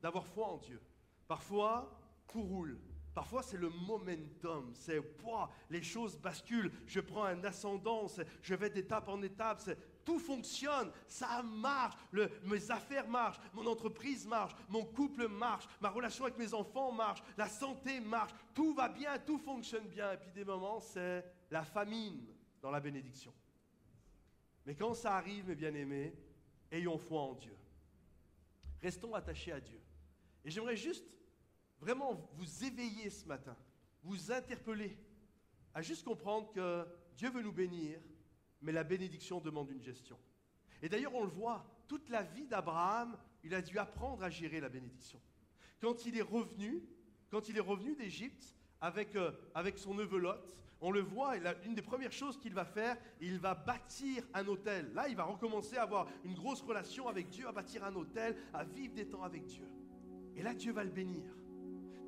d'avoir 0.00 0.26
foi 0.26 0.46
en 0.46 0.58
Dieu. 0.58 0.80
Parfois, 1.26 2.00
tout 2.26 2.42
roule, 2.42 2.78
Parfois, 3.18 3.42
c'est 3.42 3.56
le 3.56 3.68
momentum. 3.68 4.70
C'est, 4.74 5.02
les 5.70 5.82
choses 5.82 6.16
basculent. 6.16 6.70
Je 6.86 7.00
prends 7.00 7.24
un 7.24 7.42
ascendant. 7.42 8.06
Je 8.40 8.54
vais 8.54 8.70
d'étape 8.70 9.08
en 9.08 9.20
étape. 9.22 9.60
tout 10.04 10.20
fonctionne, 10.20 10.92
ça 11.08 11.42
marche, 11.42 11.96
mes 12.44 12.70
affaires 12.70 13.08
marchent, 13.08 13.40
mon 13.54 13.66
entreprise 13.66 14.24
marche, 14.24 14.54
mon 14.68 14.84
couple 14.84 15.26
marche, 15.26 15.66
ma 15.80 15.90
relation 15.90 16.26
avec 16.26 16.38
mes 16.38 16.54
enfants 16.54 16.92
marche, 16.92 17.20
la 17.36 17.48
santé 17.48 17.98
marche, 17.98 18.30
tout 18.54 18.72
va 18.72 18.88
bien, 18.88 19.18
tout 19.18 19.38
fonctionne 19.38 19.88
bien. 19.88 20.12
Et 20.12 20.16
puis 20.16 20.30
des 20.30 20.44
moments, 20.44 20.78
c'est 20.78 21.24
la 21.50 21.64
famine 21.64 22.24
dans 22.62 22.70
la 22.70 22.78
bénédiction. 22.78 23.34
Mais 24.64 24.76
quand 24.76 24.94
ça 24.94 25.16
arrive, 25.16 25.48
mes 25.48 25.56
bien-aimés, 25.56 26.14
ayons 26.70 26.98
foi 26.98 27.22
en 27.22 27.34
Dieu. 27.34 27.56
Restons 28.80 29.12
attachés 29.12 29.50
à 29.50 29.60
Dieu. 29.60 29.80
Et 30.44 30.50
j'aimerais 30.50 30.76
juste 30.76 31.04
vraiment 31.80 32.28
vous 32.34 32.64
éveiller 32.64 33.10
ce 33.10 33.26
matin, 33.26 33.56
vous 34.02 34.32
interpeller 34.32 34.96
à 35.74 35.82
juste 35.82 36.04
comprendre 36.04 36.50
que 36.52 36.86
Dieu 37.16 37.30
veut 37.30 37.42
nous 37.42 37.52
bénir, 37.52 38.00
mais 38.60 38.72
la 38.72 38.84
bénédiction 38.84 39.40
demande 39.40 39.70
une 39.70 39.82
gestion. 39.82 40.18
Et 40.82 40.88
d'ailleurs, 40.88 41.14
on 41.14 41.24
le 41.24 41.30
voit, 41.30 41.64
toute 41.86 42.08
la 42.08 42.22
vie 42.22 42.46
d'Abraham, 42.46 43.16
il 43.42 43.54
a 43.54 43.62
dû 43.62 43.78
apprendre 43.78 44.22
à 44.22 44.30
gérer 44.30 44.60
la 44.60 44.68
bénédiction. 44.68 45.20
Quand 45.80 46.06
il 46.06 46.16
est 46.16 46.22
revenu, 46.22 46.82
quand 47.30 47.48
il 47.48 47.56
est 47.56 47.60
revenu 47.60 47.94
d'Égypte 47.94 48.54
avec, 48.80 49.14
euh, 49.16 49.32
son 49.76 49.94
neveu 49.94 50.18
Lot, 50.18 50.56
on 50.80 50.92
le 50.92 51.00
voit, 51.00 51.34
une 51.64 51.74
des 51.74 51.82
premières 51.82 52.12
choses 52.12 52.38
qu'il 52.38 52.54
va 52.54 52.64
faire, 52.64 52.96
il 53.20 53.38
va 53.38 53.54
bâtir 53.54 54.22
un 54.32 54.46
hôtel. 54.46 54.92
Là, 54.94 55.08
il 55.08 55.16
va 55.16 55.24
recommencer 55.24 55.76
à 55.76 55.82
avoir 55.82 56.06
une 56.24 56.34
grosse 56.34 56.62
relation 56.62 57.08
avec 57.08 57.28
Dieu, 57.30 57.48
à 57.48 57.52
bâtir 57.52 57.84
un 57.84 57.94
hôtel, 57.94 58.36
à 58.54 58.64
vivre 58.64 58.94
des 58.94 59.08
temps 59.08 59.24
avec 59.24 59.44
Dieu. 59.46 59.68
Et 60.36 60.42
là, 60.42 60.54
Dieu 60.54 60.72
va 60.72 60.84
le 60.84 60.90
bénir. 60.90 61.24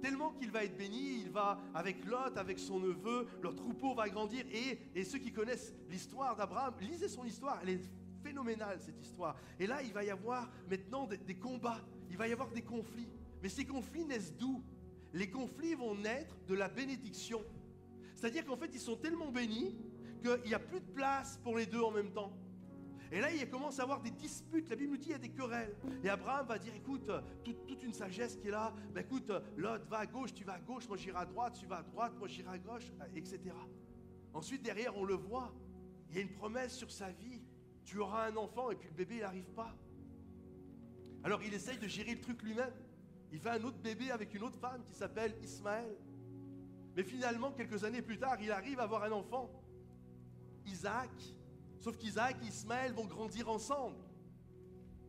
Tellement 0.01 0.33
qu'il 0.33 0.51
va 0.51 0.65
être 0.65 0.77
béni, 0.77 1.23
il 1.23 1.31
va 1.31 1.61
avec 1.75 2.05
Lot, 2.05 2.37
avec 2.37 2.59
son 2.59 2.81
neveu, 2.81 3.27
leur 3.43 3.55
troupeau 3.55 3.95
va 3.95 4.09
grandir. 4.09 4.45
Et, 4.53 5.05
ceux 5.05 5.19
qui 5.19 5.33
connaissent 5.33 5.75
l'histoire 5.89 6.37
d'Abraham, 6.37 6.75
lisez 6.81 7.09
son 7.09 7.25
histoire, 7.25 7.59
elle 7.63 7.71
est 7.71 7.91
phénoménale 8.23 8.79
cette 8.81 9.01
histoire. 9.01 9.37
Et 9.59 9.67
là, 9.67 9.83
il 9.83 9.93
va 9.93 10.05
y 10.05 10.11
avoir 10.11 10.51
maintenant 10.69 11.07
des 11.07 11.37
combats, 11.37 11.81
il 12.11 12.17
va 12.17 12.29
y 12.29 12.33
avoir 12.33 12.51
des 12.51 12.63
conflits. 12.63 13.09
Mais 13.43 13.49
ces 13.49 13.65
conflits 13.65 14.05
naissent 14.05 14.35
d'où? 14.37 14.63
Les 15.13 15.29
conflits 15.29 15.75
vont 15.75 15.95
naître 15.95 16.37
de 16.47 16.55
la 16.55 16.69
bénédiction 16.69 17.43
c'est-à-dire 18.21 18.45
qu'en 18.45 18.57
fait, 18.57 18.71
ils 18.75 18.81
sont 18.81 18.97
tellement 18.97 19.33
bénis 19.33 19.75
qu'il 20.23 20.43
n'y 20.45 20.53
a 20.53 20.59
plus 20.59 20.81
de 20.81 20.91
place 20.93 21.41
pour 21.43 21.57
les 21.57 21.65
deux 21.65 21.81
en 21.81 21.91
même 21.91 22.11
temps. 22.13 22.31
Et 23.13 23.21
là, 23.21 23.33
il 23.33 23.49
commence 23.49 23.81
à 23.81 23.83
avoir 23.83 24.01
des 24.01 24.11
disputes. 24.11 24.69
La 24.69 24.77
Bible 24.77 24.93
nous 24.93 24.97
dit 24.97 25.05
qu'il 25.05 25.13
y 25.13 25.15
a 25.15 25.19
des 25.19 25.31
querelles. 25.31 25.77
Et 26.05 26.09
Abraham 26.09 26.47
va 26.47 26.59
dire, 26.59 26.75
écoute, 26.75 27.11
toute, 27.45 27.83
une 27.83 27.93
sagesse 27.93 28.37
qui 28.37 28.49
est 28.49 28.53
là, 28.53 28.73
ben 28.95 29.01
écoute, 29.01 29.33
Lot 29.57 29.85
va 29.89 29.99
à 29.99 30.07
gauche, 30.07 30.33
tu 30.33 30.45
vas 30.45 30.55
à 30.55 30.61
gauche, 30.61 30.87
moi 30.87 30.97
j'irai 30.97 31.19
à 31.19 31.25
droite, 31.25 31.57
tu 31.59 31.67
vas 31.67 31.79
à 31.79 31.83
droite, 31.83 32.13
moi 32.19 32.29
j'irai 32.29 32.51
à 32.51 32.59
gauche, 32.59 32.93
etc. 33.17 33.41
Ensuite, 34.33 34.63
derrière, 34.63 34.97
on 34.97 35.05
le 35.05 35.15
voit. 35.15 35.53
Il 36.09 36.17
y 36.17 36.19
a 36.19 36.23
une 36.23 36.33
promesse 36.33 36.77
sur 36.77 36.91
sa 36.91 37.11
vie. 37.11 37.43
Tu 37.85 37.99
auras 37.99 38.31
un 38.31 38.37
enfant 38.37 38.71
et 38.71 38.77
puis 38.77 38.89
le 38.89 38.95
bébé, 38.95 39.17
il 39.17 39.21
n'arrive 39.21 39.51
pas. 39.51 39.75
Alors 41.23 41.43
il 41.43 41.53
essaye 41.53 41.79
de 41.79 41.87
gérer 41.87 42.15
le 42.15 42.21
truc 42.21 42.43
lui-même. 42.43 42.73
Il 43.33 43.39
fait 43.39 43.51
un 43.51 43.63
autre 43.65 43.79
bébé 43.79 44.11
avec 44.11 44.35
une 44.35 44.43
autre 44.43 44.59
femme 44.59 44.83
qui 44.85 44.95
s'appelle 44.95 45.37
Ismaël. 45.43 45.97
Mais 46.97 47.03
finalement, 47.03 47.53
quelques 47.53 47.85
années 47.85 48.03
plus 48.03 48.19
tard, 48.19 48.39
il 48.41 48.51
arrive 48.51 48.81
à 48.81 48.85
avoir 48.85 49.05
un 49.05 49.13
enfant, 49.13 49.51
Isaac. 50.67 51.11
Sauf 51.81 51.97
qu'Isaac 51.97 52.37
et 52.43 52.47
Ismaël 52.47 52.93
vont 52.93 53.07
grandir 53.07 53.49
ensemble. 53.49 53.97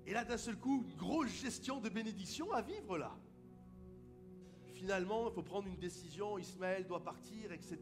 Et 0.07 0.13
là, 0.13 0.23
d'un 0.23 0.37
seul 0.37 0.57
coup, 0.57 0.85
une 0.87 0.95
grosse 0.95 1.29
gestion 1.29 1.81
de 1.81 1.89
bénédiction 1.89 2.51
à 2.53 2.61
vivre 2.61 2.97
là. 2.97 3.15
Finalement, 4.73 5.29
il 5.29 5.33
faut 5.33 5.43
prendre 5.43 5.67
une 5.67 5.77
décision, 5.77 6.39
Ismaël 6.39 6.87
doit 6.87 7.03
partir, 7.03 7.51
etc. 7.51 7.77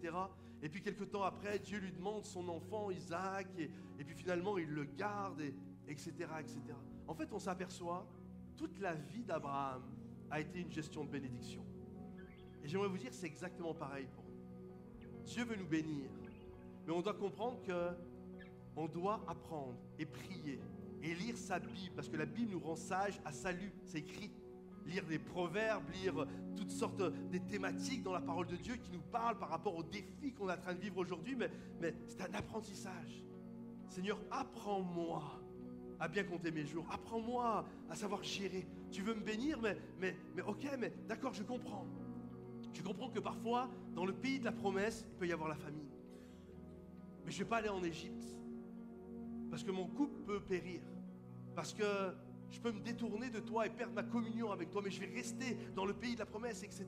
Et 0.62 0.68
puis 0.68 0.82
quelques 0.82 1.10
temps 1.12 1.24
après, 1.24 1.60
Dieu 1.60 1.78
lui 1.78 1.92
demande 1.92 2.26
son 2.26 2.50
enfant, 2.50 2.90
Isaac, 2.90 3.48
et, 3.58 3.70
puis 4.04 4.16
finalement, 4.16 4.58
il 4.58 4.68
le 4.68 4.84
garde, 4.84 5.42
etc., 5.88 6.12
etc. 6.40 6.60
En 7.08 7.14
fait, 7.14 7.32
on 7.32 7.40
s'aperçoit, 7.40 8.06
toute 8.58 8.78
la 8.80 8.96
vie 8.96 9.24
d'Abraham 9.24 9.84
a 10.30 10.42
été 10.42 10.60
une 10.60 10.72
gestion 10.72 11.06
de 11.06 11.10
bénédiction. 11.10 11.64
Et 12.64 12.68
j'aimerais 12.68 12.90
vous 12.90 12.98
dire, 12.98 13.14
c'est 13.14 13.28
exactement 13.28 13.74
pareil 13.74 14.08
pour 14.14 14.26
nous. 14.26 15.24
Dieu 15.24 15.46
veut 15.46 15.56
nous 15.56 15.68
bénir, 15.68 16.10
mais 16.86 16.92
on 16.92 17.02
doit 17.02 17.14
comprendre 17.14 17.62
que 17.62 17.92
on 18.80 18.88
doit 18.88 19.22
apprendre 19.28 19.76
et 20.00 20.06
prier 20.06 20.60
et 21.04 21.14
lire 21.14 21.38
sa 21.38 21.60
Bible, 21.60 21.92
parce 21.96 22.08
que 22.08 22.16
la 22.16 22.26
Bible 22.26 22.52
nous 22.52 22.60
rend 22.60 22.76
sages 22.76 23.20
à 23.26 23.32
salut, 23.32 23.72
c'est 23.84 24.00
écrit. 24.00 24.32
Lire 24.86 25.06
des 25.06 25.20
proverbes, 25.20 25.84
lire 26.02 26.26
toutes 26.56 26.72
sortes 26.72 26.98
de 26.98 27.38
thématiques 27.38 28.02
dans 28.02 28.14
la 28.14 28.22
parole 28.22 28.48
de 28.48 28.56
Dieu 28.56 28.78
qui 28.78 28.92
nous 28.92 29.02
parlent 29.02 29.38
par 29.38 29.50
rapport 29.50 29.76
aux 29.76 29.84
défis 29.84 30.34
qu'on 30.34 30.50
est 30.50 30.54
en 30.54 30.58
train 30.58 30.74
de 30.74 30.80
vivre 30.80 30.98
aujourd'hui, 30.98 31.36
mais, 31.36 31.94
c'est 32.08 32.22
un 32.22 32.34
apprentissage. 32.34 33.24
Seigneur, 33.88 34.20
apprends-moi 34.32 35.22
à 36.00 36.08
bien 36.08 36.24
compter 36.24 36.50
mes 36.50 36.66
jours. 36.66 36.86
Apprends-moi 36.90 37.66
à 37.90 37.96
savoir 37.96 38.24
gérer. 38.24 38.66
Tu 38.92 39.02
veux 39.02 39.14
me 39.14 39.22
bénir, 39.22 39.60
mais, 39.62 39.78
mais, 40.00 40.16
ok, 40.48 40.66
mais 40.80 40.94
d'accord, 41.08 41.34
je 41.34 41.44
comprends. 41.44 41.86
Tu 42.74 42.82
comprends 42.82 43.10
que 43.10 43.20
parfois, 43.20 43.70
dans 43.94 44.06
le 44.06 44.14
pays 44.14 44.40
de 44.40 44.46
la 44.46 44.54
promesse, 44.54 45.06
il 45.08 45.18
peut 45.18 45.28
y 45.28 45.34
avoir 45.34 45.50
la 45.50 45.56
famine. 45.56 45.90
Mais 47.26 47.32
je 47.32 47.40
ne 47.40 47.44
vais 47.44 47.50
pas 47.50 47.58
aller 47.58 47.70
en 47.70 47.84
Égypte. 47.84 48.39
Parce 49.50 49.64
que 49.64 49.72
mon 49.72 49.88
couple 49.88 50.20
peut 50.22 50.40
périr. 50.40 50.82
Parce 51.56 51.74
que 51.74 51.84
je 52.52 52.60
peux 52.60 52.72
me 52.72 52.80
détourner 52.80 53.30
de 53.30 53.40
toi 53.40 53.66
et 53.66 53.70
perdre 53.70 53.94
ma 53.94 54.04
communion 54.04 54.52
avec 54.52 54.70
toi. 54.70 54.82
Mais 54.84 54.92
je 54.92 55.00
vais 55.00 55.14
rester 55.14 55.58
dans 55.76 55.86
le 55.86 55.94
pays 55.94 56.14
de 56.14 56.20
la 56.20 56.26
promesse, 56.26 56.64
etc. 56.64 56.86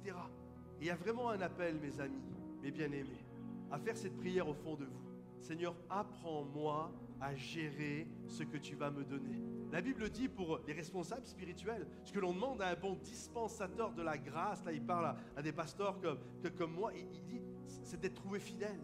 Et 0.79 0.85
il 0.85 0.87
y 0.87 0.89
a 0.89 0.95
vraiment 0.95 1.29
un 1.29 1.41
appel, 1.41 1.79
mes 1.79 1.99
amis, 1.99 2.23
mes 2.61 2.71
bien-aimés, 2.71 3.25
à 3.69 3.79
faire 3.79 3.97
cette 3.97 4.17
prière 4.17 4.47
au 4.47 4.53
fond 4.53 4.75
de 4.75 4.85
vous. 4.85 5.11
Seigneur, 5.41 5.75
apprends-moi 5.89 6.91
à 7.19 7.35
gérer 7.35 8.07
ce 8.27 8.43
que 8.43 8.57
tu 8.57 8.75
vas 8.75 8.89
me 8.89 9.03
donner. 9.03 9.41
La 9.71 9.81
Bible 9.81 10.09
dit 10.09 10.27
pour 10.27 10.59
les 10.67 10.73
responsables 10.73 11.25
spirituels, 11.25 11.87
ce 12.03 12.11
que 12.11 12.19
l'on 12.19 12.33
demande 12.33 12.61
à 12.61 12.69
un 12.69 12.75
bon 12.75 12.95
dispensateur 12.95 13.93
de 13.93 14.01
la 14.01 14.17
grâce, 14.17 14.63
là 14.65 14.71
il 14.71 14.81
parle 14.81 15.15
à, 15.35 15.41
des 15.41 15.51
pasteurs 15.51 15.99
comme, 16.01 16.17
comme 16.57 16.73
moi, 16.73 16.91
il, 16.95 17.07
il 17.13 17.23
dit, 17.23 17.41
c'est 17.83 17.99
d'être 17.99 18.15
trouvé 18.15 18.39
fidèle. 18.39 18.79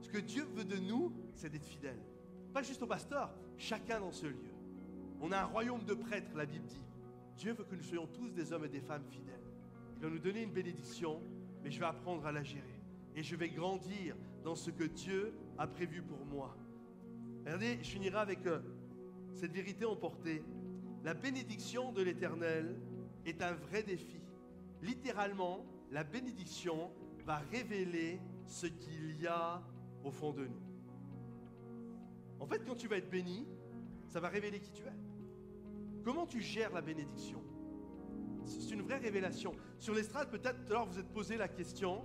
Ce 0.00 0.08
que 0.08 0.18
Dieu 0.18 0.44
veut 0.54 0.64
de 0.64 0.76
nous, 0.76 1.12
c'est 1.34 1.50
d'être 1.50 1.66
fidèle. 1.66 2.00
Pas 2.52 2.62
juste 2.62 2.82
au 2.82 2.86
pasteur, 2.86 3.30
chacun 3.56 4.00
dans 4.00 4.12
ce 4.12 4.26
lieu. 4.26 4.52
On 5.20 5.32
a 5.32 5.40
un 5.40 5.44
royaume 5.44 5.84
de 5.84 5.94
prêtres, 5.94 6.30
la 6.36 6.46
Bible 6.46 6.66
dit. 6.66 6.82
Dieu 7.36 7.52
veut 7.52 7.64
que 7.64 7.74
nous 7.74 7.82
soyons 7.82 8.06
tous 8.06 8.30
des 8.30 8.52
hommes 8.52 8.64
et 8.64 8.68
des 8.68 8.80
femmes 8.80 9.04
fidèles. 9.10 9.34
Il 9.96 10.02
va 10.02 10.10
nous 10.10 10.18
donner 10.18 10.42
une 10.42 10.52
bénédiction, 10.52 11.20
mais 11.62 11.70
je 11.70 11.78
vais 11.78 11.86
apprendre 11.86 12.26
à 12.26 12.32
la 12.32 12.42
gérer. 12.42 12.80
Et 13.14 13.22
je 13.22 13.36
vais 13.36 13.48
grandir 13.48 14.16
dans 14.44 14.54
ce 14.54 14.70
que 14.70 14.84
Dieu 14.84 15.34
a 15.58 15.66
prévu 15.66 16.02
pour 16.02 16.24
moi. 16.26 16.56
Regardez, 17.44 17.78
je 17.82 17.88
finirai 17.88 18.18
avec 18.18 18.46
euh, 18.46 18.60
cette 19.32 19.52
vérité 19.52 19.84
emportée. 19.84 20.42
La 21.04 21.14
bénédiction 21.14 21.92
de 21.92 22.02
l'Éternel 22.02 22.76
est 23.24 23.42
un 23.42 23.52
vrai 23.52 23.82
défi. 23.82 24.20
Littéralement, 24.82 25.64
la 25.90 26.04
bénédiction 26.04 26.90
va 27.24 27.38
révéler 27.50 28.20
ce 28.46 28.66
qu'il 28.66 29.20
y 29.20 29.26
a 29.26 29.62
au 30.04 30.10
fond 30.10 30.32
de 30.32 30.46
nous. 30.46 30.67
En 32.40 32.46
fait, 32.46 32.64
quand 32.64 32.76
tu 32.76 32.88
vas 32.88 32.96
être 32.96 33.10
béni, 33.10 33.46
ça 34.06 34.20
va 34.20 34.28
révéler 34.28 34.60
qui 34.60 34.70
tu 34.70 34.82
es. 34.82 34.92
Comment 36.04 36.26
tu 36.26 36.40
gères 36.40 36.72
la 36.72 36.80
bénédiction? 36.80 37.42
C'est 38.44 38.70
une 38.72 38.82
vraie 38.82 38.98
révélation. 38.98 39.54
Sur 39.78 39.94
l'estrade, 39.94 40.30
peut-être 40.30 40.68
l'heure 40.68 40.86
vous 40.86 40.98
êtes 40.98 41.12
posé 41.12 41.36
la 41.36 41.48
question, 41.48 42.04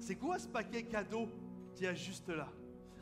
c'est 0.00 0.16
quoi 0.16 0.38
ce 0.38 0.48
paquet 0.48 0.84
cadeau 0.84 1.28
qui 1.74 1.84
est 1.84 1.94
juste 1.94 2.28
là? 2.28 2.48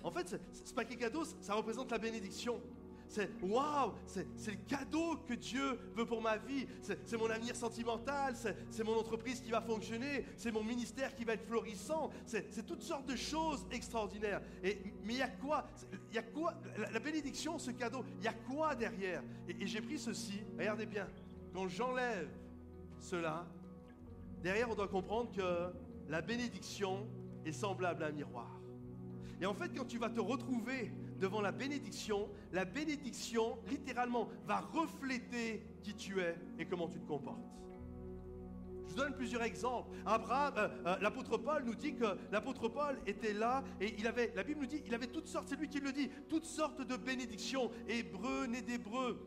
En 0.02 0.11
fait, 0.11 0.37
ce 0.52 0.74
paquet 0.74 0.96
cadeau, 0.96 1.22
ça 1.40 1.54
représente 1.54 1.90
la 1.92 1.98
bénédiction. 1.98 2.61
C'est 3.06 3.30
waouh, 3.42 3.92
c'est 4.06 4.50
le 4.50 4.56
cadeau 4.66 5.16
que 5.28 5.35
Dieu 5.35 5.78
veut 5.94 6.06
pour 6.06 6.22
ma 6.22 6.38
vie. 6.38 6.66
C'est 6.80 7.16
mon 7.18 7.28
avenir 7.28 7.54
sentimental, 7.54 8.35
c'est 8.70 8.85
mon 8.85 8.96
entreprise 8.96 9.40
qui 9.40 9.50
va 9.50 9.61
fonctionner, 9.61 10.24
c'est 10.37 10.50
mon 10.50 10.64
ministère 10.64 11.14
qui 11.14 11.24
va 11.24 11.35
être 11.35 11.46
florissant. 11.46 12.11
C'est 12.24 12.66
toutes 12.66 12.82
sortes 12.82 13.06
de 13.06 13.14
choses 13.14 13.66
extraordinaires. 13.70 14.40
Mais 14.62 14.78
il 15.04 15.16
y 15.18 15.22
a 15.22 15.28
quoi? 15.28 15.66
Y 16.14 16.18
a 16.18 16.22
quoi 16.22 16.55
la, 16.92 16.98
bénédiction, 16.98 17.59
ce 17.59 17.70
cadeau, 17.70 18.05
il 18.18 18.25
y 18.25 18.29
a 18.29 18.33
quoi 18.33 18.75
derrière 18.75 19.22
Et, 19.48 19.62
et 19.62 19.66
j'ai 19.66 19.81
pris 19.81 19.98
ceci, 19.98 20.42
regardez 20.59 20.87
bien. 20.87 21.09
Quand 21.53 21.68
j'enlève 21.68 22.29
cela, 22.98 23.46
derrière, 24.42 24.70
on 24.70 24.75
doit 24.75 24.88
comprendre 24.88 25.31
que 25.33 25.72
la 26.09 26.20
bénédiction 26.20 27.07
est 27.44 27.53
semblable 27.53 28.05
à 28.05 28.07
un 28.09 28.12
miroir. 28.12 28.51
Et 29.41 29.47
en 29.47 29.55
fait, 29.55 29.70
quand 29.76 29.84
tu 29.84 29.99
vas 29.99 30.09
te 30.09 30.20
retrouver 30.20 30.93
devant 31.18 31.41
la 31.41 31.53
bénédiction, 31.53 32.28
la 32.53 32.64
bénédiction, 32.64 33.59
littéralement, 33.68 34.28
va 34.47 34.61
refléter 34.61 35.64
qui 35.82 35.95
tu 35.95 36.20
es 36.20 36.36
et 36.59 36.66
comment 36.66 36.89
tu 36.89 37.01
te 37.01 37.07
comportes. 37.07 37.41
Je 38.93 38.99
vous 38.99 39.05
donne 39.05 39.14
plusieurs 39.14 39.43
exemples. 39.43 39.90
Euh, 40.07 40.68
euh, 40.86 40.97
l'apôtre 41.01 41.38
Paul 41.38 41.64
nous 41.64 41.74
dit 41.74 41.95
que 41.95 42.05
l'apôtre 42.30 42.68
Paul 42.68 42.99
était 43.07 43.32
là 43.32 43.64
et 43.80 43.95
il 43.99 44.07
avait, 44.07 44.30
la 44.36 44.43
Bible 44.43 44.61
nous 44.61 44.66
dit, 44.66 44.82
il 44.84 44.95
avait 44.95 45.07
toutes 45.07 45.28
sortes, 45.28 45.47
c'est 45.49 45.59
lui 45.59 45.70
qui 45.70 45.80
le 45.80 45.93
dit, 45.93 46.11
toutes 46.28 46.45
sortes 46.45 46.86
de 46.86 46.97
bénédictions, 46.97 47.70
hébreux, 47.88 48.45
né 48.47 48.61
d'hébreux. 48.61 49.26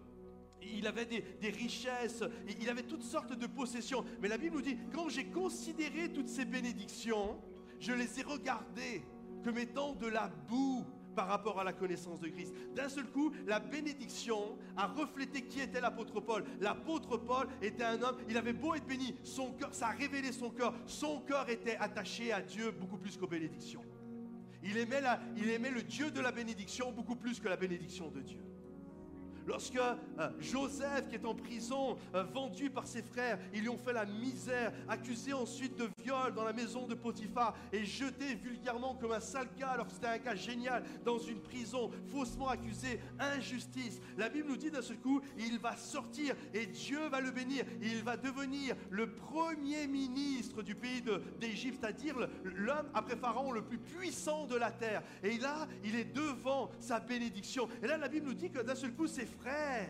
Il 0.62 0.86
avait 0.86 1.06
des, 1.08 1.50
richesses, 1.50 2.24
il 2.60 2.70
avait 2.70 2.84
toutes 2.84 3.02
sortes 3.02 3.34
de 3.34 3.48
possessions. 3.48 4.06
Mais 4.22 4.28
la 4.28 4.38
Bible 4.38 4.56
nous 4.58 4.62
dit, 4.62 4.78
quand 4.94 5.10
j'ai 5.10 5.26
considéré 5.26 6.14
toutes 6.14 6.30
ces 6.30 6.46
bénédictions, 6.46 7.42
je 7.80 7.94
les 7.94 8.20
ai 8.20 8.24
regardées 8.24 9.04
comme 9.44 9.58
étant 9.58 9.94
de 9.94 10.08
la 10.08 10.28
boue 10.48 10.86
par 11.16 11.28
rapport 11.28 11.60
à 11.60 11.64
la 11.64 11.74
connaissance 11.74 12.20
de 12.20 12.28
Christ. 12.28 12.54
D'un 12.76 12.90
seul 12.90 13.06
coup, 13.06 13.34
la 13.48 13.60
bénédiction 13.60 14.58
a 14.78 14.88
reflété 14.88 15.44
qui 15.44 15.62
était 15.62 15.82
l'apôtre 15.82 16.20
Paul. 16.20 16.44
L'apôtre 16.60 17.18
Paul 17.18 17.48
était 17.62 17.84
un 17.84 18.02
homme, 18.02 18.18
il 18.30 18.38
avait 18.38 18.54
beau 18.54 18.76
être 18.76 18.86
béni, 18.86 19.16
son 19.24 19.52
cœur, 19.54 19.74
ça 19.74 19.88
a 19.88 19.92
révélé 19.92 20.32
son 20.32 20.50
cœur. 20.50 20.74
Son 20.86 21.22
cœur 21.22 21.50
était 21.50 21.78
attaché 21.78 22.32
à 22.32 22.42
Dieu 22.42 22.72
beaucoup 22.72 22.98
plus 22.98 23.18
qu'aux 23.18 23.28
bénédictions. 23.28 23.84
Il 24.64 24.78
aimait, 24.78 25.02
il 25.38 25.50
aimait 25.50 25.70
le 25.70 25.84
Dieu 25.84 26.12
de 26.12 26.20
la 26.20 26.32
bénédiction 26.32 26.92
beaucoup 26.92 27.16
plus 27.16 27.40
que 27.40 27.48
la 27.48 27.58
bénédiction 27.58 28.10
de 28.10 28.22
Dieu. 28.22 28.44
Lorsque 29.48 29.78
euh, 29.78 30.30
Joseph, 30.40 31.08
qui 31.08 31.16
est 31.16 31.26
en 31.26 31.36
prison, 31.36 31.98
euh, 32.14 32.24
vendu 32.24 32.70
par 32.70 32.88
ses 32.88 33.04
frères, 33.04 33.38
ils 33.54 33.62
lui 33.62 33.70
ont 33.70 33.78
fait 33.78 33.94
la 33.94 34.06
misère, 34.06 34.72
accusé 34.88 35.34
ensuite 35.34 35.78
de 35.78 35.88
viol 36.04 36.34
dans 36.34 36.44
la 36.44 36.54
maison 36.54 36.88
de 36.88 36.96
Potiphar 36.96 37.56
et 37.72 37.86
jeté 37.86 38.36
vulgairement 38.36 38.96
comme 38.96 39.12
un 39.12 39.20
sale 39.20 39.48
gars, 39.58 39.70
alors 39.70 39.88
que 39.88 39.94
c'était 39.94 40.08
un 40.08 40.20
cas 40.20 40.36
génial, 40.36 40.84
dans 41.04 41.20
une 41.20 41.42
prison, 41.42 41.92
faussement 42.12 42.50
accusé, 42.50 43.00
injustice. 43.20 44.02
La 44.18 44.30
Bible 44.30 44.50
nous 44.50 44.58
dit 44.58 44.72
d'un 44.72 44.82
seul 44.82 44.98
coup, 44.98 45.22
il 45.38 45.60
va 45.60 45.76
sortir 45.76 46.36
et 46.54 46.66
Dieu 46.66 47.08
va 47.10 47.22
le 47.22 47.32
bénir. 47.32 47.66
Il 47.82 48.04
va 48.04 48.18
devenir 48.18 48.76
le 48.90 49.12
premier 49.12 49.88
ministre 49.88 50.64
du 50.64 50.76
pays 50.76 51.04
d'Égypte, 51.40 51.80
c'est-à-dire 51.82 52.16
l'homme 52.44 52.90
après 52.94 53.16
Pharaon 53.16 53.52
le 53.52 53.62
plus 53.62 53.78
puissant 53.78 54.46
de 54.48 54.56
la 54.56 54.72
terre. 54.72 55.04
Et 55.24 55.38
là, 55.38 55.68
il 55.84 55.96
est 55.96 56.14
devant 56.16 56.72
sa 56.80 57.00
bénédiction. 57.00 57.68
Et 57.84 57.88
là, 57.88 57.98
la 57.98 58.08
Bible 58.08 58.28
nous 58.28 58.34
dit 58.34 58.50
que 58.50 58.60
d'un 58.60 58.76
seul 58.76 58.94
coup, 58.94 59.08
c'est 59.08 59.28
frères 59.40 59.90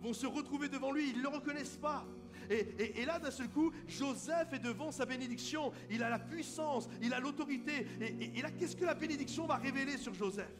vont 0.00 0.12
se 0.12 0.26
retrouver 0.26 0.68
devant 0.68 0.92
lui, 0.92 1.10
ils 1.10 1.18
ne 1.18 1.22
le 1.22 1.28
reconnaissent 1.28 1.78
pas. 1.78 2.06
Et, 2.48 3.04
là, 3.04 3.18
d'un 3.18 3.30
seul 3.30 3.48
coup, 3.48 3.72
Joseph 3.88 4.52
est 4.52 4.60
devant 4.60 4.92
sa 4.92 5.04
bénédiction. 5.04 5.72
Il 5.90 6.02
a 6.02 6.10
la 6.10 6.20
puissance, 6.20 6.88
il 7.02 7.12
a 7.12 7.18
l'autorité. 7.18 7.86
Et, 8.00 8.40
là, 8.40 8.50
qu'est-ce 8.50 8.76
que 8.76 8.84
la 8.84 8.94
bénédiction 8.94 9.46
va 9.46 9.56
révéler 9.56 9.96
sur 9.96 10.14
Joseph? 10.14 10.52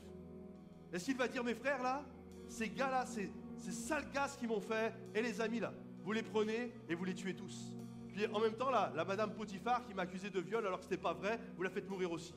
Est-ce 0.92 1.04
qu'il 1.04 1.16
va 1.16 1.28
dire, 1.28 1.44
mes 1.44 1.54
frères, 1.54 1.82
là, 1.82 2.04
ces 2.48 2.68
gars-là, 2.68 3.06
ces, 3.06 3.30
ces 3.58 3.72
sales 3.72 4.10
gars 4.12 4.28
qui 4.38 4.46
m'ont 4.46 4.60
fait, 4.60 4.92
et 5.14 5.22
les 5.22 5.40
amis, 5.40 5.60
là, 5.60 5.72
vous 6.02 6.12
les 6.12 6.22
prenez 6.22 6.72
et 6.88 6.94
vous 6.94 7.04
les 7.04 7.14
tuez 7.14 7.34
tous. 7.34 7.72
Puis 8.08 8.26
en 8.26 8.40
même 8.40 8.54
temps, 8.54 8.70
là, 8.70 8.92
la 8.94 9.04
madame 9.04 9.34
Potiphar 9.34 9.84
qui 9.84 9.92
m'a 9.92 10.02
accusé 10.02 10.30
de 10.30 10.40
viol 10.40 10.66
alors 10.66 10.78
que 10.78 10.84
ce 10.84 10.90
n'était 10.90 11.02
pas 11.02 11.12
vrai, 11.12 11.38
vous 11.56 11.62
la 11.62 11.70
faites 11.70 11.88
mourir 11.88 12.10
aussi. 12.12 12.34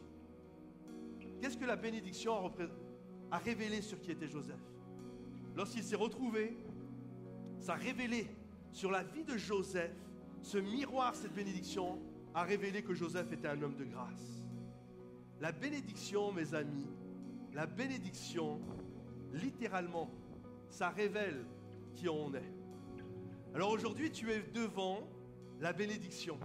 Qu'est-ce 1.39 1.57
que 1.57 1.65
la 1.65 1.75
bénédiction 1.75 2.33
a 3.31 3.37
révélé 3.37 3.81
sur 3.81 4.01
qui 4.01 4.11
était 4.11 4.27
Joseph? 4.27 4.59
Lorsqu'il 5.59 5.83
s'est 5.83 5.97
retrouvé, 5.97 6.57
ça 7.59 7.73
a 7.73 7.75
révélé 7.75 8.27
sur 8.71 8.91
la 8.91 9.03
vie 9.03 9.25
de 9.25 9.35
Joseph, 9.35 9.91
ce 10.41 10.57
miroir, 10.57 11.13
cette 11.13 11.33
bénédiction, 11.33 11.99
a 12.33 12.43
révélé 12.43 12.81
que 12.81 12.93
Joseph 12.93 13.29
était 13.33 13.49
un 13.49 13.61
homme 13.61 13.75
de 13.75 13.83
grâce. 13.83 14.41
La 15.41 15.51
bénédiction, 15.51 16.31
mes 16.31 16.53
amis, 16.53 16.87
la 17.53 17.65
bénédiction, 17.65 18.61
littéralement, 19.33 20.09
ça 20.69 20.87
révèle 20.91 21.45
qui 21.93 22.07
on 22.07 22.33
est. 22.33 22.53
Alors 23.53 23.71
aujourd'hui, 23.71 24.11
tu 24.11 24.31
es 24.31 24.41
devant 24.53 25.09
la 25.59 25.73
bénédiction 25.73 26.39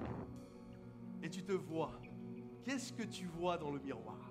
et 1.23 1.31
tu 1.31 1.45
te 1.45 1.53
vois. 1.53 1.93
Qu'est-ce 2.65 2.93
que 2.93 3.05
tu 3.05 3.27
vois 3.27 3.59
dans 3.59 3.71
le 3.71 3.79
miroir? 3.79 4.24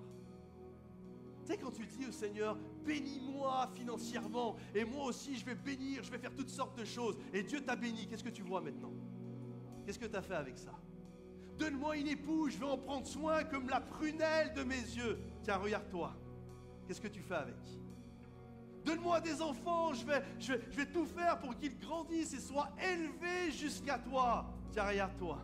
Tu 1.44 1.52
sais, 1.52 1.58
quand 1.58 1.70
tu 1.70 1.86
dis 1.86 2.06
au 2.06 2.12
Seigneur, 2.12 2.56
bénis-moi 2.84 3.70
financièrement, 3.74 4.56
et 4.74 4.84
moi 4.84 5.06
aussi 5.06 5.36
je 5.36 5.44
vais 5.44 5.54
bénir, 5.54 6.02
je 6.02 6.10
vais 6.10 6.18
faire 6.18 6.34
toutes 6.34 6.48
sortes 6.48 6.78
de 6.78 6.84
choses, 6.84 7.16
et 7.32 7.42
Dieu 7.42 7.60
t'a 7.60 7.76
béni, 7.76 8.06
qu'est-ce 8.06 8.24
que 8.24 8.30
tu 8.30 8.42
vois 8.42 8.60
maintenant? 8.60 8.92
Qu'est-ce 9.84 9.98
que 9.98 10.06
tu 10.06 10.16
as 10.16 10.22
fait 10.22 10.34
avec 10.34 10.58
ça? 10.58 10.72
Donne-moi 11.58 11.98
une 11.98 12.08
épouse, 12.08 12.54
je 12.54 12.58
vais 12.58 12.66
en 12.66 12.78
prendre 12.78 13.06
soin 13.06 13.44
comme 13.44 13.68
la 13.68 13.80
prunelle 13.80 14.52
de 14.54 14.64
mes 14.64 14.74
yeux. 14.74 15.18
Tiens, 15.42 15.58
regarde-toi. 15.58 16.12
Qu'est-ce 16.86 17.00
que 17.00 17.08
tu 17.08 17.20
fais 17.20 17.34
avec? 17.34 17.54
Donne-moi 18.84 19.20
des 19.20 19.40
enfants, 19.40 19.94
je 19.94 20.04
vais, 20.04 20.22
je, 20.38 20.54
vais, 20.54 20.60
je 20.70 20.76
vais 20.76 20.86
tout 20.86 21.06
faire 21.06 21.38
pour 21.38 21.54
qu'ils 21.56 21.78
grandissent 21.78 22.34
et 22.34 22.40
soient 22.40 22.70
élevés 22.82 23.52
jusqu'à 23.52 23.98
toi. 23.98 24.46
Tiens, 24.72 24.84
regarde-toi. 24.84 25.38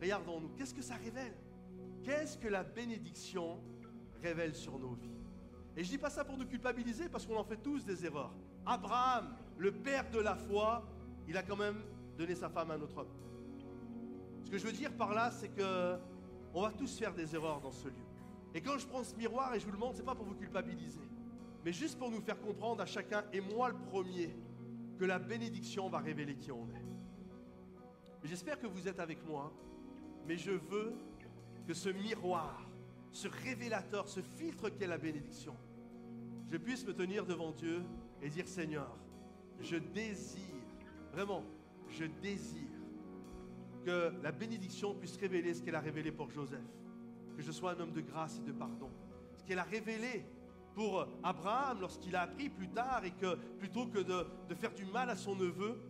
Regardons-nous. 0.00 0.48
Qu'est-ce 0.56 0.74
que 0.74 0.82
ça 0.82 0.96
révèle? 0.96 1.34
Qu'est-ce 2.02 2.36
que 2.36 2.48
la 2.48 2.64
bénédiction 2.64 3.60
révèle 4.26 4.54
sur 4.54 4.78
nos 4.78 4.94
vies. 4.94 5.20
Et 5.76 5.84
je 5.84 5.88
ne 5.88 5.96
dis 5.96 5.98
pas 5.98 6.10
ça 6.10 6.24
pour 6.24 6.36
nous 6.36 6.46
culpabiliser 6.46 7.08
parce 7.08 7.26
qu'on 7.26 7.36
en 7.36 7.44
fait 7.44 7.58
tous 7.58 7.84
des 7.84 8.04
erreurs. 8.04 8.34
Abraham, 8.64 9.34
le 9.58 9.72
père 9.72 10.10
de 10.10 10.18
la 10.18 10.34
foi, 10.34 10.84
il 11.28 11.36
a 11.36 11.42
quand 11.42 11.56
même 11.56 11.82
donné 12.16 12.34
sa 12.34 12.48
femme 12.48 12.70
à 12.70 12.74
un 12.74 12.80
autre 12.80 12.96
homme. 12.98 13.12
Ce 14.44 14.50
que 14.50 14.58
je 14.58 14.66
veux 14.66 14.72
dire 14.72 14.92
par 14.92 15.12
là, 15.12 15.30
c'est 15.30 15.48
que 15.48 15.96
on 16.54 16.62
va 16.62 16.70
tous 16.70 16.98
faire 16.98 17.14
des 17.14 17.34
erreurs 17.34 17.60
dans 17.60 17.70
ce 17.70 17.88
lieu. 17.88 18.06
Et 18.54 18.62
quand 18.62 18.78
je 18.78 18.86
prends 18.86 19.04
ce 19.04 19.14
miroir 19.14 19.54
et 19.54 19.60
je 19.60 19.66
vous 19.66 19.72
le 19.72 19.78
montre, 19.78 19.96
c'est 19.96 20.04
pas 20.04 20.14
pour 20.14 20.24
vous 20.24 20.34
culpabiliser, 20.34 21.06
mais 21.64 21.72
juste 21.72 21.98
pour 21.98 22.10
nous 22.10 22.22
faire 22.22 22.40
comprendre 22.40 22.80
à 22.80 22.86
chacun, 22.86 23.24
et 23.32 23.40
moi 23.40 23.68
le 23.68 23.76
premier, 23.76 24.34
que 24.98 25.04
la 25.04 25.18
bénédiction 25.18 25.90
va 25.90 25.98
révéler 25.98 26.36
qui 26.36 26.50
on 26.50 26.66
est. 26.70 26.86
J'espère 28.24 28.58
que 28.58 28.66
vous 28.66 28.88
êtes 28.88 28.98
avec 28.98 29.24
moi, 29.26 29.52
mais 30.26 30.38
je 30.38 30.52
veux 30.52 30.94
que 31.66 31.74
ce 31.74 31.90
miroir 31.90 32.65
ce 33.16 33.28
révélateur, 33.28 34.08
ce 34.08 34.20
filtre 34.20 34.68
qu'est 34.68 34.86
la 34.86 34.98
bénédiction, 34.98 35.56
je 36.48 36.58
puisse 36.58 36.86
me 36.86 36.92
tenir 36.92 37.24
devant 37.24 37.50
Dieu 37.50 37.82
et 38.20 38.28
dire 38.28 38.46
Seigneur, 38.46 38.94
je 39.58 39.76
désire, 39.76 40.42
vraiment, 41.12 41.42
je 41.88 42.04
désire 42.04 42.68
que 43.86 44.12
la 44.22 44.32
bénédiction 44.32 44.94
puisse 44.94 45.16
révéler 45.16 45.54
ce 45.54 45.62
qu'elle 45.62 45.76
a 45.76 45.80
révélé 45.80 46.12
pour 46.12 46.28
Joseph, 46.30 46.60
que 47.34 47.42
je 47.42 47.50
sois 47.52 47.72
un 47.72 47.80
homme 47.80 47.92
de 47.92 48.02
grâce 48.02 48.38
et 48.38 48.42
de 48.42 48.52
pardon, 48.52 48.90
ce 49.34 49.44
qu'elle 49.44 49.60
a 49.60 49.64
révélé 49.64 50.26
pour 50.74 51.08
Abraham 51.22 51.80
lorsqu'il 51.80 52.14
a 52.16 52.22
appris 52.22 52.50
plus 52.50 52.68
tard 52.68 53.02
et 53.06 53.12
que 53.12 53.34
plutôt 53.58 53.86
que 53.86 54.00
de, 54.00 54.26
de 54.46 54.54
faire 54.54 54.74
du 54.74 54.84
mal 54.84 55.08
à 55.08 55.16
son 55.16 55.34
neveu, 55.36 55.80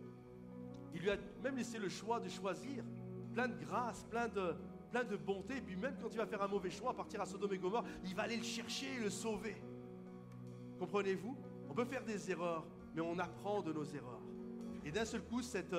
il 0.93 1.01
lui 1.01 1.11
a 1.11 1.17
même 1.43 1.57
laissé 1.57 1.77
le 1.77 1.89
choix 1.89 2.21
de 2.21 2.29
choisir. 2.29 2.85
Plein 3.33 3.49
de 3.49 3.65
grâce, 3.65 4.05
plein 4.05 4.29
de, 4.29 4.55
plein 4.91 5.03
de 5.03 5.15
bonté. 5.15 5.57
Et 5.57 5.61
puis 5.61 5.75
même 5.75 5.95
quand 6.01 6.09
il 6.11 6.17
va 6.17 6.25
faire 6.25 6.41
un 6.41 6.47
mauvais 6.47 6.69
choix, 6.69 6.93
partir 6.93 7.21
à 7.21 7.25
Sodome 7.25 7.53
et 7.53 7.57
Gomorre, 7.57 7.85
il 8.05 8.15
va 8.15 8.23
aller 8.23 8.37
le 8.37 8.43
chercher 8.43 8.87
et 8.97 9.03
le 9.03 9.09
sauver. 9.09 9.55
Comprenez-vous? 10.79 11.35
On 11.69 11.73
peut 11.73 11.85
faire 11.85 12.03
des 12.03 12.31
erreurs, 12.31 12.65
mais 12.95 13.01
on 13.01 13.17
apprend 13.19 13.61
de 13.61 13.73
nos 13.73 13.85
erreurs. 13.85 14.21
Et 14.85 14.91
d'un 14.91 15.05
seul 15.05 15.21
coup, 15.23 15.41
cette 15.41 15.75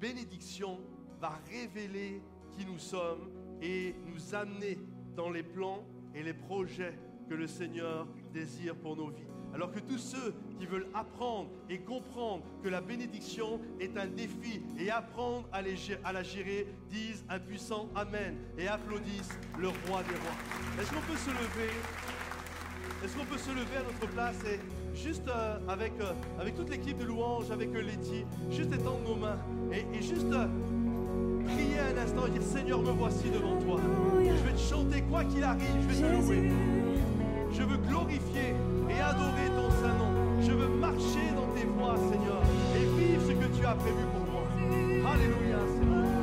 bénédiction 0.00 0.80
va 1.20 1.40
révéler 1.50 2.22
qui 2.52 2.66
nous 2.66 2.78
sommes 2.78 3.30
et 3.60 3.94
nous 4.06 4.34
amener 4.34 4.78
dans 5.16 5.30
les 5.30 5.42
plans 5.42 5.84
et 6.14 6.22
les 6.22 6.34
projets 6.34 6.98
que 7.28 7.34
le 7.34 7.46
Seigneur 7.46 8.06
désire 8.32 8.76
pour 8.76 8.96
nos 8.96 9.08
vies. 9.08 9.31
Alors 9.54 9.70
que 9.70 9.80
tous 9.80 9.98
ceux 9.98 10.34
qui 10.58 10.66
veulent 10.66 10.88
apprendre 10.94 11.50
et 11.68 11.78
comprendre 11.78 12.42
que 12.62 12.68
la 12.68 12.80
bénédiction 12.80 13.60
est 13.80 13.96
un 13.98 14.06
défi 14.06 14.62
et 14.78 14.90
apprendre 14.90 15.46
à, 15.52 15.60
la 15.60 16.22
gérer 16.22 16.66
disent 16.90 17.24
un 17.28 17.38
puissant 17.38 17.88
Amen 17.94 18.36
et 18.56 18.66
applaudissent 18.66 19.38
le 19.58 19.68
roi 19.68 20.02
des 20.04 20.14
rois. 20.14 20.80
Est-ce 20.80 20.90
qu'on 20.90 21.00
peut 21.00 21.18
se 21.18 21.30
lever? 21.30 21.70
Est-ce 23.04 23.16
qu'on 23.16 23.24
peut 23.24 23.38
se 23.38 23.50
lever 23.50 23.76
à 23.78 23.82
notre 23.82 24.12
place 24.12 24.36
et 24.44 24.60
juste 24.96 25.28
euh, 25.28 25.58
avec, 25.68 25.92
euh, 26.00 26.12
avec 26.40 26.54
toute 26.54 26.70
l'équipe 26.70 26.96
de 26.98 27.04
louanges, 27.04 27.50
avec 27.50 27.74
euh, 27.74 27.82
Letty, 27.82 28.24
juste 28.50 28.72
étendre 28.72 29.00
nos 29.06 29.16
mains 29.16 29.38
et, 29.72 30.02
juste 30.02 30.32
prier 31.44 31.80
un 31.80 32.00
instant 32.00 32.26
et 32.26 32.30
dire 32.30 32.42
Seigneur, 32.42 32.80
me 32.80 32.92
voici 32.92 33.28
devant 33.30 33.56
toi. 33.60 33.80
Je 34.20 34.48
vais 34.48 34.52
te 34.52 34.60
chanter 34.60 35.02
quoi 35.02 35.24
qu'il 35.24 35.42
arrive, 35.42 35.66
je 35.82 35.94
vais 35.94 36.08
te 36.08 36.12
louer. 36.12 36.50
Je 37.52 37.62
veux 37.62 37.76
glorifier 37.76 38.54
adorer 39.02 39.48
ton 39.56 39.70
saint 39.70 39.94
nom. 39.98 40.12
Je 40.40 40.52
veux 40.52 40.68
marcher 40.68 41.26
dans 41.34 41.48
tes 41.54 41.66
voies, 41.66 41.96
Seigneur, 42.10 42.42
et 42.76 42.84
vivre 43.00 43.22
ce 43.26 43.32
que 43.32 43.58
tu 43.58 43.66
as 43.66 43.74
prévu 43.74 44.04
pour 44.12 44.24
moi. 44.32 44.44
Alléluia, 45.12 45.58
Seigneur. 45.78 46.21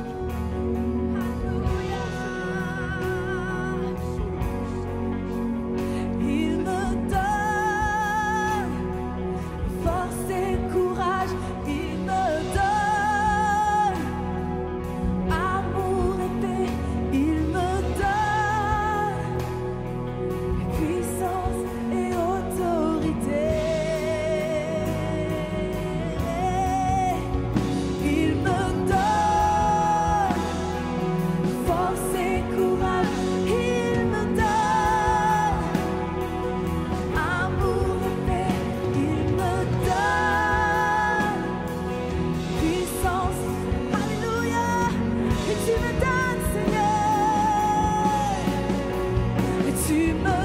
tu 49.90 50.14
me 50.14 50.39